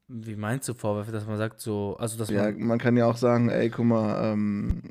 Wie 0.08 0.36
meinst 0.36 0.68
du 0.68 0.74
Vorwürfe, 0.74 1.12
dass 1.12 1.26
man 1.26 1.36
sagt 1.38 1.60
so, 1.60 1.96
also 1.98 2.16
dass 2.18 2.30
Ja, 2.30 2.50
man, 2.50 2.52
man 2.52 2.78
kann 2.78 2.96
ja 2.96 3.06
auch 3.06 3.16
sagen, 3.16 3.48
ey, 3.48 3.70
guck 3.70 3.84
mal, 3.86 4.32
ähm, 4.32 4.82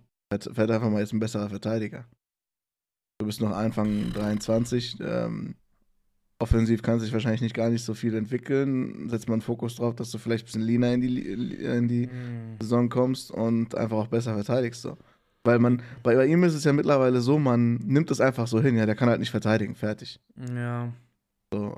werd 0.58 0.72
einfach 0.72 0.90
mal 0.90 1.00
jetzt 1.00 1.14
ein 1.14 1.20
besserer 1.20 1.50
Verteidiger. 1.50 2.06
Du 3.20 3.26
bist 3.26 3.40
noch 3.42 3.52
Anfang 3.52 4.12
23, 4.12 4.98
ähm, 5.00 5.56
offensiv 6.40 6.82
kann 6.82 7.00
sich 7.00 7.14
wahrscheinlich 7.14 7.42
nicht 7.42 7.56
gar 7.56 7.70
nicht 7.70 7.84
so 7.86 7.94
viel 7.94 8.14
entwickeln. 8.16 9.10
Setzt 9.10 9.30
man 9.30 9.42
Fokus 9.42 9.76
drauf, 9.76 9.96
dass 9.96 10.12
du 10.12 10.18
vielleicht 10.18 10.44
ein 10.44 10.48
bisschen 10.48 10.62
leaner 10.64 10.94
in 10.94 11.02
die, 11.02 11.22
in 11.30 11.88
die 11.88 12.10
Hm, 12.10 12.58
Saison 12.62 12.90
kommst 12.90 13.32
und 13.32 13.76
einfach 13.76 13.98
auch 13.98 14.08
besser 14.08 14.34
verteidigst. 14.36 14.82
So. 14.82 14.98
Weil 15.44 15.60
man, 15.60 15.82
bei, 16.04 16.16
bei 16.16 16.26
ihm 16.26 16.44
ist 16.44 16.56
es 16.56 16.64
ja 16.66 16.74
mittlerweile 16.74 17.22
so, 17.22 17.40
man 17.40 17.76
nimmt 17.78 18.12
es 18.12 18.20
einfach 18.20 18.48
so 18.48 18.60
hin, 18.62 18.76
ja, 18.76 18.86
der 18.86 18.96
kann 18.96 19.10
halt 19.10 19.20
nicht 19.20 19.32
verteidigen, 19.32 19.76
fertig. 19.76 20.20
ja. 20.38 20.94
So. 21.54 21.78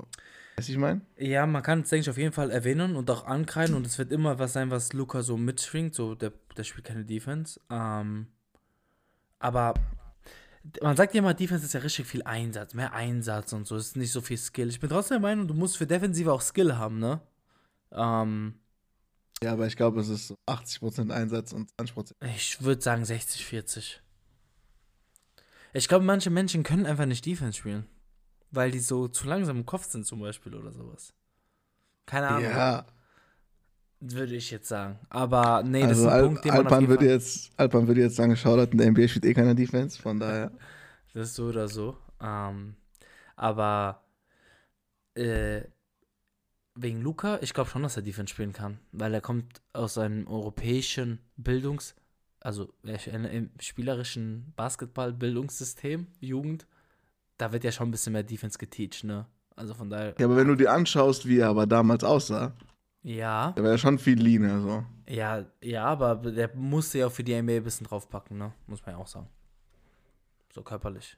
Weißt 0.56 0.68
du, 0.68 0.72
ich 0.72 0.78
meine? 0.78 1.02
Ja, 1.16 1.46
man 1.46 1.62
kann 1.62 1.80
es, 1.82 1.90
denke 1.90 2.02
ich, 2.02 2.10
auf 2.10 2.18
jeden 2.18 2.32
Fall 2.32 2.50
erwähnen 2.50 2.96
und 2.96 3.10
auch 3.10 3.26
ankreiden 3.26 3.74
und 3.76 3.86
es 3.86 3.98
wird 3.98 4.10
immer 4.12 4.38
was 4.40 4.52
sein, 4.54 4.70
was 4.70 4.92
Luca 4.92 5.22
so 5.22 5.36
mitschwingt, 5.36 5.94
so 5.94 6.14
der, 6.16 6.32
der 6.56 6.64
spielt 6.64 6.86
keine 6.86 7.04
Defense. 7.04 7.60
Ähm, 7.70 8.26
aber 9.38 9.74
man 10.82 10.96
sagt 10.96 11.14
ja 11.14 11.20
immer, 11.20 11.34
Defense 11.34 11.64
ist 11.64 11.72
ja 11.74 11.80
richtig 11.80 12.06
viel 12.06 12.22
Einsatz, 12.24 12.74
mehr 12.74 12.92
Einsatz 12.92 13.52
und 13.52 13.66
so, 13.66 13.76
es 13.76 13.88
ist 13.88 13.96
nicht 13.96 14.12
so 14.12 14.20
viel 14.20 14.36
Skill. 14.36 14.68
Ich 14.68 14.80
bin 14.80 14.90
trotzdem 14.90 15.16
der 15.16 15.30
Meinung, 15.30 15.48
du 15.48 15.54
musst 15.54 15.76
für 15.76 15.86
Defensive 15.86 16.32
auch 16.32 16.42
Skill 16.42 16.76
haben, 16.76 16.98
ne? 16.98 17.20
Ähm, 17.92 18.54
Ja, 19.42 19.52
aber 19.52 19.66
ich 19.66 19.76
glaube, 19.76 20.00
es 20.00 20.08
ist 20.08 20.28
so 20.28 20.36
80% 20.46 21.10
Einsatz 21.10 21.52
und 21.52 21.70
20%. 21.78 22.12
ich 22.36 22.62
würde 22.62 22.82
sagen 22.82 23.04
60, 23.04 23.44
40. 23.44 24.02
Ich 25.72 25.88
glaube, 25.88 26.04
manche 26.04 26.30
Menschen 26.30 26.62
können 26.62 26.86
einfach 26.86 27.06
nicht 27.06 27.24
Defense 27.24 27.58
spielen. 27.58 27.86
Weil 28.50 28.70
die 28.70 28.80
so 28.80 29.08
zu 29.08 29.26
langsam 29.26 29.58
im 29.58 29.66
Kopf 29.66 29.90
sind, 29.90 30.06
zum 30.06 30.20
Beispiel, 30.20 30.54
oder 30.54 30.72
sowas. 30.72 31.12
Keine 32.06 32.28
Ahnung. 32.28 32.44
Ja, 32.44 32.86
Würde 34.00 34.36
ich 34.36 34.50
jetzt 34.50 34.68
sagen. 34.68 34.98
Aber 35.10 35.62
nee, 35.64 35.80
das 35.80 35.90
also 35.90 36.02
ist 36.02 36.08
ein 36.08 36.12
Al 36.12 36.24
Punkt, 36.26 36.44
den 36.44 36.52
man 36.52 36.66
Alpan, 36.66 36.88
würde 36.88 37.06
jetzt, 37.06 37.50
Alpan 37.56 37.88
würde 37.88 38.00
jetzt 38.00 38.16
sagen, 38.16 38.36
Shoutout 38.36 38.70
in 38.72 38.78
der 38.78 38.90
NBA 38.90 39.08
spielt 39.08 39.24
eh 39.24 39.34
keiner 39.34 39.54
Defense, 39.54 40.00
von 40.00 40.20
daher. 40.20 40.52
Das 41.14 41.30
ist 41.30 41.36
so 41.36 41.46
oder 41.46 41.68
so. 41.68 41.96
Ähm, 42.22 42.76
aber 43.34 44.04
äh, 45.14 45.62
wegen 46.76 47.00
Luca, 47.00 47.38
ich 47.40 47.54
glaube 47.54 47.70
schon, 47.70 47.82
dass 47.82 47.96
er 47.96 48.02
Defense 48.02 48.30
spielen 48.32 48.52
kann. 48.52 48.78
Weil 48.92 49.14
er 49.14 49.20
kommt 49.20 49.62
aus 49.72 49.98
einem 49.98 50.28
europäischen 50.28 51.18
Bildungs... 51.36 51.96
also 52.40 52.72
im 52.84 53.50
spielerischen 53.58 54.52
Basketball-Bildungssystem, 54.54 56.06
Jugend, 56.20 56.68
da 57.36 57.52
wird 57.52 57.64
ja 57.64 57.72
schon 57.72 57.88
ein 57.88 57.90
bisschen 57.90 58.12
mehr 58.12 58.22
Defense 58.22 58.58
geteacht, 58.58 59.02
ne? 59.02 59.26
Also 59.56 59.74
von 59.74 59.90
daher, 59.90 60.14
Ja, 60.18 60.26
aber 60.26 60.36
wenn 60.36 60.46
du 60.46 60.54
dir 60.54 60.70
anschaust, 60.72 61.26
wie 61.26 61.38
er 61.38 61.48
aber 61.48 61.66
damals 61.66 62.04
aussah, 62.04 62.52
ja, 63.02 63.52
der 63.52 63.64
war 63.64 63.70
ja 63.72 63.78
schon 63.78 63.98
viel 63.98 64.20
leaner, 64.20 64.60
so. 64.60 64.84
ja, 65.08 65.44
ja, 65.62 65.84
aber 65.84 66.16
der 66.16 66.54
musste 66.54 66.98
ja 66.98 67.06
auch 67.06 67.12
für 67.12 67.24
die 67.24 67.40
NBA 67.40 67.54
ein 67.54 67.64
bisschen 67.64 67.86
draufpacken, 67.86 68.38
ne? 68.38 68.52
Muss 68.66 68.84
man 68.84 68.94
ja 68.94 69.00
auch 69.00 69.06
sagen. 69.06 69.28
So 70.52 70.62
körperlich. 70.62 71.16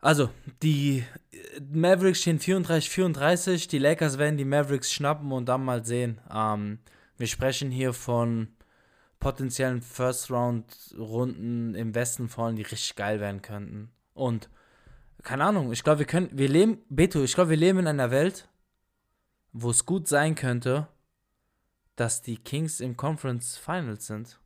Also, 0.00 0.30
die 0.62 1.04
äh, 1.30 1.60
Mavericks 1.60 2.20
stehen 2.22 2.40
34-34. 2.40 3.68
Die 3.68 3.78
Lakers 3.78 4.18
werden 4.18 4.36
die 4.36 4.44
Mavericks 4.44 4.92
schnappen 4.92 5.30
und 5.30 5.48
dann 5.48 5.64
mal 5.64 5.84
sehen. 5.84 6.20
Ähm, 6.32 6.80
wir 7.16 7.28
sprechen 7.28 7.70
hier 7.70 7.92
von 7.92 8.48
potenziellen 9.20 9.80
First-Round-Runden 9.80 11.76
im 11.76 11.94
Westen 11.94 12.28
vorne, 12.28 12.56
die 12.56 12.62
richtig 12.62 12.96
geil 12.96 13.20
werden 13.20 13.42
könnten. 13.42 13.92
Und 14.12 14.50
keine 15.22 15.44
Ahnung, 15.44 15.70
ich 15.70 15.84
glaube, 15.84 16.00
wir 16.00 16.06
können, 16.06 16.30
wir 16.32 16.48
leben, 16.48 16.78
Beto, 16.88 17.22
ich 17.22 17.34
glaube, 17.34 17.50
wir 17.50 17.56
leben 17.56 17.78
in 17.78 17.86
einer 17.86 18.10
Welt, 18.10 18.48
wo 19.52 19.70
es 19.70 19.84
gut 19.86 20.08
sein 20.08 20.34
könnte, 20.34 20.88
dass 21.96 22.22
die 22.22 22.36
Kings 22.38 22.80
im 22.80 22.96
Conference 22.96 23.56
Finals 23.56 24.06
sind. 24.06 24.38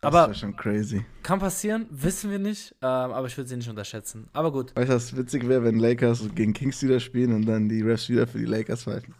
Das 0.00 0.14
Aber 0.14 0.34
schon 0.34 0.54
crazy. 0.56 1.04
kann 1.22 1.38
passieren, 1.38 1.86
wissen 1.90 2.30
wir 2.30 2.38
nicht, 2.38 2.74
ähm, 2.82 2.86
aber 2.88 3.26
ich 3.26 3.36
würde 3.36 3.48
sie 3.48 3.56
nicht 3.56 3.68
unterschätzen. 3.68 4.28
Aber 4.34 4.52
gut. 4.52 4.76
Weißt 4.76 4.90
du, 4.90 4.94
was 4.94 5.16
witzig 5.16 5.48
wäre, 5.48 5.64
wenn 5.64 5.78
Lakers 5.78 6.22
gegen 6.34 6.52
Kings 6.52 6.82
wieder 6.82 7.00
spielen 7.00 7.32
und 7.32 7.46
dann 7.46 7.68
die 7.68 7.80
Refs 7.82 8.08
wieder 8.08 8.26
für 8.26 8.38
die 8.38 8.44
Lakers 8.44 8.84
pfeifen? 8.84 9.14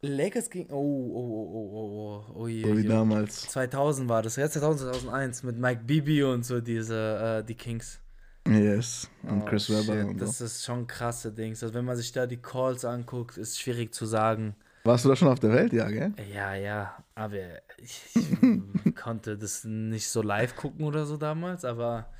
Lakers 0.00 0.50
gegen. 0.50 0.72
Oh, 0.72 0.78
oh, 0.78 1.14
oh, 1.14 1.48
oh, 1.52 1.70
oh, 1.76 2.32
oh, 2.34 2.40
oh 2.42 2.48
je, 2.48 2.64
So 2.64 2.76
wie 2.76 2.82
je. 2.82 2.88
damals. 2.88 3.42
2000 3.42 4.08
war 4.08 4.22
das, 4.22 4.34
ja, 4.36 4.48
2000, 4.50 4.90
2001 4.94 5.42
mit 5.44 5.58
Mike 5.58 5.82
Bibi 5.84 6.24
und 6.24 6.44
so 6.44 6.60
diese, 6.60 7.40
äh, 7.42 7.46
die 7.46 7.54
Kings. 7.54 8.00
Yes. 8.48 9.08
Und 9.22 9.42
Oh, 9.42 9.44
Chris 9.44 9.70
Webber 9.70 10.04
und 10.08 10.18
so. 10.18 10.24
Das 10.24 10.40
ist 10.40 10.64
schon 10.64 10.88
krasse 10.88 11.30
Dings. 11.32 11.62
Also 11.62 11.74
wenn 11.74 11.84
man 11.84 11.96
sich 11.96 12.10
da 12.10 12.26
die 12.26 12.38
Calls 12.42 12.84
anguckt, 12.84 13.36
ist 13.36 13.60
schwierig 13.60 13.94
zu 13.94 14.06
sagen. 14.06 14.56
Warst 14.84 15.04
du 15.04 15.08
da 15.08 15.16
schon 15.16 15.28
auf 15.28 15.40
der 15.40 15.52
Welt, 15.52 15.72
ja, 15.72 15.88
gell? 15.88 16.12
Ja, 16.32 16.54
ja, 16.54 17.04
aber 17.14 17.36
ich, 17.78 18.02
ich 18.14 18.38
konnte 18.94 19.38
das 19.38 19.64
nicht 19.64 20.08
so 20.08 20.22
live 20.22 20.56
gucken 20.56 20.84
oder 20.84 21.06
so 21.06 21.16
damals, 21.16 21.64
aber 21.64 22.12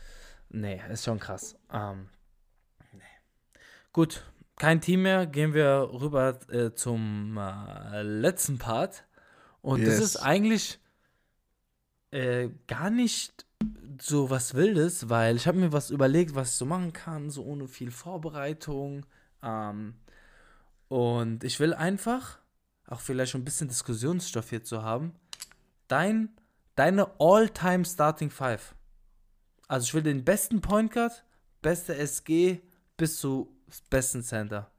nee, 0.48 0.80
ist 0.90 1.04
schon 1.04 1.18
krass. 1.18 1.56
Ähm, 1.72 2.08
nee. 2.92 3.00
Gut, 3.92 4.24
kein 4.56 4.80
Team 4.80 5.02
mehr, 5.02 5.26
gehen 5.26 5.54
wir 5.54 5.88
rüber 5.92 6.38
äh, 6.50 6.74
zum 6.74 7.36
äh, 7.38 8.02
letzten 8.02 8.58
Part. 8.58 9.04
Und 9.60 9.86
das 9.86 9.98
Yes. 9.98 10.00
ist 10.00 10.16
eigentlich 10.16 10.78
äh, 12.10 12.50
gar 12.68 12.90
nicht 12.90 13.46
so 14.00 14.30
was 14.30 14.54
Wildes, 14.54 15.08
weil 15.08 15.36
ich 15.36 15.46
habe 15.46 15.58
mir 15.58 15.72
was 15.72 15.90
überlegt, 15.90 16.34
was 16.34 16.50
ich 16.50 16.56
so 16.56 16.66
machen 16.66 16.92
kann, 16.92 17.30
so 17.30 17.44
ohne 17.44 17.68
viel 17.68 17.90
Vorbereitung. 17.90 19.06
Ähm, 19.42 19.94
und 20.88 21.44
ich 21.44 21.58
will 21.60 21.74
einfach, 21.74 22.38
auch 22.92 23.00
vielleicht 23.00 23.32
schon 23.32 23.40
ein 23.40 23.44
bisschen 23.44 23.68
Diskussionsstoff 23.68 24.50
hier 24.50 24.62
zu 24.62 24.82
haben, 24.82 25.12
dein, 25.88 26.28
deine 26.76 27.08
All-Time 27.18 27.84
Starting 27.84 28.30
Five. 28.30 28.74
Also 29.66 29.84
ich 29.84 29.94
will 29.94 30.02
den 30.02 30.24
besten 30.24 30.60
Point 30.60 30.92
Guard, 30.92 31.24
beste 31.62 31.96
SG 31.96 32.60
bis 32.96 33.18
zu 33.18 33.56
besten 33.88 34.22
Center. 34.22 34.70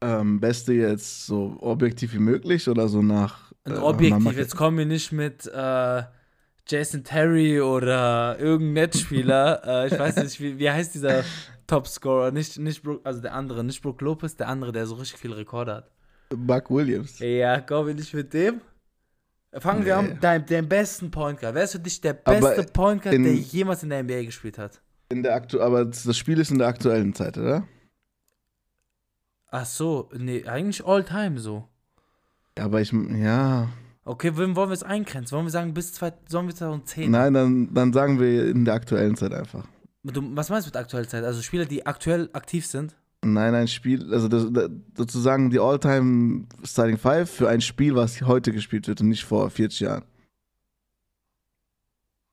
Ähm, 0.00 0.40
Beste 0.40 0.72
jetzt 0.72 1.26
so 1.26 1.58
objektiv 1.60 2.14
wie 2.14 2.20
möglich 2.20 2.68
oder 2.68 2.88
so 2.88 3.02
nach. 3.02 3.52
Äh, 3.64 3.72
objektiv, 3.74 4.38
jetzt 4.38 4.56
kommen 4.56 4.78
wir 4.78 4.86
nicht 4.86 5.12
mit 5.12 5.46
äh, 5.46 6.02
Jason 6.66 7.04
Terry 7.04 7.60
oder 7.60 8.38
irgendein 8.38 8.84
Netzspieler. 8.84 9.62
äh, 9.66 9.86
ich 9.88 9.98
weiß 9.98 10.16
nicht, 10.16 10.40
wie, 10.40 10.58
wie 10.58 10.70
heißt 10.70 10.94
dieser 10.94 11.24
Topscorer? 11.66 12.30
Nicht, 12.30 12.58
nicht 12.58 12.82
Brook, 12.82 13.00
also 13.04 13.20
der 13.20 13.34
andere, 13.34 13.62
nicht 13.62 13.82
Brook 13.82 14.00
Lopez, 14.00 14.36
der 14.36 14.48
andere, 14.48 14.72
der 14.72 14.86
so 14.86 14.94
richtig 14.94 15.20
viele 15.20 15.36
Rekorde 15.36 15.74
hat. 15.74 15.90
Buck 16.34 16.70
Williams. 16.70 17.18
Ja, 17.18 17.60
kommen 17.60 17.88
wir 17.88 17.94
nicht 17.94 18.14
mit 18.14 18.32
dem. 18.32 18.60
Fangen 19.52 19.84
wir 19.84 20.00
Nee. 20.00 20.10
an, 20.12 20.18
dein, 20.20 20.46
den 20.46 20.68
besten 20.68 21.10
Point 21.10 21.40
Guard. 21.40 21.54
Wer 21.56 21.64
ist 21.64 21.72
für 21.72 21.80
dich 21.80 22.00
der 22.00 22.18
Aber 22.24 22.38
beste 22.40 22.72
Point 22.72 23.02
Guard, 23.02 23.16
in- 23.16 23.24
der 23.24 23.34
jemals 23.34 23.82
in 23.82 23.90
der 23.90 23.98
NBA 24.04 24.22
gespielt 24.24 24.58
hat? 24.58 24.80
In 25.08 25.24
der 25.24 25.34
aktu 25.34 25.60
aber 25.60 25.84
das 25.84 26.16
Spiel 26.16 26.38
ist 26.38 26.52
in 26.52 26.58
der 26.58 26.68
aktuellen 26.68 27.12
Zeit, 27.14 27.36
oder? 27.36 27.66
Ach 29.50 29.66
so, 29.66 30.08
nee, 30.16 30.44
eigentlich 30.46 30.84
all 30.86 31.02
time 31.04 31.40
so. 31.40 31.66
Ja, 32.56 32.66
aber 32.66 32.80
ich, 32.80 32.92
ja. 32.92 33.68
Okay, 34.04 34.36
wem 34.36 34.54
wollen 34.54 34.70
wir 34.70 34.74
es 34.74 34.84
eingrenzen? 34.84 35.34
Wollen 35.34 35.46
wir 35.46 35.50
sagen 35.50 35.74
bis 35.74 35.92
zwei, 35.94 36.12
sollen 36.28 36.46
wir 36.46 36.54
2010? 36.54 37.10
Nein, 37.10 37.34
dann, 37.34 37.74
dann 37.74 37.92
sagen 37.92 38.20
wir 38.20 38.48
in 38.48 38.64
der 38.64 38.74
aktuellen 38.74 39.16
Zeit 39.16 39.32
einfach. 39.34 39.66
Du, 40.04 40.22
was 40.36 40.48
meinst 40.48 40.66
du 40.66 40.70
mit 40.70 40.76
aktueller 40.76 41.08
Zeit? 41.08 41.24
Also 41.24 41.42
Spieler, 41.42 41.64
die 41.66 41.84
aktuell 41.84 42.30
aktiv 42.32 42.64
sind? 42.66 42.94
Nein, 43.22 43.54
ein 43.54 43.68
Spiel, 43.68 44.12
also 44.14 44.28
das, 44.28 44.46
das, 44.50 44.70
sozusagen 44.96 45.50
die 45.50 45.58
All-Time 45.58 46.46
Starting 46.64 46.96
Five 46.96 47.30
für 47.30 47.48
ein 47.50 47.60
Spiel, 47.60 47.94
was 47.94 48.20
heute 48.22 48.50
gespielt 48.50 48.88
wird 48.88 49.00
und 49.02 49.10
nicht 49.10 49.24
vor 49.24 49.50
40 49.50 49.80
Jahren. 49.80 50.04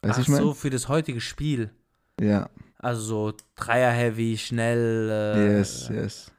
Weißt 0.01 0.17
Ach 0.17 0.21
ich 0.21 0.27
meine? 0.29 0.43
so, 0.43 0.53
für 0.53 0.69
das 0.69 0.87
heutige 0.87 1.19
Spiel. 1.19 1.71
Ja, 2.21 2.49
Also 2.79 3.01
so 3.01 3.37
Dreier-Heavy, 3.55 4.37
schnell. 4.37 5.09
Äh, 5.09 5.57
yes, 5.57 5.89
yes. 5.89 6.31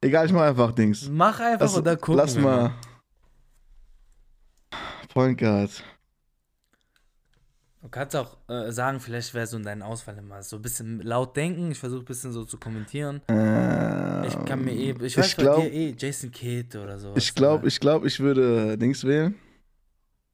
Egal, 0.00 0.26
ich 0.26 0.32
mach 0.32 0.42
einfach 0.42 0.72
Dings. 0.72 1.08
Mach 1.10 1.38
einfach 1.38 1.60
Lass, 1.60 1.76
und 1.76 1.84
dann 1.84 2.00
gucken 2.00 2.16
lass 2.16 2.36
mal. 2.36 2.72
Point 5.12 5.38
Guard. 5.38 5.84
Du 7.82 7.88
kannst 7.88 8.14
auch 8.14 8.36
äh, 8.48 8.70
sagen, 8.70 9.00
vielleicht 9.00 9.34
wäre 9.34 9.46
so 9.46 9.56
in 9.56 9.64
deinen 9.64 9.82
Auswahl 9.82 10.16
immer 10.16 10.40
so 10.44 10.54
ein 10.56 10.62
bisschen 10.62 11.00
laut 11.02 11.36
denken. 11.36 11.72
Ich 11.72 11.78
versuche 11.78 12.02
ein 12.02 12.04
bisschen 12.04 12.30
so 12.32 12.44
zu 12.44 12.56
kommentieren. 12.58 13.20
Äh, 13.28 14.26
Ich 14.28 14.44
kann 14.44 14.64
mir 14.64 14.72
eh, 14.72 14.92
ich 14.92 15.02
ich 15.02 15.18
weiß 15.18 15.34
bei 15.34 15.42
glaub- 15.42 15.62
dir 15.62 15.72
eh, 15.72 15.94
Jason 15.98 16.30
Kidd 16.30 16.76
oder 16.78 16.98
so. 17.00 17.12
Ich 17.16 17.34
glaube, 17.34 17.66
ich, 17.66 17.80
glaub, 17.80 18.04
ich 18.04 18.20
würde 18.20 18.78
Dings 18.78 19.02
wählen. 19.04 19.34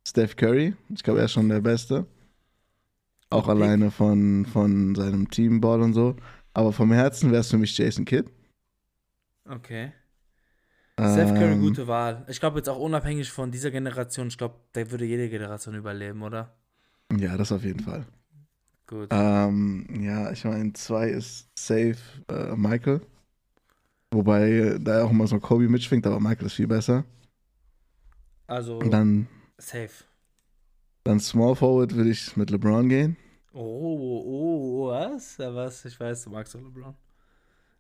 Steph 0.07 0.36
Curry. 0.36 0.74
Ich 0.94 1.03
glaube, 1.03 1.20
er 1.20 1.24
ist 1.24 1.32
schon 1.32 1.49
der 1.49 1.61
Beste. 1.61 2.07
Auch 3.30 3.42
Pick. 3.44 3.51
alleine 3.51 3.90
von, 3.90 4.44
von 4.46 4.94
seinem 4.94 5.30
Teamball 5.30 5.80
und 5.80 5.94
so. 5.94 6.16
Aber 6.53 6.72
vom 6.72 6.92
Herzen 6.92 7.30
wäre 7.30 7.40
es 7.40 7.51
für 7.51 7.57
mich 7.59 7.76
Jason 7.76 8.05
Kidd. 8.05 8.28
Okay. 9.49 9.92
Steph 10.99 11.30
Curry, 11.32 11.53
Ähm, 11.53 11.61
gute 11.62 11.86
Wahl. 11.86 12.24
Ich 12.28 12.40
glaube 12.40 12.59
jetzt 12.59 12.68
auch 12.68 12.78
unabhängig 12.78 13.30
von 13.30 13.51
dieser 13.51 13.70
Generation, 13.70 14.28
ich 14.28 14.36
glaube, 14.36 14.57
der 14.74 14.90
würde 14.90 15.05
jede 15.07 15.30
Generation 15.30 15.74
überleben, 15.76 16.22
oder? 16.22 16.55
Ja, 17.12 17.36
das 17.36 17.52
auf 17.52 17.64
jeden 17.64 17.80
Fall. 17.80 18.06
Gut. 18.86 19.11
Ähm, 19.11 19.86
ja, 20.02 20.30
ich 20.32 20.44
meine, 20.44 20.72
zwei 20.74 21.09
ist 21.11 21.48
safe 21.59 21.96
äh, 22.28 22.54
Michael. 22.56 23.00
Wobei 24.11 24.76
da 24.80 25.04
auch 25.04 25.11
immer 25.11 25.26
so 25.26 25.38
Kobe 25.40 25.68
mitschwingt, 25.68 26.06
aber 26.06 26.20
Michael 26.20 26.46
ist 26.46 26.54
viel 26.54 26.66
besser. 26.66 27.04
Also, 28.48 28.78
Und 28.82 28.90
dann, 28.92 29.28
safe. 29.59 30.04
dann 31.02 31.18
Small 31.18 31.56
Forward 31.56 31.96
würde 31.96 32.11
ich 32.11 32.36
mit 32.36 32.50
LeBron 32.50 32.88
gehen. 32.88 33.16
Oh, 33.52 34.22
oh, 34.26 34.88
was? 34.90 35.36
Ja, 35.38 35.54
was? 35.54 35.84
Ich 35.84 35.98
weiß, 35.98 36.24
du 36.24 36.30
magst 36.30 36.54
doch 36.54 36.61
LeBron. 36.61 36.94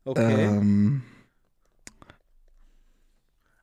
Okay. 0.06 0.54
Ähm, 0.54 1.02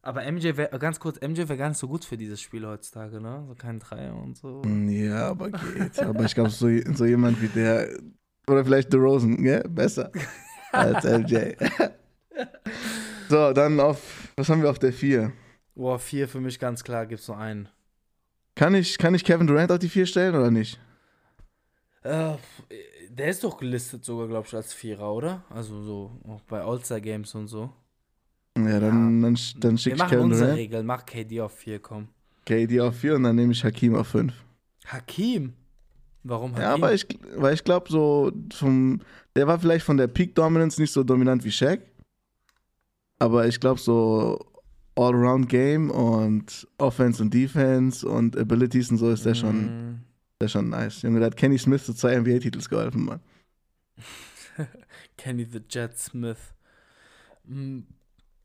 Aber 0.05 0.21
MJ 0.31 0.55
wäre, 0.55 0.77
ganz 0.77 0.99
kurz, 0.99 1.19
MJ 1.19 1.39
wäre 1.39 1.57
gar 1.57 1.69
nicht 1.69 1.79
so 1.79 1.87
gut 1.87 2.05
für 2.05 2.15
dieses 2.15 2.39
Spiel 2.39 2.63
heutzutage, 2.67 3.19
ne? 3.19 3.43
So 3.47 3.55
kein 3.55 3.79
Dreier 3.79 4.15
und 4.15 4.37
so. 4.37 4.61
ja, 4.63 5.29
aber 5.29 5.49
geht. 5.49 5.99
aber 5.99 6.25
ich 6.25 6.35
glaube, 6.35 6.51
so, 6.51 6.69
so 6.93 7.05
jemand 7.05 7.41
wie 7.41 7.47
der, 7.47 7.89
oder 8.45 8.63
vielleicht 8.63 8.93
DeRozan, 8.93 9.43
ja, 9.43 9.67
besser 9.67 10.11
als 10.71 11.03
LJ. 11.05 11.53
so, 13.29 13.51
dann 13.51 13.79
auf, 13.79 14.29
was 14.37 14.47
haben 14.47 14.61
wir 14.61 14.69
auf 14.69 14.77
der 14.77 14.93
4? 14.93 15.33
Boah, 15.73 15.97
vier 15.97 16.27
für 16.27 16.39
mich 16.39 16.59
ganz 16.59 16.83
klar, 16.83 17.07
gibt's 17.07 17.27
nur 17.27 17.39
einen. 17.39 17.67
Kann 18.53 18.75
ich, 18.75 18.99
kann 18.99 19.15
ich 19.15 19.23
Kevin 19.23 19.47
Durant 19.47 19.71
auf 19.71 19.79
die 19.79 19.89
4 19.89 20.05
stellen 20.05 20.35
oder 20.35 20.51
nicht? 20.51 20.79
Äh, 22.03 22.35
der 23.09 23.29
ist 23.29 23.43
doch 23.43 23.57
gelistet 23.57 24.05
sogar, 24.05 24.27
glaube 24.27 24.45
ich, 24.45 24.53
als 24.53 24.71
Vierer, 24.71 25.11
oder? 25.11 25.43
Also 25.49 25.81
so, 25.81 26.11
auch 26.27 26.41
bei 26.41 26.61
All-Star-Games 26.61 27.33
und 27.33 27.47
so. 27.47 27.73
Ja, 28.57 28.79
dann, 28.79 29.21
dann, 29.21 29.37
dann 29.59 29.77
schicke 29.77 29.97
ich 29.97 30.03
Kevin 30.03 30.25
unsere 30.25 30.41
Durant. 30.45 30.59
Regel, 30.59 30.83
mach 30.83 31.05
KD 31.05 31.41
auf 31.41 31.53
vier, 31.53 31.79
komm. 31.79 32.07
KD 32.45 32.79
auf 32.79 32.95
4 32.95 33.15
und 33.15 33.23
dann 33.23 33.35
nehme 33.35 33.51
ich 33.51 33.63
Hakim 33.63 33.95
auf 33.95 34.07
5. 34.09 34.31
Hakim? 34.85 35.53
Warum 36.23 36.51
Hakim? 36.51 36.61
Ja, 36.63 36.73
aber 36.73 36.93
ich, 36.93 37.07
weil 37.35 37.53
ich 37.55 37.63
glaube, 37.63 37.89
so 37.89 38.31
vom, 38.53 39.01
der 39.35 39.47
war 39.47 39.59
vielleicht 39.59 39.83
von 39.85 39.97
der 39.97 40.07
Peak 40.07 40.35
Dominance 40.35 40.79
nicht 40.79 40.91
so 40.91 41.03
dominant 41.03 41.43
wie 41.43 41.51
Shaq. 41.51 41.81
Aber 43.17 43.47
ich 43.47 43.59
glaube, 43.59 43.79
so 43.79 44.39
All-Around-Game 44.95 45.89
und 45.89 46.67
Offense 46.77 47.21
und 47.23 47.33
Defense 47.33 48.07
und 48.07 48.37
Abilities 48.37 48.91
und 48.91 48.97
so 48.97 49.09
ist 49.09 49.25
der 49.25 49.33
schon, 49.35 49.65
Mm, 49.65 50.03
der 50.39 50.47
schon 50.47 50.69
nice. 50.69 51.01
Junge, 51.01 51.19
da 51.19 51.25
hat 51.27 51.37
Kenny 51.37 51.57
Smith 51.57 51.85
zu 51.85 51.93
zwei 51.93 52.15
NBA-Titels 52.19 52.69
geholfen, 52.69 53.05
Mann. 53.05 53.19
Kenny 55.17 55.45
the 55.45 55.61
Jet 55.69 55.97
Smith. 55.97 56.53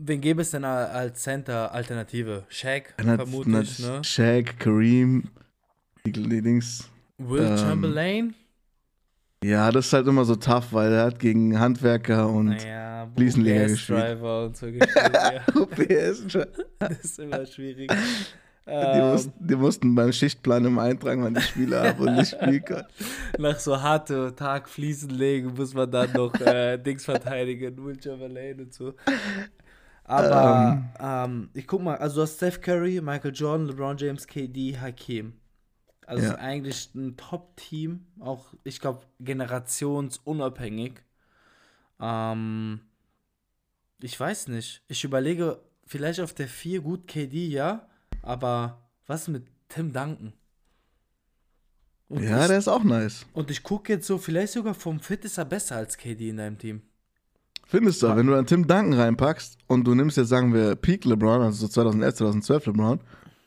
Wen 0.03 0.21
gäbe 0.23 0.41
es 0.41 0.51
denn 0.51 0.65
als 0.65 1.23
Center-Alternative? 1.23 2.45
Shaq, 2.49 2.95
hat, 2.97 3.17
vermutlich, 3.17 3.77
dann 3.83 3.97
ne? 3.97 4.05
Shaq, 4.05 4.59
Kareem, 4.59 5.25
die, 6.07 6.13
die 6.13 6.41
Dings, 6.41 6.89
Will 7.19 7.43
Ähm, 7.45 7.59
Chamberlain? 7.59 8.35
Ja, 9.45 9.71
das 9.71 9.87
ist 9.89 9.93
halt 9.93 10.07
immer 10.07 10.25
so 10.25 10.37
tough, 10.37 10.73
weil 10.73 10.91
er 10.93 11.05
hat 11.05 11.19
gegen 11.19 11.59
Handwerker 11.59 12.29
und 12.31 12.47
Naja, 12.47 13.09
Fliesenleger 13.15 13.67
gespielt. 13.69 13.99
Driver 14.01 14.45
und 14.47 14.57
so 14.57 14.67
gespielt. 14.73 15.13
ja. 15.13 15.55
UPS. 15.61 16.33
schon. 16.33 16.47
Das 16.79 16.99
ist 17.05 17.19
immer 17.19 17.45
schwierig. 17.45 17.91
Die, 17.91 18.73
Ähm, 18.73 19.11
mussten, 19.11 19.33
die 19.49 19.57
mussten 19.57 19.95
beim 19.95 20.13
Schichtplan 20.13 20.65
immer 20.65 20.83
eintragen, 20.83 21.25
wann 21.25 21.35
die 21.35 21.41
Spieler 21.41 21.83
ab 21.91 22.01
und 22.01 22.15
nicht 22.15 22.31
spielen 22.33 22.65
können. 22.65 22.87
nach 23.39 23.59
so 23.59 23.81
harte 23.81 24.35
Tag 24.37 24.69
Fliesen 24.69 25.11
legen, 25.11 25.55
muss 25.57 25.75
man 25.75 25.91
dann 25.91 26.13
noch 26.13 26.33
äh, 26.41 26.79
Dings 26.79 27.05
verteidigen, 27.05 27.83
Will 27.85 28.01
Chamberlain 28.01 28.61
und 28.61 28.73
so. 28.73 28.95
Aber 30.11 30.83
ähm, 30.99 31.51
ich 31.55 31.67
guck 31.67 31.83
mal, 31.83 31.97
also 31.97 32.17
du 32.17 32.23
hast 32.23 32.37
Steph 32.37 32.61
Curry, 32.61 33.01
Michael 33.01 33.33
Jordan, 33.33 33.67
LeBron 33.69 33.97
James, 33.97 34.27
KD, 34.27 34.77
Hakim. 34.79 35.35
Also 36.07 36.25
Ja. 36.25 36.31
ist 36.33 36.39
eigentlich 36.39 36.95
ein 36.97 37.17
Top-Team, 37.17 38.05
auch 38.19 38.53
ich 38.65 38.81
glaube 38.81 39.07
generationsunabhängig. 39.21 40.95
Ähm, 42.01 42.81
ich 44.01 44.19
weiß 44.19 44.49
nicht. 44.49 44.83
Ich 44.89 45.05
überlege, 45.05 45.61
vielleicht 45.87 46.21
auf 46.21 46.35
der 46.35 46.49
4 46.49 46.81
gut 46.81 47.07
KD, 47.07 47.47
ja, 47.47 47.89
aber 48.23 48.89
was 49.07 49.29
mit 49.29 49.47
Tim 49.69 49.93
Duncan? 49.93 50.33
Und 52.09 52.25
Ja, 52.25 52.43
ich, 52.43 52.49
der 52.49 52.59
ist 52.59 52.67
auch 52.67 52.83
nice. 52.83 53.25
und 53.33 53.53
ich 53.53 53.63
gucke 53.63 53.93
jetzt 53.93 54.09
so, 54.09 54.19
vielleicht 54.19 54.55
sogar 54.55 54.75
vom 54.75 54.99
Fit 54.99 55.25
ist 55.25 55.39
er 55.39 55.45
besser 55.45 55.77
als 55.77 55.97
KD 55.97 56.31
in 56.31 56.39
deinem 56.39 56.59
Team. 56.59 56.83
Findest 57.71 58.03
du, 58.03 58.17
wenn 58.17 58.27
du 58.27 58.33
dann 58.33 58.47
Tim 58.47 58.67
Duncan 58.67 58.95
reinpackst 58.95 59.57
und 59.69 59.87
du 59.87 59.95
nimmst 59.95 60.17
jetzt, 60.17 60.29
sagen 60.29 60.53
wir, 60.53 60.75
Peak 60.75 61.05
LeBron, 61.05 61.41
also 61.41 61.67
so 61.67 61.69
2011, 61.69 62.15
2012 62.17 62.67
LeBron, 62.67 62.99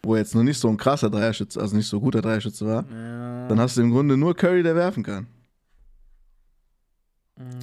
wo 0.02 0.14
er 0.14 0.20
jetzt 0.20 0.34
noch 0.34 0.44
nicht 0.44 0.58
so 0.58 0.70
ein 0.70 0.78
krasser 0.78 1.10
Dreierschütze, 1.10 1.60
also 1.60 1.76
nicht 1.76 1.90
so 1.90 2.00
guter 2.00 2.22
Dreierschütze 2.22 2.66
war, 2.66 2.86
Ja, 2.90 3.50
dann 3.50 3.60
hast 3.60 3.76
du 3.76 3.82
im 3.82 3.92
Grunde 3.92 4.16
nur 4.16 4.34
Curry, 4.34 4.64
der 4.64 4.76
werfen 4.76 5.04
kann. 5.04 5.28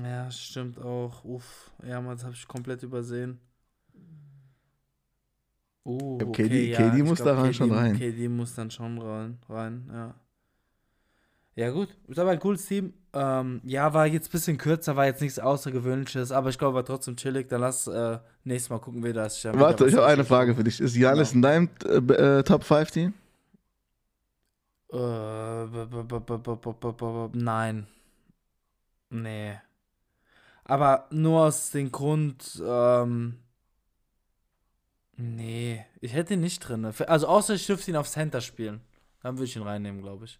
ja 0.05 0.31
stimmt 0.31 0.79
auch. 0.79 1.25
Uff, 1.25 1.71
ja, 1.83 1.99
man, 1.99 2.17
das 2.17 2.25
habe 2.25 2.35
ich 2.35 2.47
komplett 2.47 2.83
übersehen. 2.83 3.41
Uh, 5.87 6.19
Ja, 6.21 6.27
okay, 6.27 6.43
KD 6.43 6.71
ja, 6.73 6.91
KD 6.91 7.03
muss 7.05 7.23
glaub, 7.23 7.37
da 7.37 7.43
rein, 7.43 7.55
schon 7.55 7.73
rein. 7.73 7.99
KD 7.99 8.29
muss 8.29 8.55
dann 8.55 8.71
schon 8.71 8.99
rein, 8.99 9.39
rein, 9.49 9.89
ja. 9.91 10.15
Ja, 11.57 11.71
gut. 11.71 11.89
Ist 12.09 12.19
aber 12.19 12.31
ein 12.31 12.39
cooles 12.39 12.65
Team. 12.67 12.95
Ähm, 13.13 13.61
ja, 13.65 13.93
war 13.93 14.07
jetzt 14.07 14.29
ein 14.29 14.33
bisschen 14.33 14.57
kürzer, 14.57 14.97
war 14.97 15.07
jetzt 15.07 15.21
nichts 15.21 15.39
Außergewöhnliches, 15.39 16.31
aber 16.31 16.51
ich 16.51 16.59
glaube, 16.59 16.77
war 16.77 16.85
trotzdem 16.85 17.17
chillig. 17.17 17.49
Dann 17.49 17.61
lass 17.61 17.87
äh, 17.87 18.19
nächstes 18.45 18.71
Mal 18.71 18.79
gucken, 18.79 19.03
wer 19.03 19.13
das 19.13 19.45
ist. 19.45 19.59
Warte, 19.59 19.87
ich 19.87 19.95
habe 19.95 20.07
eine 20.07 20.25
Frage 20.25 20.55
für 20.55 20.65
dich. 20.65 20.81
Ist 20.81 20.97
Janis 20.97 21.33
genau. 21.33 21.49
in 21.49 21.69
deinem 21.83 22.11
äh, 22.11 22.43
Top 22.45 22.63
5 22.65 22.91
Team? 22.93 23.15
Äh, 24.93 25.67
nein. 27.33 27.87
Nee. 29.11 29.59
Aber 30.65 31.07
nur 31.11 31.47
aus 31.47 31.71
dem 31.71 31.91
Grund, 31.91 32.63
ähm, 32.65 33.41
nee, 35.17 35.85
ich 36.01 36.13
hätte 36.13 36.35
ihn 36.35 36.41
nicht 36.41 36.61
drin. 36.61 36.85
Also 36.85 37.27
außer 37.27 37.55
ich 37.55 37.67
dürfte 37.67 37.91
ihn 37.91 37.97
auf 37.97 38.09
Center 38.09 38.41
spielen. 38.41 38.81
Dann 39.23 39.37
würde 39.37 39.45
ich 39.45 39.57
ihn 39.57 39.63
reinnehmen, 39.63 40.01
glaube 40.01 40.27
ich. 40.27 40.39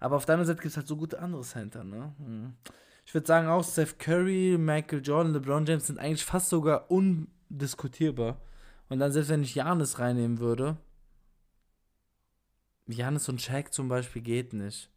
Aber 0.00 0.16
auf 0.16 0.24
der 0.26 0.34
anderen 0.34 0.46
Seite 0.46 0.60
gibt 0.62 0.72
es 0.72 0.76
halt 0.76 0.86
so 0.86 0.96
gute 0.96 1.18
andere 1.18 1.42
Center, 1.42 1.84
ne? 1.84 2.14
Hm. 2.18 2.54
Ich 3.04 3.14
würde 3.14 3.26
sagen, 3.26 3.46
auch 3.48 3.64
Steph 3.64 3.98
Curry, 3.98 4.56
Michael 4.58 5.00
Jordan, 5.00 5.32
LeBron 5.32 5.64
James 5.64 5.86
sind 5.86 5.98
eigentlich 5.98 6.24
fast 6.24 6.48
sogar 6.48 6.90
undiskutierbar. 6.90 8.40
Und 8.88 8.98
dann 8.98 9.12
selbst 9.12 9.28
wenn 9.28 9.42
ich 9.42 9.54
Janis 9.54 9.98
reinnehmen 9.98 10.38
würde, 10.38 10.76
Janis 12.88 13.28
und 13.28 13.40
Shaq 13.40 13.72
zum 13.72 13.88
Beispiel 13.88 14.22
geht 14.22 14.52
nicht. 14.52 14.90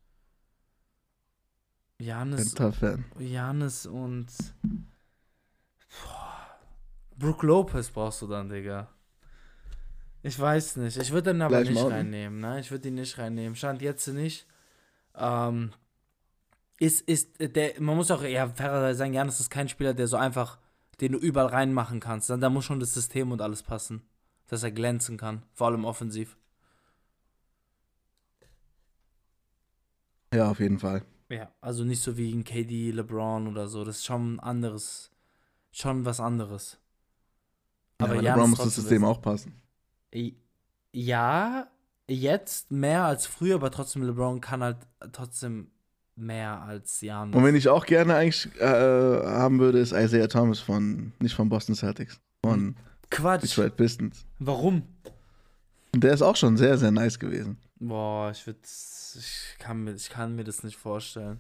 Janis. 2.00 2.56
Janis 3.20 3.86
und 3.86 4.28
Boah. 5.90 6.60
Brook 7.18 7.44
Lopez 7.44 7.90
brauchst 7.90 8.22
du 8.22 8.28
dann, 8.28 8.50
Digga. 8.50 8.88
Ich 10.22 10.40
weiß 10.40 10.78
nicht. 10.78 10.98
Ich 10.98 11.12
würde 11.12 11.34
den 11.34 11.42
aber 11.42 11.58
Gleich 11.58 11.70
nicht 11.70 11.80
Mountain. 11.80 11.98
reinnehmen, 11.98 12.40
ne? 12.40 12.60
Ich 12.60 12.72
würde 12.72 12.88
ihn 12.88 12.96
nicht 12.96 13.18
reinnehmen. 13.18 13.56
Stand 13.56 13.82
jetzt 13.82 14.08
nicht. 14.08 14.48
Ähm, 15.16 15.72
ist, 16.80 17.02
ist, 17.02 17.40
der, 17.40 17.80
man 17.82 17.98
muss 17.98 18.12
auch 18.12 18.24
eher 18.24 18.50
fairerweise 18.50 19.00
sagen, 19.00 19.14
Janis 19.14 19.40
ist 19.40 19.50
kein 19.50 19.68
Spieler, 19.68 19.94
der 19.94 20.08
so 20.08 20.18
einfach, 20.18 20.60
den 21.02 21.12
du 21.14 21.18
überall 21.18 21.48
reinmachen 21.48 22.00
kannst. 22.00 22.30
Da 22.30 22.50
muss 22.50 22.66
schon 22.66 22.80
das 22.80 22.94
System 22.94 23.32
und 23.32 23.42
alles 23.42 23.64
passen. 23.64 24.02
Dass 24.48 24.64
er 24.64 24.72
glänzen 24.72 25.18
kann. 25.18 25.44
Vor 25.54 25.68
allem 25.68 25.86
offensiv. 25.86 26.38
Ja, 30.34 30.50
auf 30.50 30.60
jeden 30.60 30.80
Fall. 30.80 31.04
Ja, 31.30 31.52
also 31.62 31.84
nicht 31.84 32.02
so 32.02 32.18
wie 32.18 32.32
ein 32.34 32.44
KD, 32.44 32.92
LeBron 32.92 33.48
oder 33.48 33.68
so. 33.68 33.84
Das 33.84 33.98
ist 33.98 34.06
schon 34.06 34.36
ein 34.36 34.40
anderes, 34.40 35.12
schon 35.72 36.06
was 36.06 36.20
anderes. 36.20 36.80
Aber 38.00 38.16
ja, 38.16 38.34
LeBron 38.34 38.50
muss 38.50 38.60
das 38.60 38.76
System 38.76 39.02
besser. 39.02 39.12
auch 39.12 39.22
passen. 39.22 39.62
Ja, 40.92 41.68
jetzt 42.10 42.72
mehr 42.72 43.06
als 43.06 43.26
früher, 43.26 43.56
aber 43.56 43.72
trotzdem 43.72 44.04
LeBron 44.04 44.42
kann 44.42 44.64
halt 44.64 44.78
trotzdem 45.12 45.72
mehr 46.16 46.62
als 46.62 47.02
Janis. 47.02 47.36
Und 47.36 47.44
wenn 47.44 47.56
ich 47.56 47.70
auch 47.70 47.86
gerne 47.86 48.16
eigentlich 48.16 48.50
äh, 48.60 48.66
haben 48.66 49.60
würde, 49.60 49.80
ist 49.80 49.94
Isaiah 49.94 50.28
Thomas 50.28 50.60
von, 50.60 51.14
nicht 51.20 51.36
von 51.36 51.50
Boston 51.50 51.76
Celtics, 51.76 52.20
von 52.44 52.76
Quatsch. 53.10 53.44
Detroit 53.44 53.76
Pistons. 53.76 54.26
Warum? 54.40 54.84
Der 55.96 56.14
ist 56.14 56.22
auch 56.22 56.36
schon 56.36 56.58
sehr, 56.58 56.78
sehr 56.78 56.92
nice 56.92 57.18
gewesen. 57.18 57.58
Boah, 57.80 58.30
ich 58.32 58.46
würde, 58.46 58.60
ich 58.64 59.56
kann 59.58 59.84
mir, 59.84 59.94
ich 59.94 60.10
kann 60.10 60.36
mir 60.36 60.44
das 60.44 60.64
nicht 60.64 60.78
vorstellen. 60.78 61.40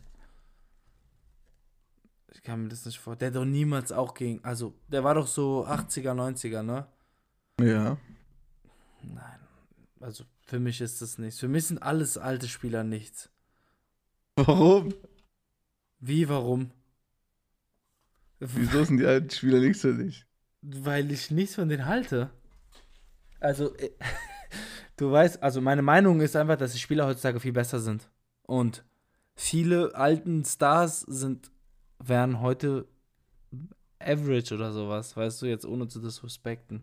Ich 2.32 2.42
kann 2.42 2.64
mir 2.64 2.70
das 2.70 2.86
nicht 2.86 2.98
vorstellen. 2.98 3.34
Der 3.34 3.42
hat 3.42 3.48
doch 3.48 3.52
niemals 3.52 3.92
auch 3.92 4.14
gegen, 4.14 4.44
also 4.44 4.74
der 4.88 5.04
war 5.04 5.14
doch 5.14 5.28
so 5.28 5.66
80er, 5.68 6.14
90er, 6.14 6.64
ne? 6.64 6.88
Ja. 7.60 7.98
Nein. 9.04 9.40
Also 10.00 10.24
für 10.50 10.60
mich 10.60 10.82
ist 10.82 11.00
das 11.02 11.20
nichts. 11.20 11.40
Für 11.40 11.48
mich 11.48 11.68
sind 11.68 11.84
alles 11.84 12.18
alte 12.18 12.48
Spieler 12.48 12.84
nichts. 12.84 13.30
Warum? 14.36 14.96
Wie, 16.00 16.28
warum? 16.28 16.72
Wieso 18.40 18.84
sind 18.84 18.98
die 18.98 19.06
alten 19.06 19.30
Spieler 19.30 19.60
nichts 19.60 19.82
für 19.82 19.94
dich? 19.94 20.26
Weil 20.62 21.12
ich 21.12 21.30
nichts 21.30 21.54
von 21.56 21.70
denen 21.70 21.86
halte. 21.86 22.32
Also, 23.40 23.76
äh, 23.76 23.92
du 24.98 25.12
weißt, 25.12 25.44
also 25.44 25.62
meine 25.62 25.84
Meinung 25.84 26.20
ist 26.20 26.36
einfach, 26.36 26.58
dass 26.58 26.74
die 26.74 26.80
Spieler 26.80 27.06
heutzutage 27.06 27.40
viel 27.40 27.54
besser 27.54 27.80
sind. 27.80 28.10
Und 28.42 28.84
viele 29.36 29.94
alten 29.94 30.46
Stars 30.46 31.02
sind, 31.02 31.52
wären 32.00 32.42
heute 32.42 32.88
average 34.00 34.56
oder 34.56 34.72
sowas, 34.74 35.16
weißt 35.16 35.44
du, 35.44 35.46
jetzt 35.46 35.66
ohne 35.66 35.88
zu 35.88 36.00
disrespekten. 36.00 36.82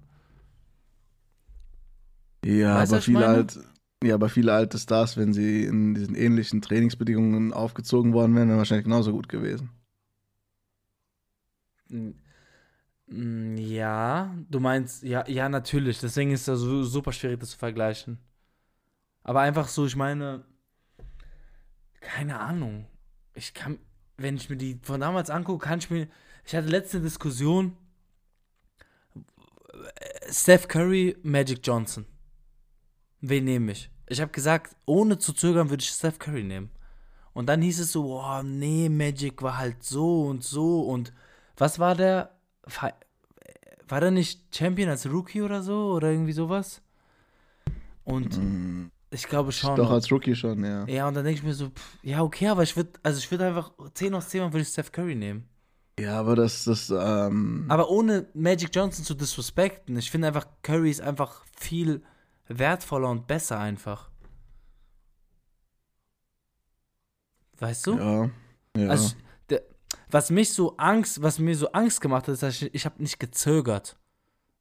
Ja, 2.47 2.81
Weißt 2.81 2.93
aber 2.93 3.01
viele 3.01 3.27
meine? 3.27 3.29
alt, 3.29 3.59
ja, 4.05 4.15
aber 4.15 4.29
viele 4.29 4.53
alte 4.55 4.79
Stars, 4.79 5.17
wenn 5.17 5.33
sie 5.35 5.65
in 5.65 5.95
diesen 5.95 6.15
ähnlichen 6.15 6.63
Trainingsbedingungen 6.63 7.53
aufgezogen 7.53 8.13
worden 8.13 8.35
wären, 8.37 8.49
wären 8.49 8.59
wahrscheinlich 8.59 8.85
genauso 8.85 9.13
gut 9.13 9.29
gewesen. 9.29 9.71
Mm, 11.91 12.11
mm, 13.09 13.57
Ja, 13.59 14.35
du 14.51 14.61
meinst, 14.61 15.03
ja, 15.05 15.27
ja, 15.29 15.49
natürlich. 15.49 16.01
Deswegen 16.01 16.33
ist 16.33 16.49
das 16.49 16.61
super 16.61 17.13
schwierig, 17.13 17.41
das 17.41 17.51
zu 17.51 17.59
vergleichen. 17.59 18.19
Aber 19.23 19.41
einfach 19.41 19.69
so, 19.69 19.85
ich 19.87 19.97
meine, 19.97 20.45
keine 22.01 22.39
Ahnung. 22.41 22.87
Ich 23.35 23.55
kann, 23.55 23.79
wenn 24.17 24.37
ich 24.37 24.49
mir 24.51 24.57
die 24.57 24.79
von 24.83 25.01
damals 25.01 25.31
angucke, 25.31 25.67
kann 25.67 25.79
ich 25.79 25.91
mir. 25.91 26.09
Ich 26.45 26.55
hatte 26.55 26.69
letzte 26.69 27.01
Diskussion. 27.01 27.77
Steph 30.31 30.69
Curry, 30.69 31.17
Magic 31.23 31.61
Johnson. 31.63 32.07
Wen 33.29 33.45
nehme 33.45 33.73
ich? 33.73 33.91
Ich 34.09 34.21
habe 34.21 34.31
gesagt, 34.31 34.77
ohne 34.85 35.19
zu 35.19 35.33
zögern 35.33 35.69
würde 35.71 35.83
ich 35.83 35.89
Steph 35.89 36.19
Curry 36.19 36.45
nehmen. 36.45 36.71
Und 37.33 37.47
dann 37.49 37.61
hieß 37.61 37.81
es 37.81 37.93
so, 37.93 38.05
boah, 38.05 38.43
nee, 38.43 38.89
Magic 38.89 39.43
war 39.43 39.59
halt 39.59 39.83
so 39.83 40.23
und 40.27 40.43
so 40.45 40.83
und 40.83 41.13
was 41.57 41.79
war 41.79 41.95
der? 41.95 42.31
War 43.89 44.01
der 44.01 44.11
nicht 44.11 44.55
Champion 44.57 44.89
als 44.89 45.07
Rookie 45.07 45.43
oder 45.43 45.63
so? 45.63 45.93
Oder 45.93 46.11
irgendwie 46.11 46.33
sowas? 46.33 46.81
Und 48.05 48.37
Mhm. 48.39 48.91
ich 49.11 49.27
glaube 49.27 49.53
schon. 49.53 49.77
Doch 49.77 49.91
als 49.91 50.11
Rookie 50.11 50.35
schon, 50.35 50.65
ja. 50.65 50.87
ja, 50.87 51.09
und 51.09 51.15
dann 51.15 51.25
denke 51.25 51.39
ich 51.41 51.45
mir 51.45 51.55
so, 51.55 51.69
pff, 51.71 51.99
ja, 52.03 52.23
okay, 52.23 52.49
aber 52.49 52.63
ich 52.63 52.77
würde, 52.77 52.91
also 53.03 53.19
ich 53.19 53.31
würde 53.31 53.47
einfach 53.47 53.73
10 53.95 54.15
aus 54.15 54.29
10 54.29 54.41
Mal 54.43 54.53
würde 54.53 54.63
ich 54.63 54.69
Steph 54.69 54.93
Curry 54.93 55.15
nehmen. 55.15 55.49
Ja, 55.99 56.19
aber 56.21 56.37
das, 56.37 56.65
das, 56.65 56.91
ähm, 56.91 57.65
Aber 57.69 57.91
ohne 57.91 58.27
Magic 58.35 58.71
Johnson 58.75 59.05
zu 59.05 59.15
disrespekten. 59.15 59.97
Ich 59.97 60.11
finde 60.11 60.29
einfach, 60.29 60.47
Curry 60.63 60.91
ist 60.91 61.01
einfach 61.01 61.45
viel 61.59 62.03
wertvoller 62.49 63.11
und 63.11 63.27
besser 63.27 63.59
einfach. 63.59 64.11
Weißt 67.59 67.87
du? 67.87 67.99
ja. 67.99 68.31
Ja. 68.77 68.91
Also, 68.91 69.17
der, 69.49 69.63
was 70.11 70.31
mich 70.31 70.53
so 70.53 70.77
Angst, 70.77 71.23
was 71.23 71.39
mir 71.39 71.57
so 71.57 71.73
Angst 71.73 72.01
gemacht 72.01 72.29
hat, 72.29 72.35
ist, 72.35 72.43
dass 72.43 72.61
ich, 72.61 72.75
ich 72.75 72.85
habe 72.85 73.03
nicht 73.03 73.19
gezögert. 73.19 73.97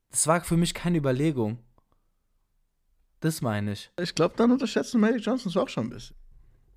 Das 0.09 0.27
war 0.27 0.41
für 0.41 0.57
mich 0.57 0.73
keine 0.73 0.97
Überlegung. 0.97 1.59
Das 3.19 3.41
meine 3.41 3.73
ich. 3.73 3.91
ich 3.99 4.15
glaube, 4.15 4.35
dann 4.37 4.51
unterschätzen 4.51 5.01
Magic 5.01 5.25
Johnson 5.25 5.51
auch 5.61 5.69
schon 5.69 5.87
ein 5.87 5.89
bisschen. 5.89 6.15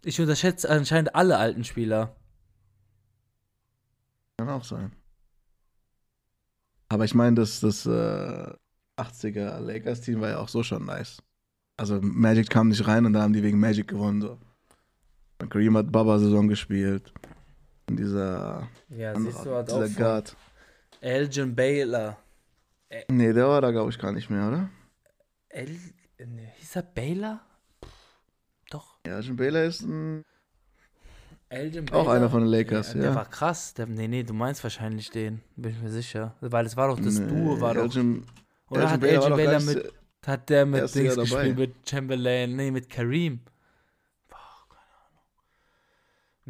Ich 0.02 0.20
unterschätze 0.20 0.68
anscheinend 0.70 1.14
alle 1.14 1.36
alten 1.36 1.64
Spieler. 1.64 2.16
Kann 4.38 4.48
auch 4.48 4.64
sein. 4.64 4.92
Aber 6.88 7.04
ich 7.04 7.14
meine, 7.14 7.36
das, 7.36 7.61
das 7.61 7.84
äh, 7.84 8.54
80er 8.99 9.59
Lakers-Team 9.61 10.20
war 10.20 10.30
ja 10.30 10.38
auch 10.38 10.49
so 10.49 10.62
schon 10.62 10.84
nice. 10.84 11.22
Also 11.76 12.01
Magic 12.03 12.51
kam 12.51 12.68
nicht 12.68 12.86
rein 12.86 13.07
und 13.07 13.12
da 13.12 13.22
haben 13.22 13.32
die 13.32 13.42
wegen 13.42 13.59
Magic 13.61 13.86
gewonnen. 13.88 14.20
So. 14.20 14.38
Und 15.40 15.49
Kareem 15.51 15.76
hat 15.76 15.92
Baba-Saison 15.92 16.49
gespielt. 16.49 17.12
Und 17.88 17.99
dieser, 17.99 18.68
Ja, 18.88 19.12
andere- 19.12 19.32
siehst 19.32 19.46
du, 19.46 19.55
hat 19.55 19.68
dieser 19.68 19.84
auch 19.84 19.96
Guard. 19.96 20.36
Elgin 21.01 21.55
Baylor. 21.55 22.16
Nee, 23.09 23.32
der 23.32 23.46
war 23.46 23.61
da, 23.61 23.70
glaube 23.70 23.90
ich, 23.90 23.99
gar 23.99 24.12
nicht 24.12 24.28
mehr, 24.30 24.49
oder? 24.49 24.70
El, 25.51 25.78
ne, 26.18 26.53
hieß 26.57 26.76
er 26.76 26.82
Baylor? 26.82 27.40
Doch. 28.70 28.99
Ja, 29.07 29.20
Jim 29.20 29.36
Baylor 29.36 29.62
ist 29.64 29.82
ein. 29.82 30.24
Elgin 31.51 31.90
Auch 31.92 32.09
einer 32.09 32.28
von 32.28 32.40
den 32.42 32.51
Lakers, 32.51 32.92
Der 32.92 33.05
ja. 33.05 33.14
war 33.14 33.24
krass. 33.24 33.72
Der, 33.72 33.86
nee, 33.86 34.07
nee, 34.09 34.22
du 34.22 34.34
meinst 34.34 34.62
wahrscheinlich 34.62 35.11
den. 35.11 35.40
Bin 35.57 35.72
ich 35.72 35.80
mir 35.80 35.88
sicher. 35.90 36.34
Weil 36.40 36.66
es 36.66 36.76
war 36.76 36.88
doch 36.88 37.01
das 37.01 37.14
Duo, 37.26 37.59
war 37.61 37.72
doch. 37.74 37.90
Oder 38.70 38.82
Elgin 38.82 39.00
hat 39.00 39.30
doch 39.30 39.36
Baylor 39.36 39.60
mit. 39.60 39.92
Hat 40.26 40.50
der 40.50 40.66
mit 40.66 40.94
Dings 40.94 41.16
Jahr 41.16 41.24
dabei. 41.24 41.48
gespielt, 41.48 41.58
mit 41.58 41.88
Chamberlain, 41.88 42.54
nee, 42.54 42.70
mit 42.70 42.90
Kareem. 42.90 43.40
Boah, 44.28 44.36
keine 44.68 44.82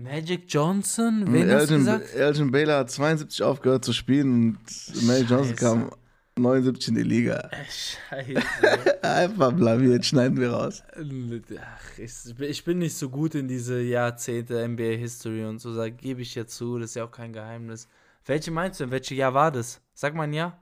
Ahnung. 0.05 0.13
Magic 0.13 0.45
Johnson? 0.49 1.33
Wen 1.33 1.49
hast 1.49 1.71
du 1.71 1.75
Elgin, 1.75 1.79
gesagt? 1.79 2.15
Elgin 2.15 2.51
Baylor 2.51 2.79
hat 2.79 2.91
72 2.91 3.43
aufgehört 3.45 3.85
zu 3.85 3.93
spielen 3.93 4.33
und 4.33 5.07
Magic 5.07 5.31
Johnson 5.31 5.55
kam 5.55 5.91
79 6.39 6.89
in 6.89 6.95
die 6.97 7.03
Liga. 7.03 7.51
Äh, 7.53 7.65
Scheiße. 7.69 9.03
Einfach 9.03 9.53
blamiert, 9.53 10.05
schneiden 10.05 10.39
wir 10.41 10.51
raus. 10.51 10.83
Ach, 10.97 11.99
ich, 11.99 12.65
bin 12.65 12.79
nicht 12.79 12.97
so 12.97 13.11
gut 13.11 13.37
in 13.37 13.47
diese 13.47 13.81
Jahrzehnte 13.81 14.67
NBA 14.67 14.97
History 14.97 15.45
und 15.45 15.61
so, 15.61 15.73
gebe 15.97 16.23
ich 16.23 16.35
ja 16.35 16.47
zu, 16.47 16.79
das 16.79 16.91
ist 16.91 16.97
ja 16.97 17.05
auch 17.05 17.13
kein 17.13 17.33
Geheimnis. 17.33 17.87
Welche 18.25 18.51
meinst 18.51 18.81
du 18.81 18.85
denn? 18.85 18.91
Welches 18.91 19.17
Jahr 19.17 19.35
war 19.35 19.53
das? 19.53 19.81
Sag 19.95 20.15
mal 20.15 20.25
ein 20.25 20.33
Jahr. 20.33 20.61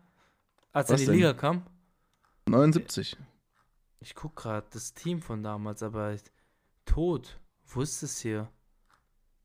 Als 0.76 0.90
er 0.90 0.94
in 0.96 1.00
die 1.00 1.06
denn? 1.06 1.14
Liga 1.16 1.32
kam? 1.32 1.66
79. 2.48 3.16
Ich 4.00 4.14
guck 4.14 4.36
gerade 4.36 4.66
das 4.70 4.92
Team 4.92 5.22
von 5.22 5.42
damals, 5.42 5.82
aber 5.82 6.12
ich- 6.12 6.22
tot. 6.84 7.40
Wo 7.64 7.80
ist 7.80 8.02
es 8.02 8.20
hier? 8.20 8.52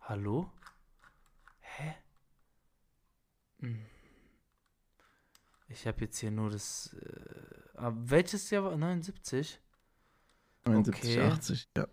Hallo? 0.02 0.52
Hä? 1.60 1.96
Hm. 3.60 3.86
Ich 5.70 5.88
habe 5.88 6.02
jetzt 6.02 6.18
hier 6.20 6.32
nur 6.32 6.50
das. 6.50 6.94
Äh, 6.94 7.78
aber 7.78 7.96
welches 8.10 8.50
Jahr 8.50 8.66
war? 8.66 8.76
79? 8.78 9.60
79, 10.66 11.18
Okay. 11.18 11.28
80, 11.32 11.70
ja. 11.78 11.88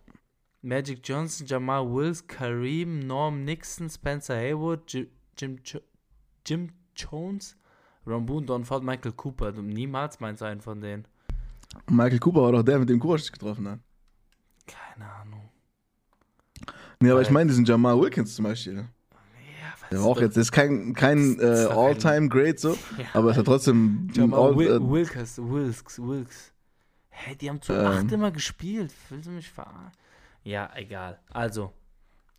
Magic 0.62 1.00
Johnson, 1.08 1.46
Jamal 1.46 1.88
Wills, 1.88 2.26
Kareem, 2.26 2.98
Norm 2.98 3.44
Nixon, 3.44 3.88
Spencer 3.88 4.34
Haywood, 4.34 4.92
Jim, 4.92 5.08
Jim, 5.38 5.60
Jim 6.44 6.72
Jones, 6.96 7.56
Ron 8.08 8.24
Boone, 8.26 8.46
Don 8.46 8.64
Ford, 8.64 8.82
Michael 8.82 9.12
Cooper. 9.12 9.52
Du 9.52 9.62
niemals 9.62 10.18
meinst 10.20 10.40
du 10.40 10.46
einen 10.46 10.60
von 10.60 10.80
denen. 10.80 11.06
Michael 11.90 12.18
Cooper 12.18 12.42
war 12.42 12.52
doch 12.52 12.62
der, 12.62 12.78
mit 12.78 12.88
dem 12.88 12.98
Kurosch 12.98 13.30
getroffen 13.30 13.68
hat. 13.68 13.78
Keine 14.66 15.10
Ahnung. 15.10 15.48
Nee, 17.00 17.10
aber 17.10 17.20
ich 17.20 17.28
Weil- 17.28 17.34
meine 17.34 17.48
diesen 17.50 17.64
Jamal 17.64 17.98
Wilkins 18.00 18.34
zum 18.34 18.44
Beispiel. 18.44 18.74
Ja, 18.76 18.84
Der 19.90 20.00
war 20.00 20.06
auch 20.06 20.20
jetzt, 20.20 20.36
das 20.36 20.46
ist 20.46 20.52
kein, 20.52 20.94
kein 20.94 21.38
äh, 21.38 21.66
All-Time-Great 21.70 22.58
so, 22.58 22.72
Ja, 22.98 23.04
aber 23.14 23.30
ist 23.30 23.36
ja 23.36 23.42
trotzdem 23.42 24.08
All, 24.32 24.56
Wil 24.56 24.68
äh, 24.68 24.80
Wilkes, 24.90 25.38
Wilkes, 25.38 25.98
Wilkes. 26.02 26.52
Hä, 27.10 27.34
die 27.36 27.48
haben 27.48 27.60
zu 27.62 27.72
Ähm. 27.72 27.86
acht 27.86 28.12
immer 28.12 28.30
gespielt. 28.30 28.92
Willst 29.10 29.26
du 29.26 29.30
mich 29.32 29.48
verarschen? 29.50 29.92
Ja, 30.44 30.70
egal. 30.74 31.18
Also, 31.30 31.72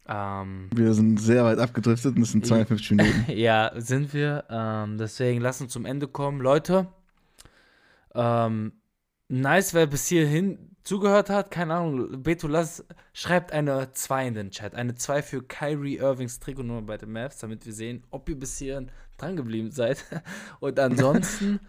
ähm, 0.08 0.70
Wir 0.74 0.94
sind 0.94 1.20
sehr 1.20 1.44
weit 1.44 1.60
abgedriftet 1.60 2.16
und 2.16 2.24
es 2.24 2.32
sind 2.32 2.46
52 2.46 2.92
Minuten. 2.92 3.26
ja, 3.32 3.72
sind 3.76 4.14
wir. 4.14 4.46
Ähm, 4.50 4.98
deswegen 4.98 5.42
lass 5.42 5.62
uns 5.62 5.74
zum 5.74 5.86
Ende 5.86 6.08
kommen. 6.08 6.42
Leute, 6.42 6.88
ähm, 8.16 8.74
nice, 9.28 9.74
wer 9.74 9.88
bis 9.88 10.08
hierhin 10.08 10.70
zugehört 10.84 11.30
hat. 11.30 11.52
Keine 11.52 11.76
Ahnung, 11.76 12.24
Beto, 12.24 12.48
lass, 12.48 12.84
schreibt 13.14 13.52
eine 13.52 13.92
2 13.92 14.28
in 14.28 14.34
den 14.34 14.52
Chat. 14.52 14.76
Eine 14.76 14.96
2 14.96 15.22
für 15.22 15.44
Kyrie 15.44 15.98
Irvings 15.98 16.40
Trikotnummer 16.40 16.82
bei 16.82 16.98
den 16.98 17.12
Mavs, 17.12 17.38
damit 17.38 17.66
wir 17.66 17.74
sehen, 17.74 18.04
ob 18.10 18.28
ihr 18.30 18.40
bis 18.40 18.58
hierhin 18.58 18.92
dran 19.18 19.36
geblieben 19.36 19.72
seid. 19.72 20.04
Und 20.60 20.80
ansonsten, 20.80 21.60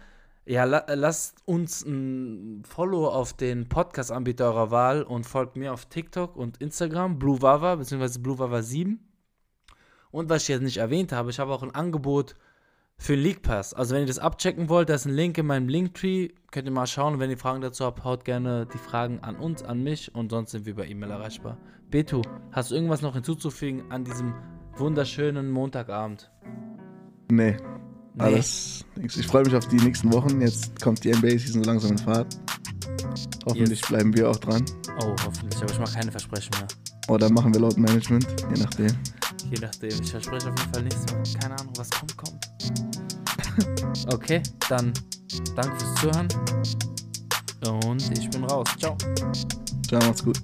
ja, 0.45 0.63
la, 0.63 0.85
lasst 0.93 1.41
uns 1.45 1.85
ein 1.85 2.63
Follow 2.65 3.07
auf 3.07 3.33
den 3.33 3.69
Podcast-Anbieter 3.69 4.45
eurer 4.45 4.71
Wahl 4.71 5.03
und 5.03 5.25
folgt 5.25 5.55
mir 5.55 5.73
auf 5.73 5.85
TikTok 5.85 6.35
und 6.35 6.57
Instagram, 6.57 7.19
Blue 7.19 7.41
Wawa, 7.41 7.75
beziehungsweise 7.75 8.19
Blue 8.19 8.39
Wawa 8.39 8.61
7. 8.61 8.99
Und 10.09 10.29
was 10.29 10.43
ich 10.43 10.49
jetzt 10.49 10.63
nicht 10.63 10.77
erwähnt 10.77 11.11
habe, 11.11 11.29
ich 11.29 11.39
habe 11.39 11.53
auch 11.53 11.63
ein 11.63 11.75
Angebot 11.75 12.35
für 12.97 13.15
den 13.15 13.23
League 13.23 13.41
Pass. 13.43 13.73
Also 13.73 13.95
wenn 13.95 14.01
ihr 14.01 14.07
das 14.07 14.19
abchecken 14.19 14.67
wollt, 14.67 14.89
da 14.89 14.95
ist 14.95 15.05
ein 15.05 15.13
Link 15.13 15.37
in 15.37 15.45
meinem 15.45 15.69
Linktree. 15.69 16.29
Könnt 16.51 16.67
ihr 16.67 16.71
mal 16.71 16.87
schauen. 16.87 17.19
Wenn 17.19 17.29
ihr 17.29 17.37
Fragen 17.37 17.61
dazu 17.61 17.85
habt, 17.85 18.03
haut 18.03 18.25
gerne 18.25 18.67
die 18.71 18.77
Fragen 18.77 19.19
an 19.19 19.37
uns, 19.37 19.63
an 19.63 19.81
mich 19.81 20.13
und 20.13 20.29
sonst 20.31 20.51
sind 20.51 20.65
wir 20.65 20.75
bei 20.75 20.87
E-Mail 20.87 21.11
erreichbar. 21.11 21.57
Beto, 21.89 22.21
hast 22.51 22.71
du 22.71 22.75
irgendwas 22.75 23.01
noch 23.01 23.13
hinzuzufügen 23.13 23.91
an 23.91 24.03
diesem 24.03 24.33
wunderschönen 24.75 25.49
Montagabend? 25.49 26.31
Nee, 27.31 27.57
Nee. 28.15 28.23
alles. 28.23 28.85
Ich 29.01 29.25
freue 29.27 29.43
mich 29.43 29.55
auf 29.55 29.67
die 29.67 29.77
nächsten 29.77 30.11
Wochen. 30.13 30.41
Jetzt 30.41 30.79
kommt 30.81 31.03
die 31.03 31.11
NBA-Season 31.13 31.63
langsam 31.63 31.91
in 31.91 31.97
Fahrt. 31.97 32.37
Hoffentlich 33.45 33.79
Yes. 33.79 33.87
bleiben 33.89 34.13
wir 34.15 34.29
auch 34.29 34.37
dran. 34.37 34.63
Oh, 35.01 35.15
hoffentlich. 35.25 35.61
Aber 35.61 35.71
ich 35.71 35.79
mache 35.79 35.93
keine 35.93 36.11
Versprechen 36.11 36.51
mehr. 36.59 36.67
Oder 37.07 37.31
machen 37.31 37.53
wir 37.53 37.61
laut 37.61 37.77
Management, 37.77 38.27
je 38.53 38.61
nachdem. 38.61 38.87
Je 39.49 39.59
nachdem. 39.59 39.89
Ich 40.01 40.11
verspreche 40.11 40.49
auf 40.51 40.59
jeden 40.59 40.73
Fall 40.73 40.83
nichts 40.83 41.05
mehr. 41.11 41.23
Keine 41.41 41.59
Ahnung, 41.59 41.73
was 41.77 41.89
kommt, 41.89 42.17
kommt. 42.17 42.47
Okay, 44.13 44.41
dann 44.69 44.93
danke 45.55 45.77
fürs 45.79 45.95
Zuhören. 45.95 46.27
Und 47.85 48.17
ich 48.17 48.29
bin 48.29 48.43
raus. 48.45 48.67
Ciao. 48.79 48.97
Ciao, 49.87 49.99
macht's 50.07 50.23
gut. 50.23 50.39